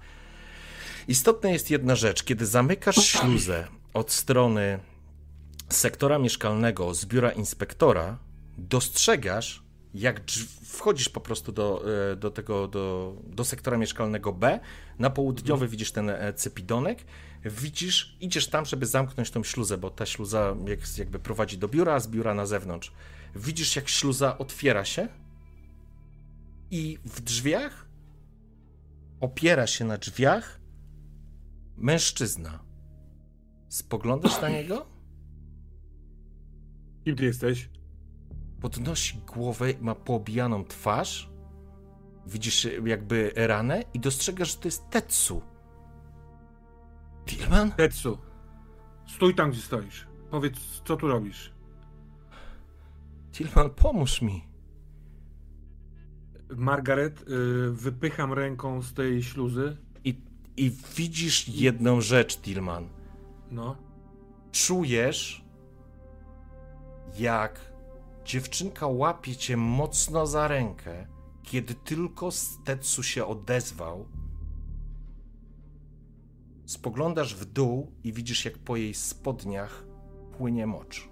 [1.07, 2.23] Istotna jest jedna rzecz.
[2.23, 4.80] Kiedy zamykasz śluzę od strony
[5.69, 8.17] sektora mieszkalnego z biura inspektora,
[8.57, 9.63] dostrzegasz,
[9.93, 10.21] jak
[10.63, 14.59] wchodzisz po prostu do, e, do tego, do, do sektora mieszkalnego B,
[14.99, 17.05] na południowy widzisz ten e, cepidonek,
[17.45, 21.93] widzisz, idziesz tam, żeby zamknąć tą śluzę, bo ta śluza jak, jakby prowadzi do biura,
[21.93, 22.91] a z biura na zewnątrz.
[23.35, 25.07] Widzisz, jak śluza otwiera się
[26.71, 27.85] i w drzwiach
[29.19, 30.59] opiera się na drzwiach
[31.77, 32.59] mężczyzna.
[33.69, 34.98] Spoglądasz na niego?
[37.03, 37.69] Kim ty jesteś?
[38.61, 41.30] podnosi głowę, ma poobijaną twarz,
[42.27, 45.41] widzisz jakby ranę i dostrzegasz, że to jest Tetsu.
[47.26, 47.71] Tillman?
[47.71, 48.17] Tetsu.
[49.07, 50.07] Stój tam, gdzie stoisz.
[50.31, 51.53] Powiedz, co tu robisz?
[53.31, 54.49] Tillman, pomóż mi.
[56.55, 59.77] Margaret, y, wypycham ręką z tej śluzy.
[60.03, 60.21] I,
[60.57, 62.88] I widzisz jedną rzecz, Tillman.
[63.51, 63.76] No.
[64.51, 65.45] Czujesz,
[67.19, 67.71] jak
[68.25, 71.07] dziewczynka łapie cię mocno za rękę,
[71.43, 72.29] kiedy tylko
[72.63, 74.07] Tetsu się odezwał.
[76.65, 79.85] Spoglądasz w dół i widzisz, jak po jej spodniach
[80.37, 81.09] płynie mocz.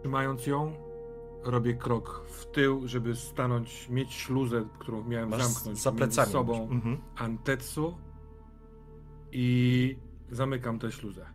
[0.00, 0.72] Trzymając ją,
[1.44, 6.32] robię krok w tył, żeby stanąć, mieć śluzę, którą miałem Masz zamknąć za plecami.
[6.32, 6.98] sobą Mhm.
[7.16, 7.98] Antetsu
[9.32, 9.96] i
[10.30, 11.26] Zamykam tę śluzę.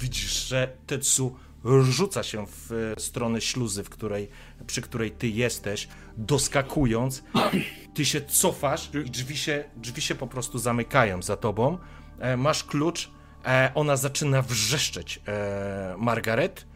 [0.00, 1.36] Widzisz, że Tetsu
[1.82, 4.28] rzuca się w e, stronę śluzy, w której,
[4.66, 7.22] przy której ty jesteś, doskakując.
[7.94, 11.78] Ty się cofasz i drzwi się, drzwi się po prostu zamykają za tobą.
[12.18, 13.10] E, masz klucz,
[13.44, 15.20] e, ona zaczyna wrzeszczeć
[15.98, 16.66] Margaret.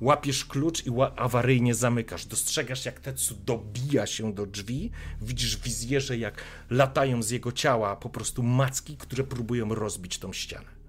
[0.00, 2.26] Łapiesz klucz i awaryjnie zamykasz.
[2.26, 4.90] Dostrzegasz, jak Tetsu dobija się do drzwi.
[5.22, 10.79] Widzisz wizjerze, jak latają z jego ciała po prostu macki, które próbują rozbić tą ścianę.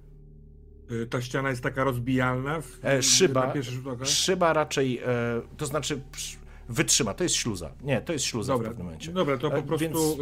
[0.91, 2.61] Y, Ta ściana jest taka rozbijalna?
[2.61, 3.53] W, E, szyba,
[4.03, 5.03] szyba raczej, e,
[5.57, 6.01] to znaczy
[6.69, 7.71] wytrzyma, to jest śluza.
[7.83, 9.11] Nie, to jest śluza w Dobra, pewnym momencie.
[9.11, 10.19] dobra, to po E, prostu więc-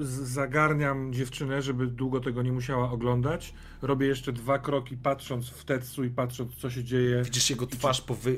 [0.00, 3.54] y, zagarniam dziewczynę, żeby długo tego nie musiała oglądać.
[3.82, 7.22] Robię jeszcze dwa kroki patrząc w Tetsu i patrząc co się dzieje.
[7.22, 8.36] Widzisz jego twarz po, wy,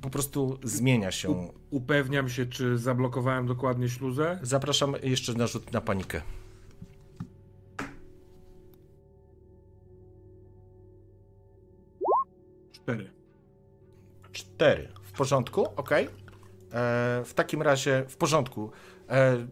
[0.00, 1.30] po prostu zmienia się.
[1.30, 4.38] U, upewniam się, czy zablokowałem dokładnie śluzę.
[4.42, 6.22] Zapraszam jeszcze na rzut na panikę.
[12.82, 13.10] Cztery.
[14.32, 14.88] Cztery.
[15.02, 15.90] W porządku, ok.
[15.92, 16.06] E,
[17.24, 18.70] w takim razie w porządku.
[19.08, 19.46] E,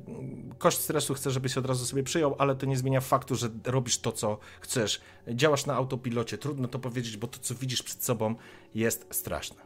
[0.58, 3.98] kość stresu chcę, żebyś od razu sobie przyjął, ale to nie zmienia faktu, że robisz
[3.98, 5.00] to, co chcesz.
[5.28, 6.38] Działasz na autopilocie.
[6.38, 8.34] Trudno to powiedzieć, bo to, co widzisz przed sobą,
[8.74, 9.56] jest straszne.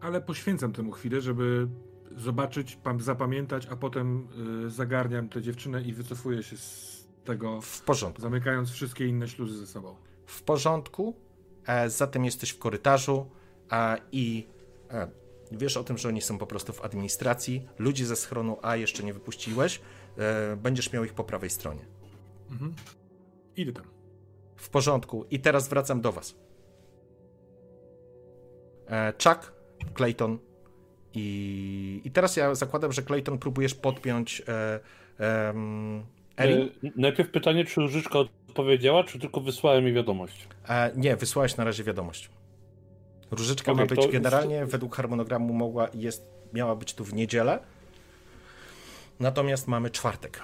[0.00, 1.68] Ale poświęcam temu chwilę, żeby
[2.16, 4.28] zobaczyć, pam- zapamiętać, a potem
[4.66, 6.94] y, zagarniam tę dziewczynę i wycofuję się z
[7.24, 8.22] tego, W porządku.
[8.22, 9.96] zamykając wszystkie inne śluzy ze sobą.
[10.26, 11.14] W porządku,
[11.66, 13.30] e, zatem jesteś w korytarzu
[13.70, 14.46] a, i
[14.90, 15.08] e,
[15.52, 17.68] wiesz o tym, że oni są po prostu w administracji.
[17.78, 19.80] Ludzi ze schronu A jeszcze nie wypuściłeś,
[20.18, 21.84] e, będziesz miał ich po prawej stronie.
[22.50, 22.74] Mhm.
[23.56, 23.84] Idę tam.
[24.56, 25.24] W porządku.
[25.30, 26.34] I teraz wracam do was.
[28.86, 29.52] E, Chuck,
[29.94, 30.38] Clayton
[31.14, 34.80] i, i teraz ja zakładam, że Clayton próbujesz podpiąć e.
[35.20, 35.54] E,
[36.96, 38.18] Najpierw pytanie, czy Różyczka
[38.58, 40.48] odpowiedziała, czy tylko wysłałem jej wiadomość?
[40.68, 42.30] E, nie, wysłałeś na razie wiadomość.
[43.30, 47.58] Różyczka Okej, ma być to- generalnie, według harmonogramu mogła, jest, miała być tu w niedzielę,
[49.20, 50.40] natomiast mamy czwartek.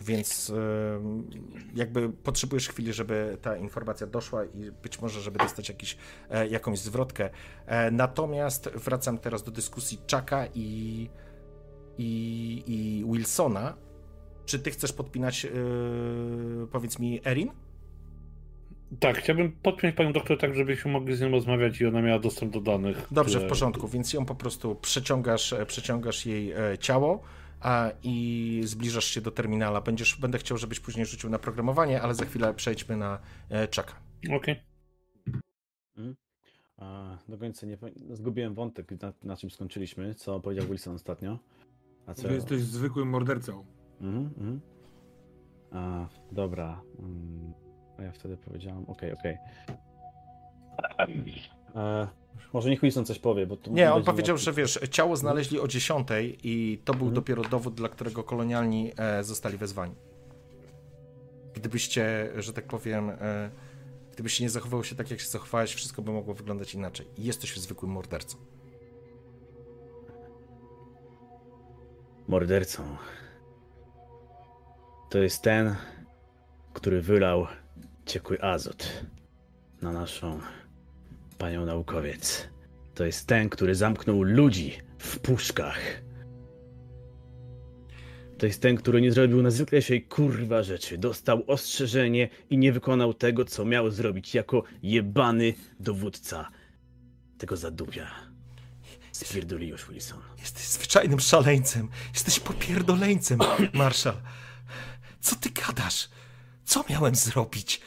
[0.00, 0.52] Więc
[1.74, 5.96] jakby potrzebujesz chwili, żeby ta informacja doszła i być może, żeby dostać jakiś,
[6.30, 7.30] e, jakąś zwrotkę.
[7.66, 11.10] E, natomiast wracam teraz do dyskusji Chucka i,
[11.98, 13.87] i, i Wilsona.
[14.48, 15.50] Czy ty chcesz podpinać, e,
[16.72, 17.50] powiedz mi, Erin?
[19.00, 22.52] Tak, chciałbym podpiąć panią doktor tak, żebyśmy mogli z nią rozmawiać i ona miała dostęp
[22.52, 23.06] do danych.
[23.10, 27.22] Dobrze, które- w porządku, więc ją po prostu przeciągasz, e, przeciągasz jej e, ciało
[27.60, 29.80] a, i zbliżasz się do terminala.
[29.80, 33.18] Będziesz, będę chciał, żebyś później rzucił na programowanie, ale za chwilę przejdźmy na
[33.50, 33.94] e, Chucka.
[34.36, 34.62] Okej.
[36.76, 41.38] A, do końca nie no, zgubiłem wątek, na, na czym skończyliśmy, co powiedział Wilson ostatnio.
[42.06, 42.32] A co?
[42.32, 43.77] Jesteś zwykłym mordercą.
[44.00, 44.60] Mhm, mhm.
[45.72, 46.80] A, dobra.
[46.98, 47.52] Mm,
[47.98, 49.36] a ja wtedy powiedziałam, okej, okej.
[51.76, 52.08] E,
[52.52, 55.68] Może niech Wilson coś powie, bo to Nie, on powiedział, że wiesz, ciało znaleźli o
[55.68, 56.08] 10
[56.42, 57.14] i to był Mhm.
[57.14, 59.94] dopiero dowód, dla którego kolonialni e, zostali wezwani.
[61.54, 63.50] Gdybyście, że tak powiem, e,
[64.12, 67.06] gdybyś nie zachował się tak, jak się zachowałeś, wszystko by mogło wyglądać inaczej.
[67.18, 68.36] Jesteś zwykłym mordercą.
[72.28, 72.82] mordercą.
[75.08, 75.74] To jest ten,
[76.72, 77.46] który wylał
[78.06, 79.04] ciekły azot
[79.82, 80.40] na naszą
[81.38, 82.48] panią naukowiec.
[82.94, 85.78] To jest ten, który zamknął ludzi w puszkach.
[88.38, 90.98] To jest ten, który nie zrobił najzwyklejszej kurwa rzeczy.
[90.98, 96.48] Dostał ostrzeżenie i nie wykonał tego, co miał zrobić jako jebany dowódca
[97.38, 98.10] tego zadupia.
[99.12, 100.20] Spierdoliłeś, Wilson.
[100.38, 101.88] Jesteś zwyczajnym szaleńcem.
[102.14, 103.38] Jesteś popierdoleńcem,
[103.72, 104.14] Marszal.
[105.20, 106.08] Co ty gadasz?
[106.64, 107.80] Co miałem zrobić?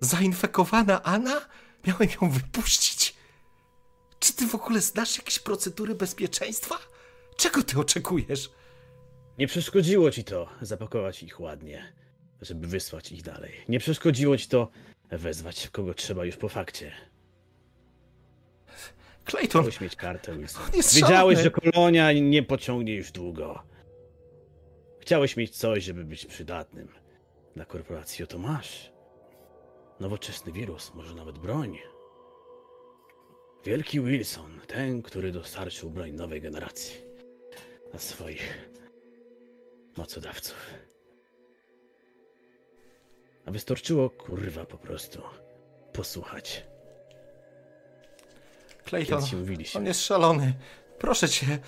[0.00, 1.40] Zainfekowana Anna?
[1.86, 3.14] Miałem ją wypuścić?
[4.20, 6.78] Czy ty w ogóle znasz jakieś procedury bezpieczeństwa?
[7.36, 8.50] Czego ty oczekujesz?
[9.38, 11.92] Nie przeszkodziło ci to zapakować ich ładnie,
[12.42, 13.52] żeby wysłać ich dalej.
[13.68, 14.70] Nie przeszkodziło ci to
[15.10, 16.92] wezwać kogo trzeba już po fakcie.
[19.24, 20.62] Clayton, Chciałeś mieć kartę, Wilson.
[20.72, 21.42] Wiedziałeś, szalony.
[21.42, 23.62] że kolonia nie pociągnie już długo.
[25.08, 26.88] Chciałeś mieć coś, żeby być przydatnym.
[27.56, 28.92] Dla korporacji oto masz.
[30.00, 31.78] Nowoczesny wirus, może nawet broń.
[33.64, 37.00] Wielki Wilson, ten, który dostarczył broń nowej generacji.
[37.90, 38.70] Dla swoich
[39.96, 40.70] mocodawców.
[43.46, 45.22] A wystarczyło, kurwa, po prostu
[45.92, 46.64] posłuchać.
[48.84, 49.22] Clayton,
[49.74, 50.54] on jest szalony.
[50.98, 51.58] Proszę cię,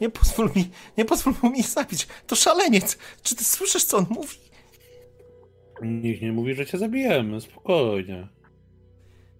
[0.00, 2.06] nie pozwól mi, nie pozwól mu mi zabić.
[2.26, 2.98] To szaleniec.
[3.22, 4.36] Czy ty słyszysz, co on mówi?
[5.82, 8.28] Nikt nie mówi, że cię zabijemy, spokojnie.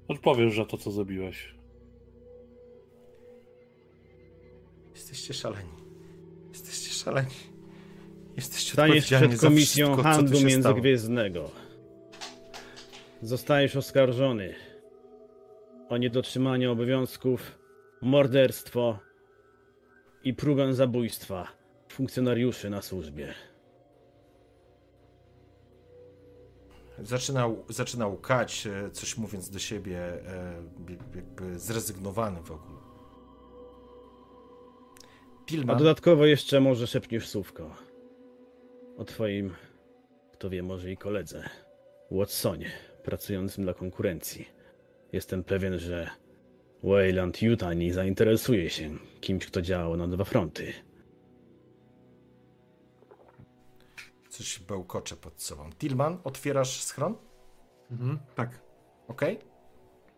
[0.09, 1.55] Odpowiesz za to, co zrobiłeś.
[4.94, 5.70] Jesteście szaleni.
[6.52, 7.35] Jesteście szaleni.
[8.36, 10.51] Jesteście Staniesz przed komisją wszystko, handlu się stało.
[10.51, 11.51] międzygwiezdnego.
[13.22, 14.55] Zostajesz oskarżony
[15.89, 17.59] o niedotrzymanie obowiązków,
[18.02, 18.98] morderstwo
[20.24, 21.49] i próbę zabójstwa
[21.89, 23.35] funkcjonariuszy na służbie.
[27.03, 30.62] Zaczynał, zaczynał łkać, e, coś mówiąc do siebie, e,
[31.16, 32.78] jakby zrezygnowany w ogóle.
[35.43, 37.77] A Tilman, dodatkowo jeszcze może szepniesz słówko
[38.97, 39.55] o twoim,
[40.32, 41.49] kto wie, może i koledze,
[42.11, 42.70] Watsonie,
[43.03, 44.49] pracującym dla konkurencji.
[45.12, 46.11] Jestem pewien, że
[46.82, 48.90] Wayland Utah nie zainteresuje się
[49.20, 50.72] kimś, kto działał na dwa fronty.
[54.28, 55.70] coś bełkocze pod sobą.
[55.78, 57.14] Tilman, otwierasz schron?
[57.90, 58.60] Mhm, tak.
[59.09, 59.22] Ok.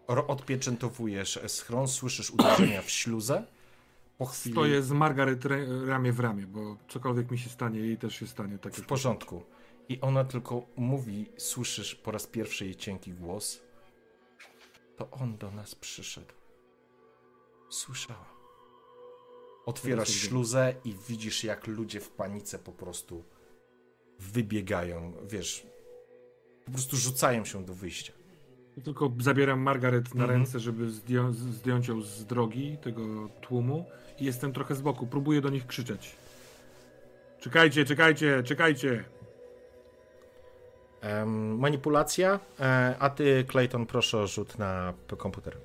[0.07, 3.43] Odpieczętowujesz schron, słyszysz uderzenia w śluzę.
[4.19, 4.55] Po chwili...
[4.55, 8.27] Stoję z Margaret re- ramię w ramię, bo cokolwiek mi się stanie, jej też się
[8.27, 8.59] stanie.
[8.59, 9.43] Tak W porządku.
[9.89, 13.63] I ona tylko mówi, słyszysz po raz pierwszy jej cienki głos.
[14.97, 16.35] To on do nas przyszedł.
[17.71, 18.25] Słyszałam.
[19.67, 23.25] Otwierasz śluzę i widzisz, jak ludzie w panice po prostu
[24.19, 25.67] wybiegają, wiesz,
[26.65, 28.13] po prostu rzucają się do wyjścia.
[28.85, 30.41] Tylko zabieram Margaret na Mhm.
[30.41, 33.85] ręce, żeby zdją- zdjąć ją z drogi tego tłumu
[34.19, 35.07] i jestem trochę z boku.
[35.07, 36.17] Próbuję do nich krzyczeć.
[37.41, 39.05] Czekajcie, czekajcie, czekajcie!
[41.59, 45.57] Manipulacja, e, a ty, Clayton, proszę o rzut na komputer.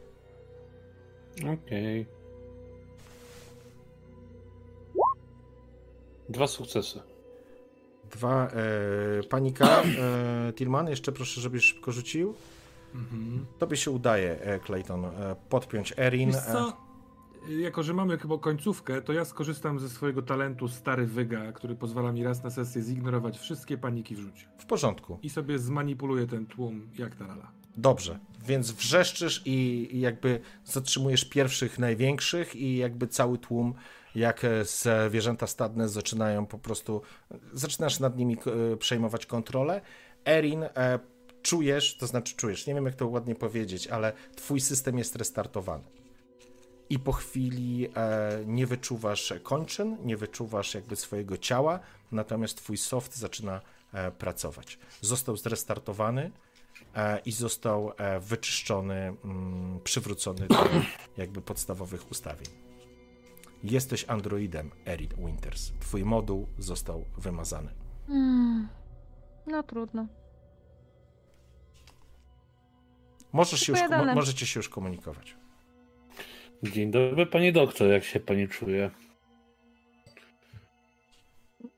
[1.43, 2.05] Okej.
[6.29, 6.99] Dwa sukcesy.
[8.11, 9.83] Dwa, e, panika.
[9.83, 12.33] E, Tilman, jeszcze proszę, żebyś szybko rzucił.
[12.95, 13.45] Mhm.
[13.59, 16.31] Tobie się udaje, e, Clayton, e, podpiąć Erin.
[16.31, 16.77] Wiesz co?
[17.49, 22.11] Jako, że mamy chyba końcówkę, to ja skorzystam ze swojego talentu Stary Wyga, który pozwala
[22.11, 24.47] mi raz na sesję zignorować wszystkie paniki w rzucie.
[24.57, 25.19] E, w porządku.
[25.23, 27.51] I sobie zmanipuluję ten tłum jak tarala.
[27.77, 33.73] Dobrze, więc wrzeszczysz i, jakby zatrzymujesz pierwszych największych i jakby cały tłum,
[34.15, 37.01] jak e, zwierzęta stadne zaczynają po prostu,
[37.53, 38.37] zaczynasz nad nimi
[38.73, 39.81] e, przejmować kontrolę.
[40.25, 40.99] Erin, e,
[41.41, 45.83] czujesz, to znaczy czujesz, nie wiem jak to ładnie powiedzieć, ale twój system jest restartowany.
[46.89, 51.79] I po chwili e, nie wyczuwasz kończyn, nie wyczuwasz jakby swojego ciała,
[52.11, 53.61] natomiast twój soft zaczyna
[53.93, 54.79] e, pracować.
[55.01, 56.44] Został zrestartowany e,
[57.25, 58.95] i został e, wyczyszczony,
[59.25, 60.55] mm, przywrócony do
[61.17, 62.47] jakby podstawowych ustawień.
[63.63, 65.71] Jesteś androidem, Erin Winters.
[65.79, 67.71] Twój moduł został wymazany.
[68.07, 68.67] Hmm.
[69.47, 70.07] No trudno.
[73.33, 75.35] Możesz się już, mo- możecie się już komunikować.
[76.63, 78.91] Dzień dobry, panie doktor, jak się pani czuje?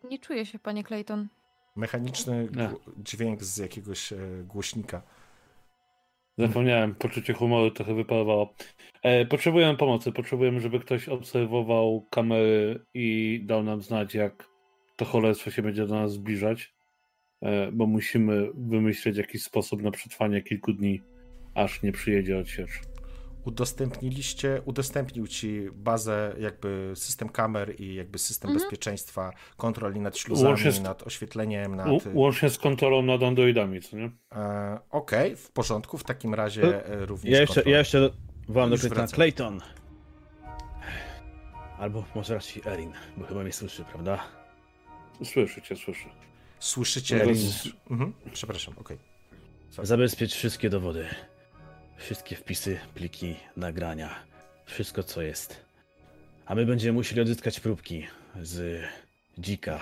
[0.03, 1.27] Nie czuję się, panie Clayton.
[1.77, 2.47] Mechaniczny
[2.97, 4.17] dźwięk z jakiegoś e,
[4.47, 5.01] głośnika.
[6.37, 8.53] Zapomniałem, poczucie humoru trochę wyparowało.
[9.03, 14.49] E, potrzebujemy pomocy, potrzebujemy, żeby ktoś obserwował kamery i dał nam znać, jak
[14.95, 16.73] to cholerstwo się będzie do nas zbliżać,
[17.41, 21.01] e, bo musimy wymyśleć jakiś sposób na przetrwanie kilku dni,
[21.55, 22.96] aż nie przyjedzie odsiecz.
[23.47, 28.63] Udostępniliście, udostępnił ci bazę, jakby system kamer i jakby system Mhm.
[28.63, 31.87] bezpieczeństwa, kontroli nad śluzami, Łącznie nad oświetleniem, nad...
[32.13, 34.11] Łącznie z kontrolą nad androidami, co nie?
[34.35, 38.09] E, Okej, w porządku, w takim razie e, również Ja jeszcze, ja jeszcze
[38.47, 38.77] wołam do.
[39.13, 39.61] Clayton!
[41.77, 44.23] Albo może raczej Erin, bo chyba mnie słyszy, prawda?
[45.23, 46.09] Słyszę cię, słyszę.
[46.59, 47.25] Słyszycie...
[47.25, 48.97] Erin- Mhm, przepraszam, okej.
[49.83, 51.07] Zabezpiecz wszystkie dowody.
[51.97, 54.09] Wszystkie wpisy, pliki, nagrania.
[54.65, 55.65] Wszystko, co jest.
[56.45, 58.07] A my będziemy musieli odzyskać próbki
[58.41, 58.83] z
[59.37, 59.79] dzika.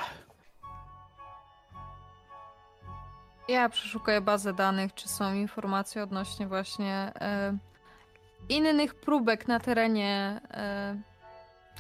[3.50, 7.58] Ja przeszukuję bazę danych, czy są informacje odnośnie właśnie e,
[8.50, 10.96] innych próbek na terenie e,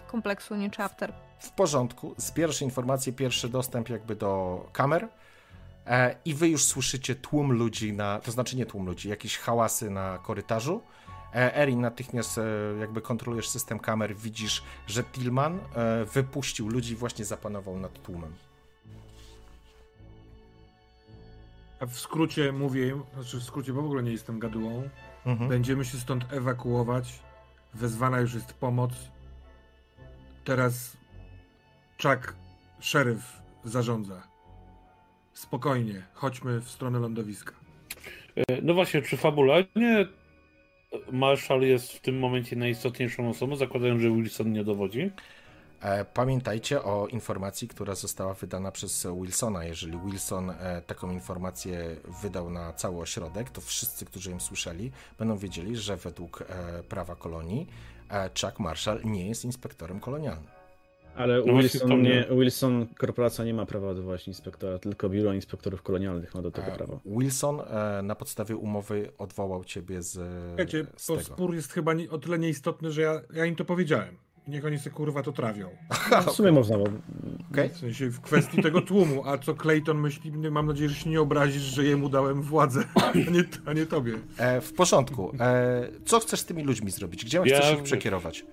[0.07, 1.13] kompleksu New Chapter.
[1.39, 5.07] W porządku, zbierasz informacje, pierwszy dostęp jakby do kamer
[6.25, 10.17] i wy już słyszycie tłum ludzi na, to znaczy nie tłum ludzi, jakieś hałasy na
[10.17, 10.81] korytarzu.
[11.35, 12.41] E, Erin, natychmiast e,
[12.79, 18.33] jakby kontrolujesz system kamer, widzisz, że Tillman e, wypuścił ludzi właśnie zapanował nad tłumem.
[21.79, 24.89] A w skrócie mówię znaczy w skrócie, bo w ogóle nie jestem gadułą,
[25.25, 25.49] Mhm.
[25.49, 27.19] będziemy się stąd ewakuować.
[27.73, 28.91] Wezwana już jest pomoc.
[30.43, 30.97] Teraz
[32.03, 32.35] Chuck,
[32.79, 34.34] szeryf zarządza.
[35.35, 37.53] Spokojnie, chodźmy w stronę lądowiska.
[38.35, 40.07] E, No właśnie, przy fabularnie
[41.11, 45.11] Marshall jest w tym momencie najistotniejszą osobą, zakładając, że Wilson nie dowodzi.
[45.81, 49.63] E, Pamiętajcie o informacji, która została wydana przez Wilsona.
[49.65, 55.37] Jeżeli Wilson e, taką informację wydał na cały ośrodek, to wszyscy, którzy ją słyszeli, będą
[55.37, 56.43] wiedzieli, że według
[56.89, 57.67] prawa kolonii
[58.41, 60.54] Chuck Marshall nie jest inspektorem kolonialnym.
[61.15, 66.35] Ale No Wilson, nie, Wilson, korporacja nie ma prawa odwołać inspektora, tylko biuro inspektorów kolonialnych
[66.35, 66.99] ma do tego E, prawo.
[67.05, 70.19] Wilson e, na podstawie umowy odwołał ciebie z,
[70.57, 71.25] Wiecie, z to tego.
[71.25, 74.15] spór jest chyba nie, o tyle nieistotny, że ja, ja im to powiedziałem.
[74.47, 75.69] Niech oni se kurwa to trawią.
[76.11, 76.83] No, w sumie można, bo
[77.51, 77.69] Okej?
[77.69, 79.23] W sensie w kwestii tego tłumu.
[79.25, 83.11] A co Clayton myśli, mam nadzieję, że się nie obrazisz, że jemu dałem władzę, a
[83.17, 84.13] nie, a nie tobie.
[84.37, 85.31] E, w porządku.
[85.39, 87.25] E, co chcesz z tymi ludźmi zrobić?
[87.25, 88.45] Gdzie Ja- chcesz ich przekierować?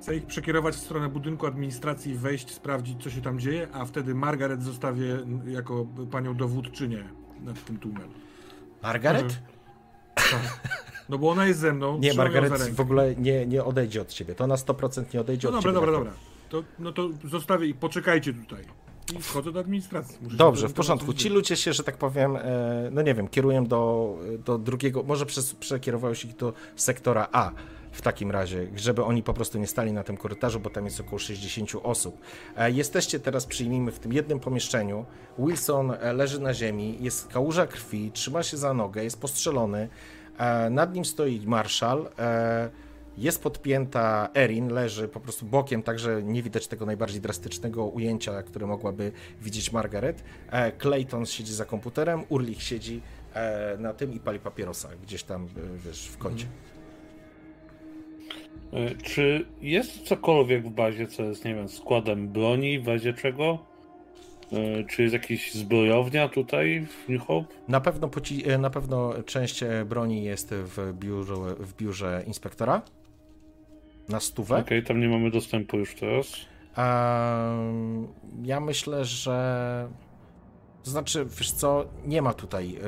[0.00, 4.14] Chcę ich przekierować w stronę budynku administracji, wejść, sprawdzić, co się tam dzieje, a wtedy
[4.14, 7.04] Margaret zostawię jako panią dowódczynię
[7.40, 8.08] nad tym tłumem.
[8.82, 9.38] Margaret?
[10.14, 10.60] Tak.
[11.08, 11.98] No bo ona jest ze mną.
[11.98, 14.34] Nie, Margaret w ogóle nie, nie odejdzie od ciebie.
[14.34, 15.86] To na 100% nie odejdzie No od dobra, ciebie.
[15.86, 16.18] dobra, Margaret.
[16.50, 16.62] dobra.
[16.62, 18.64] To, no to zostawię i poczekajcie tutaj.
[19.18, 20.18] I wchodzę do administracji.
[20.22, 21.12] Muszę Dobrze, w porządku.
[21.12, 24.14] Ci ludzie się, że tak powiem, e, no nie wiem, kierują do,
[24.44, 27.50] do drugiego, może przez, przekierowałeś ich do sektora A
[27.92, 31.00] w takim razie, żeby oni po prostu nie stali na tym korytarzu, bo tam jest
[31.00, 32.18] około 60 osób.
[32.56, 35.04] E, Jesteście teraz, przyjmijmy, w tym jednym pomieszczeniu.
[35.38, 39.88] Wilson e, leży na ziemi, jest kałuża krwi, trzyma się za nogę, jest postrzelony.
[40.38, 42.08] E, Nad nim stoi Marshall.
[42.18, 42.70] e,
[43.18, 48.66] Jest podpięta Erin, leży po prostu bokiem, także nie widać tego najbardziej drastycznego ujęcia, które
[48.66, 49.12] mogłaby
[49.42, 50.24] widzieć Margaret.
[50.78, 53.00] Clayton siedzi za komputerem, Urlich siedzi
[53.78, 55.46] na tym i pali papierosa gdzieś tam,
[55.86, 56.46] wiesz, w kącie.
[56.46, 56.69] E,
[59.02, 63.58] Czy jest cokolwiek w bazie, co jest, nie wiem, składem broni, w razie czego?
[64.52, 67.54] E, Czy jest jakaś zbrojownia tutaj w New Hope?
[67.68, 68.10] Na pewno,
[68.46, 72.82] e, na pewno część e, broni jest w biurze, w biurze inspektora.
[74.08, 74.56] Na stówę.
[74.56, 76.32] Okej, tam nie mamy dostępu już teraz.
[78.42, 79.88] Ja myślę, że.
[80.84, 82.80] To znaczy, wiesz co, nie ma tutaj e,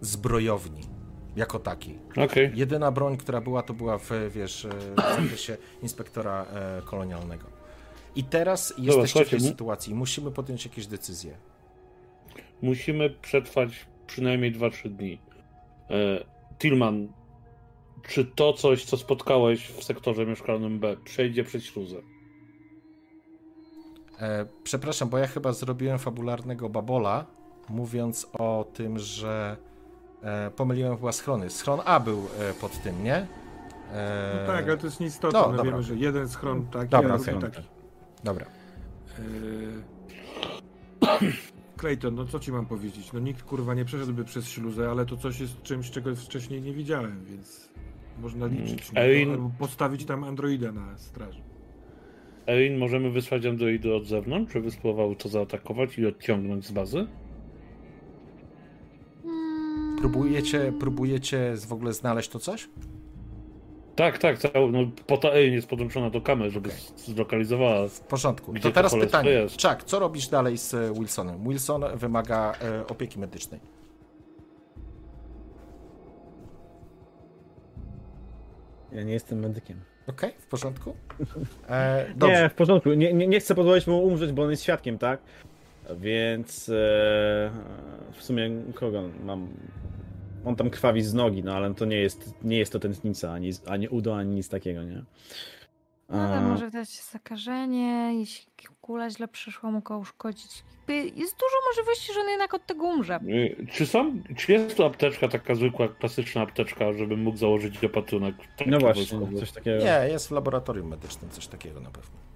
[0.00, 0.99] zbrojowni
[1.36, 1.98] jako takiej.
[2.16, 7.46] Okej, Jedyna broń, która była, to była w, wiesz, e, w zakresie inspektora e, kolonialnego.
[8.16, 9.94] I teraz jesteście w tej sytuacji.
[9.94, 11.36] Musimy podjąć jakieś decyzje.
[12.62, 15.18] musimy przetrwać przynajmniej 2-3 dni.
[15.90, 16.24] E,
[16.58, 17.08] Tillman,
[18.08, 21.96] czy to coś, co spotkałeś w sektorze mieszkalnym B, przejdzie przez śluzę?
[24.18, 27.26] E, przepraszam, bo ja chyba zrobiłem fabularnego babola,
[27.68, 29.56] mówiąc o tym, że
[30.22, 31.50] e, pomyliłem chyba schrony.
[31.50, 33.16] Schron A był e, pod tym, nie?
[33.92, 35.38] E, No tak, ale to jest nieistotne.
[35.40, 35.70] no, No, dobra.
[35.72, 37.50] wiemy, że jeden schron taki, Dobra, a drugi okej.
[37.50, 37.68] taki.
[38.24, 38.46] Dobra.
[39.18, 39.82] Eee,
[41.80, 43.12] Clayton, no co ci mam powiedzieć?
[43.12, 46.72] No nikt kurwa nie przeszedłby przez śluzę, ale to coś jest czymś, czego wcześniej nie
[46.72, 47.68] widziałem, więc
[48.22, 51.40] można liczyć na Erin- to, albo postawić tam androida na straży.
[52.46, 57.06] Erin, możemy wysłać androidy od zewnątrz, żeby spróbowały to zaatakować i odciągnąć z bazy?
[60.00, 62.68] Próbujecie, próbujecie w ogóle znaleźć to coś?
[63.96, 67.88] Tak, tak, cały, no, po ta Erin jest podłączona do kamer, żeby z- zlokalizowała.
[67.88, 68.52] W porządku.
[68.52, 69.34] Gdzie to to teraz cholerstwo pytanie.
[69.36, 69.62] jest?
[69.62, 71.42] Chuck, co robisz dalej z e, Wilsonem?
[71.48, 73.60] Wilson wymaga e, opieki medycznej.
[78.92, 79.80] ja nie jestem medykiem.
[80.06, 80.94] Okej, w porządku?
[81.68, 82.42] E, dobrze.
[82.42, 82.92] Nie, w porządku.
[82.92, 85.20] Nie, nie, nie chcę pozwolić mu umrzeć, bo on jest świadkiem, tak?
[85.96, 86.72] Więc e,
[88.12, 89.48] w sumie kogo mam?
[90.44, 93.50] On tam krwawi z nogi, no ale to nie jest, nie jest to tętnica, ani,
[93.66, 95.04] ani udo, ani nic takiego, nie?
[96.08, 98.46] No, ale może dać zakażenie, jeśli
[98.80, 100.64] kula źle przyszła, mogła uszkodzić.
[100.88, 103.20] Jest dużo możliwości, że on jednak od tego umrze.
[103.28, 108.34] Y, Czy są, czy jest tu apteczka taka zwykła, klasyczna apteczka, żebym mógł założyć opatrunek?
[108.66, 109.40] No właśnie, wojskowy?
[109.40, 109.84] coś takiego.
[109.84, 112.29] Nie, jest w laboratorium medycznym coś takiego na pewno.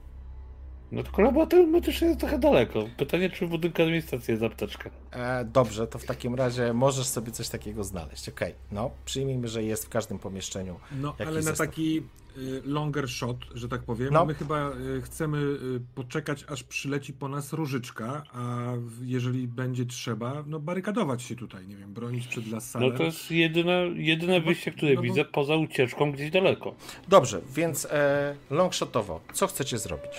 [0.95, 2.85] No tylko laboratorium medyczne jest trochę daleko.
[2.97, 4.91] Pytanie, czy w budynku administracji jest apteczka?
[5.11, 8.29] E, dobrze, to w takim razie możesz sobie coś takiego znaleźć.
[8.29, 10.81] Okej, no, przyjmijmy, że jest w każdym pomieszczeniu.
[11.01, 11.59] No, ale na zestaw?
[11.59, 12.03] taki
[12.39, 14.25] y, longer shot, że tak powiem, No.
[14.25, 18.73] my chyba y, chcemy y, poczekać, aż przyleci po nas różyczka, a
[19.03, 22.97] jeżeli będzie trzeba, no barykadować się tutaj, nie wiem, bronić przed No lasalem.
[22.99, 26.75] to jest jedyne, jedyne bo- wyjście, które no widzę poza ucieczką gdzieś daleko.
[27.09, 30.13] Dobrze, więc e, longshotowo, co chcecie zrobić?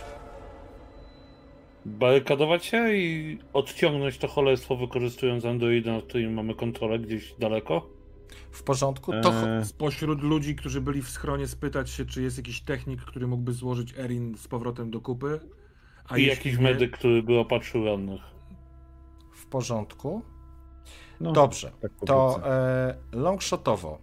[1.85, 7.89] Barykadować się i odciągnąć to cholerstwo wykorzystując androida, nad którym mamy kontrolę gdzieś daleko?
[8.51, 9.11] W porządku?
[9.11, 13.01] To cho- E, Spośród ludzi, którzy byli w schronie, spytać się, czy jest jakiś technik,
[13.01, 15.39] który mógłby złożyć Erin z powrotem do kupy.
[16.07, 18.21] A I jakiś nie- medyk, który by opatrzył rannych.
[19.35, 20.21] W porządku.
[21.19, 21.71] No, Dobrze.
[21.81, 23.99] tak To e, longshotowo.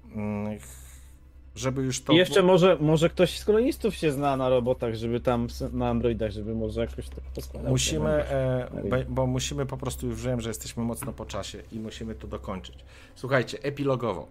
[1.56, 2.12] Żeby już to.
[2.12, 6.30] I jeszcze może, może ktoś z kolonistów się zna na robotach, żeby tam na androidach,
[6.30, 7.70] żeby może jakoś tak poskładał.
[7.70, 11.80] Musimy, e, be- bo musimy po prostu, już wiem, że jesteśmy mocno po czasie i
[11.80, 12.84] musimy to dokończyć.
[13.14, 14.28] Słuchajcie, epilogowo.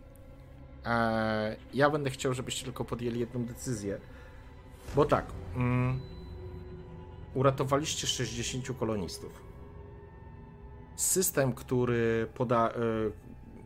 [0.85, 3.98] E, ja będę chciał, żebyście tylko podjęli jedną decyzję,
[4.95, 5.26] bo tak,
[5.56, 5.99] mm,
[7.34, 9.41] uratowaliście 60 kolonistów.
[10.95, 12.72] System, który poda, e,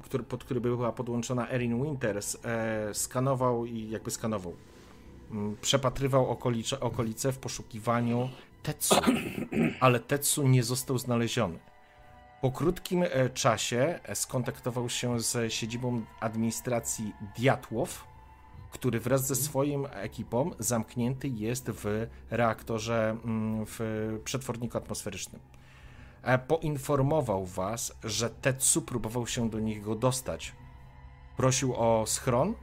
[0.05, 4.53] który, pod który była podłączona Erin Winters, e, skanował i jakby skanował.
[5.31, 8.29] mm, Przepatrywał okolicze, okolice w poszukiwaniu
[8.63, 8.95] Tetsu,
[9.79, 11.59] ale Tetsu nie został znaleziony.
[12.41, 18.05] Po krótkim e, czasie e, skontaktował się z siedzibą administracji Diatłow,
[18.71, 23.79] który wraz ze swoim ekipą zamknięty jest w reaktorze mm, w
[24.23, 25.41] przetworniku atmosferycznym.
[26.25, 30.53] E, Poinformował was, że Tetsu próbował się do niego dostać.
[31.37, 32.53] Prosił o schron,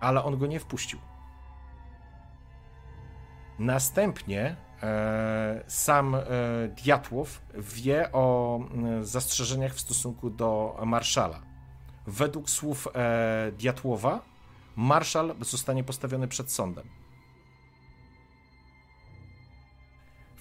[0.00, 0.98] ale on go nie wpuścił.
[3.58, 6.20] Następnie e, sam e,
[6.68, 8.60] Diatłow wie o
[9.02, 11.42] zastrzeżeniach w stosunku do Marszala.
[12.06, 12.88] Według słów
[13.58, 14.20] Diatłowa,
[14.76, 17.01] Marszal zostanie postawiony przed sądem.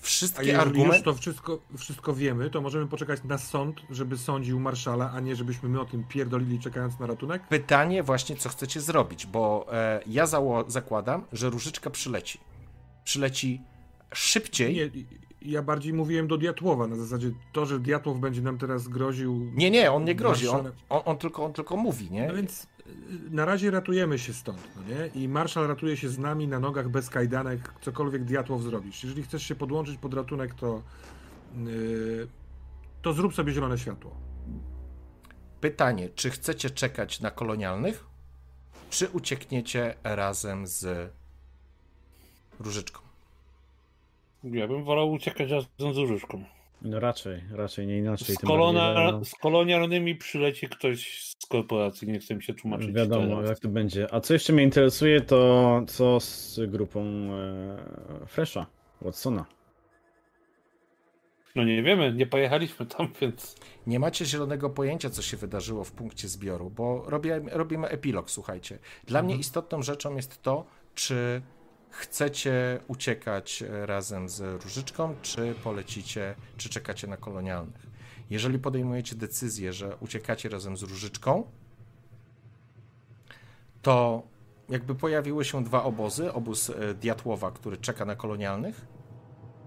[0.02, 1.04] A Wszystkie jeżeli już argumenty.
[1.04, 5.70] to wszystko, wszystko wiemy, to możemy poczekać na sąd, żeby sądził marszala, a nie żebyśmy
[5.70, 7.48] my o tym pierdolili czekając na ratunek?
[7.48, 12.40] Pytanie właśnie, co chcecie zrobić, bo e, ja zało- zakładam, że Różyczka przyleci.
[13.04, 13.62] Przyleci
[14.14, 14.76] szybciej.
[14.76, 14.90] Nie,
[15.52, 19.52] ja bardziej mówiłem do Diatłowa, na zasadzie to, że Diatłow będzie nam teraz groził...
[19.56, 22.28] Nie, nie, on nie grozi, on, on, on, tylko, on tylko mówi, nie?
[22.28, 22.68] No więc
[23.32, 25.08] na razie ratujemy się stąd, no nie?
[25.24, 29.04] I marszal ratuje się z nami na nogach bez kajdanek, cokolwiek Diatłow zrobisz.
[29.04, 30.84] Jeżeli chcesz się podłączyć pod ratunek, to
[31.56, 32.28] yy,
[33.02, 34.16] to zrób sobie zielone światło.
[35.62, 38.06] Pytanie, czy chcecie czekać na kolonialnych,
[38.90, 41.12] czy uciekniecie razem z
[42.60, 43.02] Różyczką?
[44.44, 46.44] Ja bym wolał uciekać razem z Różyczką.
[46.82, 48.36] No raczej, raczej nie inaczej.
[48.36, 52.92] Z, kolona, bardziej, no, z kolonialnymi przyleci ktoś z korporacji, nie chcę mi się tłumaczyć.
[52.92, 53.50] Wiadomo, teraz.
[53.50, 54.14] jak to będzie.
[54.14, 58.66] A co jeszcze mnie interesuje, to co z grupą e, Fresha,
[59.02, 59.46] Watsona.
[61.56, 63.56] No nie wiemy, nie pojechaliśmy tam, więc
[63.88, 68.80] Nie macie zielonego pojęcia, co się wydarzyło w punkcie zbioru, bo robię, robimy epilog, słuchajcie.
[69.04, 71.42] Dla mnie istotną rzeczą jest to, czy
[71.92, 77.88] chcecie uciekać e, razem z Różyczką, czy polecicie, czy czekacie na kolonialnych.
[78.30, 81.52] Jeżeli podejmujecie decyzję, że uciekacie razem z Różyczką,
[83.82, 84.24] to
[84.70, 86.34] jakby pojawiły się dwa obozy.
[86.34, 88.88] Obóz e, Diatłowa, który czeka na kolonialnych,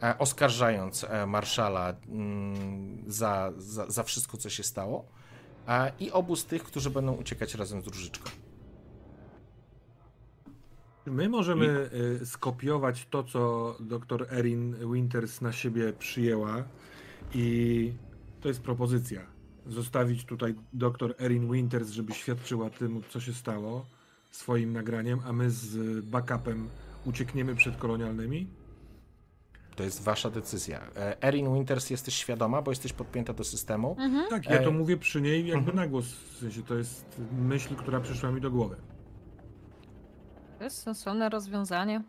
[0.02, 5.04] e, oskarżając marszala mm, za, za, za wszystko, co się stało,
[6.00, 8.43] i obóz tych, którzy będą uciekać razem z Różyczką.
[11.06, 11.90] My możemy
[12.22, 16.64] y, skopiować to, co dr Erin Winters na siebie przyjęła
[17.34, 17.92] i
[18.40, 19.20] to jest propozycja.
[19.66, 23.86] Zostawić tutaj dr Erin Winters, żeby świadczyła tym, co się stało
[24.30, 26.68] swoim nagraniem, a my z backupem
[27.04, 28.46] uciekniemy przed kolonialnymi.
[29.76, 30.80] To jest wasza decyzja.
[30.96, 33.96] E, Erin Winters jesteś świadoma, bo jesteś podpięta do systemu.
[33.98, 34.30] Mhm.
[34.30, 34.72] Tak, ja to Ej.
[34.72, 35.76] mówię przy niej jakby Mhm.
[35.76, 36.06] na głos.
[36.06, 38.76] W sensie to jest myśl, która przyszła mi do głowy.
[40.64, 42.02] To jest sensowne rozwiązanie.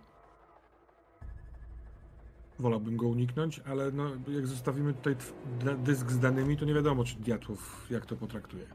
[2.60, 5.16] Wolałbym go uniknąć, ale no, jak zostawimy tutaj
[5.84, 8.66] dysk z danymi, to nie wiadomo, czy Diatłów jak to potraktuje.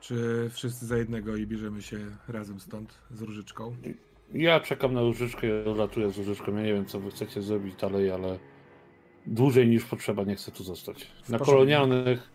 [0.00, 1.98] Czy wszyscy za jednego i bierzemy się
[2.28, 3.76] razem stąd z Różyczką?
[4.32, 6.56] ja czekam na Różyczkę i odlatuję z Różyczką.
[6.56, 8.38] Ja nie wiem, co wy chcecie zrobić dalej, ale
[9.26, 11.10] dłużej niż potrzeba nie chcę tu zostać.
[11.28, 12.30] Na kolonialnych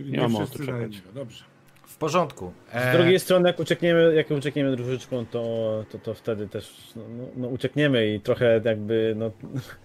[0.00, 1.02] Nie mam wszyscy ochoty za czekać.
[1.14, 1.53] dobrze.
[1.86, 2.52] W porządku.
[2.68, 7.02] Z E, drugiej strony, jak uciekniemy, jak uciekniemy różyczką, to, to, to wtedy też no,
[7.08, 9.30] no, no, uciekniemy i trochę jakby, no,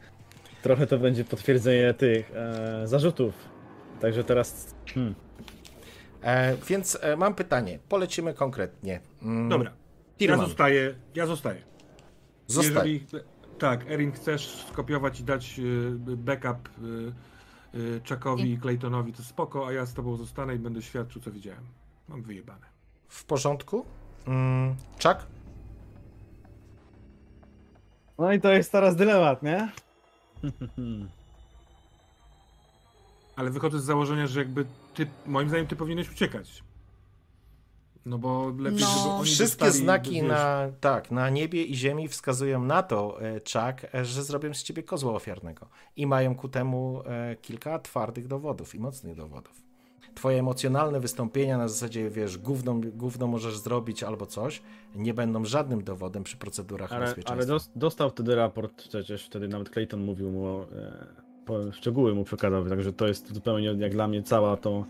[0.64, 3.34] trochę to będzie potwierdzenie tych e, zarzutów.
[4.02, 5.16] Także teraz, hmm,
[6.22, 7.80] e, więc e, mam pytanie.
[7.90, 9.00] Polecimy konkretnie.
[9.22, 9.72] Mm, Dobra,
[10.20, 11.62] ja zostaję, ja zostaję.
[12.48, 12.88] zostań.
[12.88, 13.06] Jeżeli,
[13.60, 16.70] tak, Erin, chcesz skopiować i dać y, backup
[17.74, 21.22] y, y, Chuckowi i Claytonowi, to spoko, a ja z tobą zostanę i będę świadczył,
[21.22, 21.64] co widziałem.
[22.10, 22.66] Mam wyjebane.
[23.08, 23.86] W porządku?
[24.28, 25.28] Mm, Chuck?
[28.18, 29.72] No i to jest teraz dylemat, nie?
[33.36, 36.64] Ale wychodzę z założenia, że jakby ty, moim zdaniem, ty powinieneś uciekać.
[38.06, 38.88] No bo lepiej, No.
[38.88, 43.22] żeby oni Wszystkie dostali, znaki wiesz, na, tak, na niebie i ziemi wskazują na to,
[43.22, 45.68] e, Chuck, e, że zrobią z ciebie kozła ofiarnego.
[45.96, 49.69] I mają ku temu e, kilka twardych dowodów i mocnych dowodów.
[50.16, 54.62] Twoje emocjonalne wystąpienia na zasadzie, wiesz, gówno, gówno możesz zrobić albo coś,
[54.96, 57.34] nie będą żadnym dowodem przy procedurach Ale, bezpieczeństwa.
[57.34, 61.06] ale dos- dostał wtedy raport, przecież wtedy nawet Clayton mówił mu, o, e,
[61.46, 64.86] po, szczegóły mu przekazał, także to jest zupełnie jak dla mnie cała to...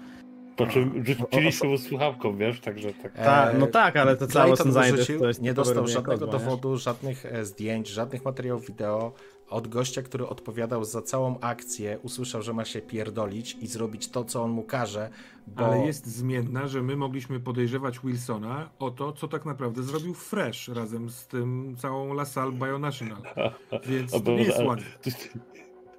[0.55, 3.11] Po czym rzuciliśmy mu słuchawką, wiesz, także tak.
[3.15, 6.77] E, Ta, no tak, ale to całe wyrzucił, to jest nie dostał żadnego kozła, dowodu,
[6.77, 9.11] żadnych e, zdjęć, żadnych materiałów wideo
[9.49, 14.23] od gościa, który odpowiadał za całą akcję, usłyszał, że ma się pierdolić i zrobić to,
[14.23, 15.09] co on mu każe,
[15.47, 15.65] bo...
[15.65, 20.67] Ale jest zmienna, że my mogliśmy podejrzewać Wilsona o to, co tak naprawdę zrobił Fresh
[20.67, 23.21] razem z tym całą LaSalle Bionational.
[23.89, 24.85] Więc to nie jest ale ładnie.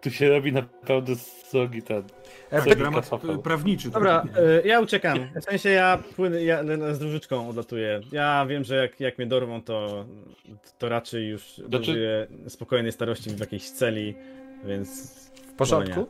[0.01, 2.02] Tu, się robi naprawdę srogi ten.
[2.51, 3.90] E, dramat e, prawniczy.
[3.90, 5.18] Dobra, e, ja uciekam.
[5.40, 6.64] W sensie ja płynę, ja
[6.94, 8.01] z różyczką odlatuję.
[8.12, 10.06] Ja wiem, że jak, jak mnie dorwą, to,
[10.78, 14.14] to raczej już Znaczy- spokojnej starości w jakiejś celi,
[14.64, 15.20] więc...
[15.52, 16.06] W porządku?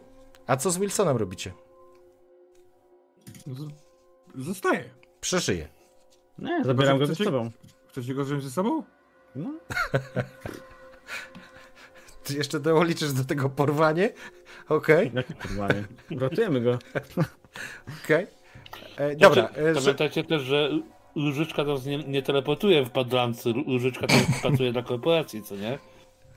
[0.46, 1.52] A co z Wilsonem robicie?
[3.44, 3.50] To
[4.42, 4.84] Zostaje.
[5.20, 5.68] Przeżyje.
[6.38, 7.50] Nie, zabieram go ze sobą.
[7.88, 8.82] Chcecie go wziąć ze sobą?
[9.36, 9.54] No,
[12.30, 14.10] Ty jeszcze doliczysz do tego porwanie?
[14.68, 15.84] Okej, jakie porwanie.
[16.10, 16.78] Uratujemy go.
[18.04, 18.26] okej.
[18.96, 20.70] E, Dobra, Znaczy, e, że, Pamiętajcie też, że
[21.16, 24.06] Różyczka teraz nie, nie teleportuje w Padlance, Różyczka
[24.42, 25.78] pracuje dla korporacji, co nie?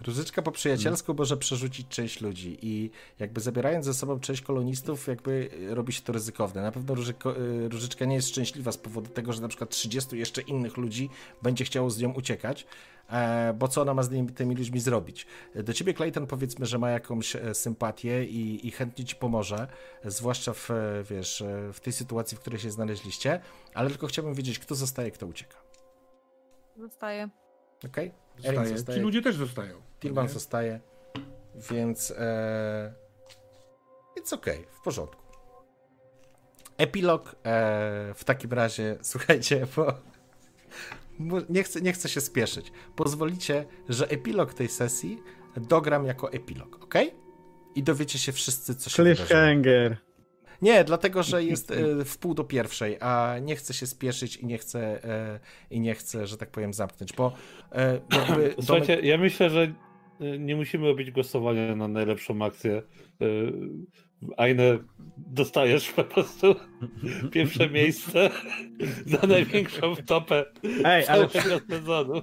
[0.05, 5.49] Różyczka po przyjacielsku może przerzucić część ludzi i jakby zabierając ze sobą część kolonistów, jakby
[5.69, 6.61] robi się to ryzykowne.
[6.61, 10.17] Na pewno Różyko, y, Różyczka nie jest szczęśliwa z powodu tego, że na przykład 30
[10.17, 11.09] jeszcze innych ludzi
[11.41, 12.65] będzie chciało z nią uciekać,
[13.09, 15.27] e, bo co ona ma z nimi, tymi ludźmi zrobić?
[15.55, 19.67] Do ciebie Clayton powiedzmy, że ma jakąś e, sympatię i, i chętnie ci pomoże,
[20.05, 21.43] zwłaszcza w, e, wiesz,
[21.73, 23.39] w tej sytuacji, w której się znaleźliście,
[23.73, 25.57] ale tylko chciałbym wiedzieć, kto zostaje, kto ucieka.
[26.77, 27.29] Zostaje.
[27.85, 28.22] Okej?
[28.37, 28.77] Zostaje.
[28.77, 28.97] Zostaje.
[28.97, 29.81] Ci ludzie też zostają.
[29.99, 30.79] Tilman zostaje,
[31.71, 32.93] więc e,
[34.19, 35.23] it's okej, w porządku.
[36.77, 39.67] Epilog e, w takim razie, słuchajcie,
[41.19, 42.71] bo, nie, chcę, nie chcę się spieszyć.
[42.95, 45.23] Pozwolicie, że epilog tej sesji
[45.57, 46.95] dogram jako epilog, ok?
[47.75, 49.27] I dowiecie się wszyscy, co się wydarzyło.
[49.27, 49.97] Cliffhanger.
[50.63, 54.45] Nie, dlatego, że jest e, w pół do pierwszej, a nie chcę się spieszyć i
[54.45, 57.33] nie chcę, e, i nie chcę, że tak powiem, zamknąć, bo
[57.71, 59.73] e, jakby Słuchajcie, ja myślę, że
[60.39, 62.81] nie musimy robić głosowania na najlepszą akcję.
[64.37, 64.77] Ajne,
[65.17, 66.55] dostajesz po prostu
[67.31, 68.29] pierwsze miejsce
[69.21, 70.45] za największą topę
[70.85, 72.21] Ej, ale całego sezonu.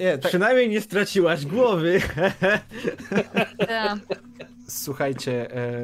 [0.00, 2.00] nie, tak, przynajmniej nie straciłaś głowy.
[3.58, 3.98] Tak.
[4.68, 5.78] Słuchajcie, e,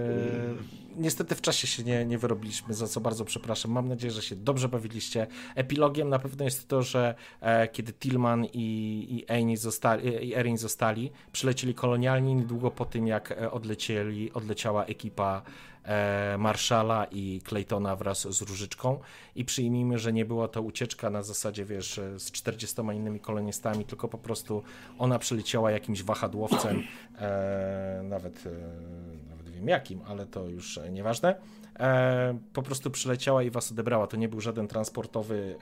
[0.96, 3.70] niestety w czasie się nie, nie wyrobiliśmy, za co bardzo przepraszam.
[3.70, 5.26] Mam nadzieję, że się dobrze bawiliście.
[5.54, 11.10] Epilogiem na pewno jest to, że e, kiedy Tillman i, i, zostali, i Erin zostali,
[11.32, 15.42] przylecieli kolonialni niedługo po tym, jak e, odlecieli, odleciała ekipa
[15.84, 18.98] e, Marszala i Claytona wraz z Różyczką
[19.34, 23.84] i przyjmijmy, że nie była to ucieczka na zasadzie, wiesz, e, z 40 innymi kolonistami,
[23.84, 24.62] tylko po prostu
[24.98, 26.82] ona przyleciała jakimś wahadłowcem,
[27.18, 31.34] e, nawet, e, wiem jakim, ale to już e, nieważne.
[31.78, 34.06] E, po prostu przyleciała i was odebrała.
[34.06, 35.56] To nie był żaden transportowy,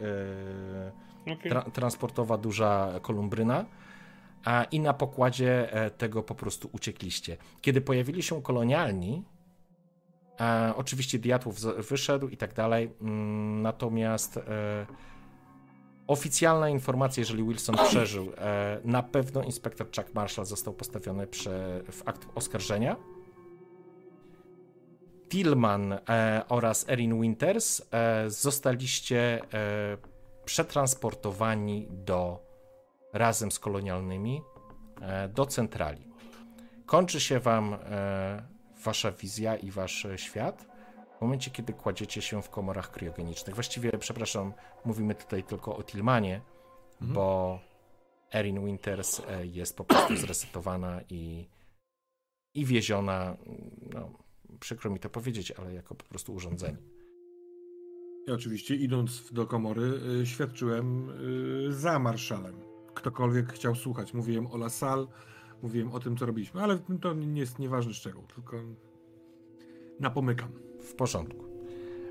[1.28, 1.50] e, Okej.
[1.50, 3.64] tra, transportowa duża kolumbryna.
[4.44, 7.36] A, I na pokładzie e, tego po prostu uciekliście.
[7.60, 9.24] Kiedy pojawili się kolonialni,
[10.40, 14.42] e, oczywiście Diatłow z- wyszedł i tak dalej, mm, natomiast e,
[16.06, 22.02] oficjalna informacja, jeżeli Wilson przeżył, e, na pewno inspektor Chuck Marshall został postawiony prze, w
[22.08, 22.96] akt oskarżenia.
[25.32, 25.98] Tillman e,
[26.48, 29.96] oraz Erin Winters e, zostaliście e,
[30.44, 32.46] przetransportowani do
[33.12, 34.42] razem z kolonialnymi
[35.28, 36.08] do centrali.
[36.86, 37.76] Kończy się wam
[38.84, 40.66] wasza wizja i wasz świat
[41.18, 43.54] w momencie, kiedy kładziecie się w komorach kriogenicznych.
[43.54, 44.52] Właściwie, przepraszam,
[44.84, 46.40] mówimy tutaj tylko o Tillmanie,
[47.00, 47.58] bo
[48.34, 51.48] Erin Winters jest po prostu zresetowana i,
[52.54, 53.36] i wieziona,
[53.94, 54.10] no,
[54.60, 56.78] przykro mi to powiedzieć, ale jako po prostu urządzenie.
[58.26, 61.10] Ja oczywiście idąc do komory y, świadczyłem
[61.68, 62.54] y, za marszalem.
[62.94, 64.14] Ktokolwiek chciał słuchać.
[64.14, 65.06] Mówiłem o La Salle,
[65.62, 68.56] mówiłem o tym, co robiliśmy, ale to nie jest nieważny szczegół, tylko
[70.00, 70.52] napomykam.
[70.80, 71.44] W porządku.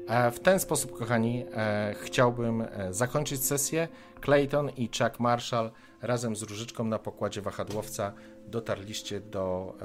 [0.08, 3.88] E, W ten sposób, kochani, e, chciałbym e, zakończyć sesję.
[4.22, 8.14] Clayton i Chuck Marshall razem z Różyczką na pokładzie wahadłowca
[8.48, 9.78] dotarliście do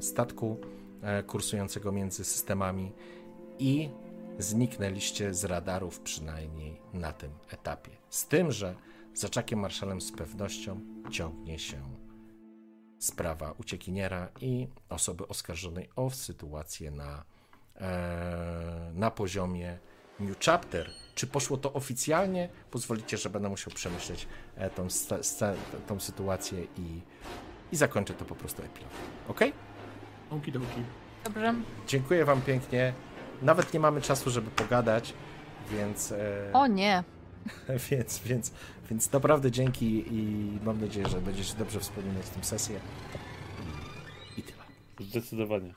[0.00, 0.60] statku
[1.26, 2.92] kursującego między systemami
[3.58, 3.90] i
[4.38, 7.90] zniknęliście z radarów przynajmniej na tym etapie.
[8.10, 8.74] Z tym, że
[9.14, 11.82] za Czakiem Marszalem z pewnością ciągnie się
[12.98, 17.24] sprawa uciekiniera i osoby oskarżonej o sytuację na,
[17.76, 19.78] e, na poziomie
[20.20, 20.90] New Chapter.
[21.14, 22.48] Czy poszło to oficjalnie?
[22.70, 24.86] Pozwolicie, że będę musiał przemyśleć e, tą,
[25.86, 27.00] tą sytuację i,
[27.72, 28.98] i zakończę to po prostu epilogiem.
[29.28, 29.40] Ok?
[30.30, 30.82] Okidoki.
[31.24, 31.54] Dobrze.
[31.86, 32.92] Dziękuję Wam pięknie.
[33.42, 35.14] Nawet nie mamy czasu, żeby pogadać,
[35.70, 37.04] więc, e, O nie.
[37.90, 38.52] więc, więc,
[38.90, 42.80] więc naprawdę dzięki i mam nadzieję, że będziecie dobrze wspominać tę sesję.
[44.36, 44.62] I, I tyle.
[45.00, 45.74] Zdecydowanie.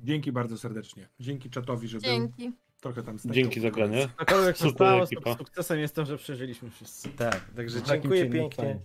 [0.00, 1.08] Dzięki bardzo serdecznie.
[1.20, 2.10] Dzięki czatowi, że był.
[2.10, 2.52] Dzięki.
[2.80, 4.08] Trochę tam stękał Dzięki za granie.
[4.18, 7.08] Cokolwiek się Super stało, sukcesem jest to, że przeżyliśmy wszyscy.
[7.08, 8.80] Tak, także dziękuję pięknie.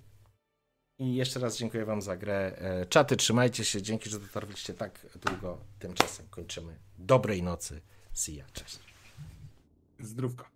[0.99, 2.57] I jeszcze raz dziękuję Wam za grę.
[2.57, 3.81] E, Czaty, trzymajcie się.
[3.81, 5.57] Dzięki, że dotarliście tak długo.
[5.79, 6.79] Tymczasem kończymy.
[6.97, 7.81] Dobrej nocy.
[8.13, 8.45] See ya.
[8.53, 8.79] Cześć.
[9.99, 10.54] Zdrówko.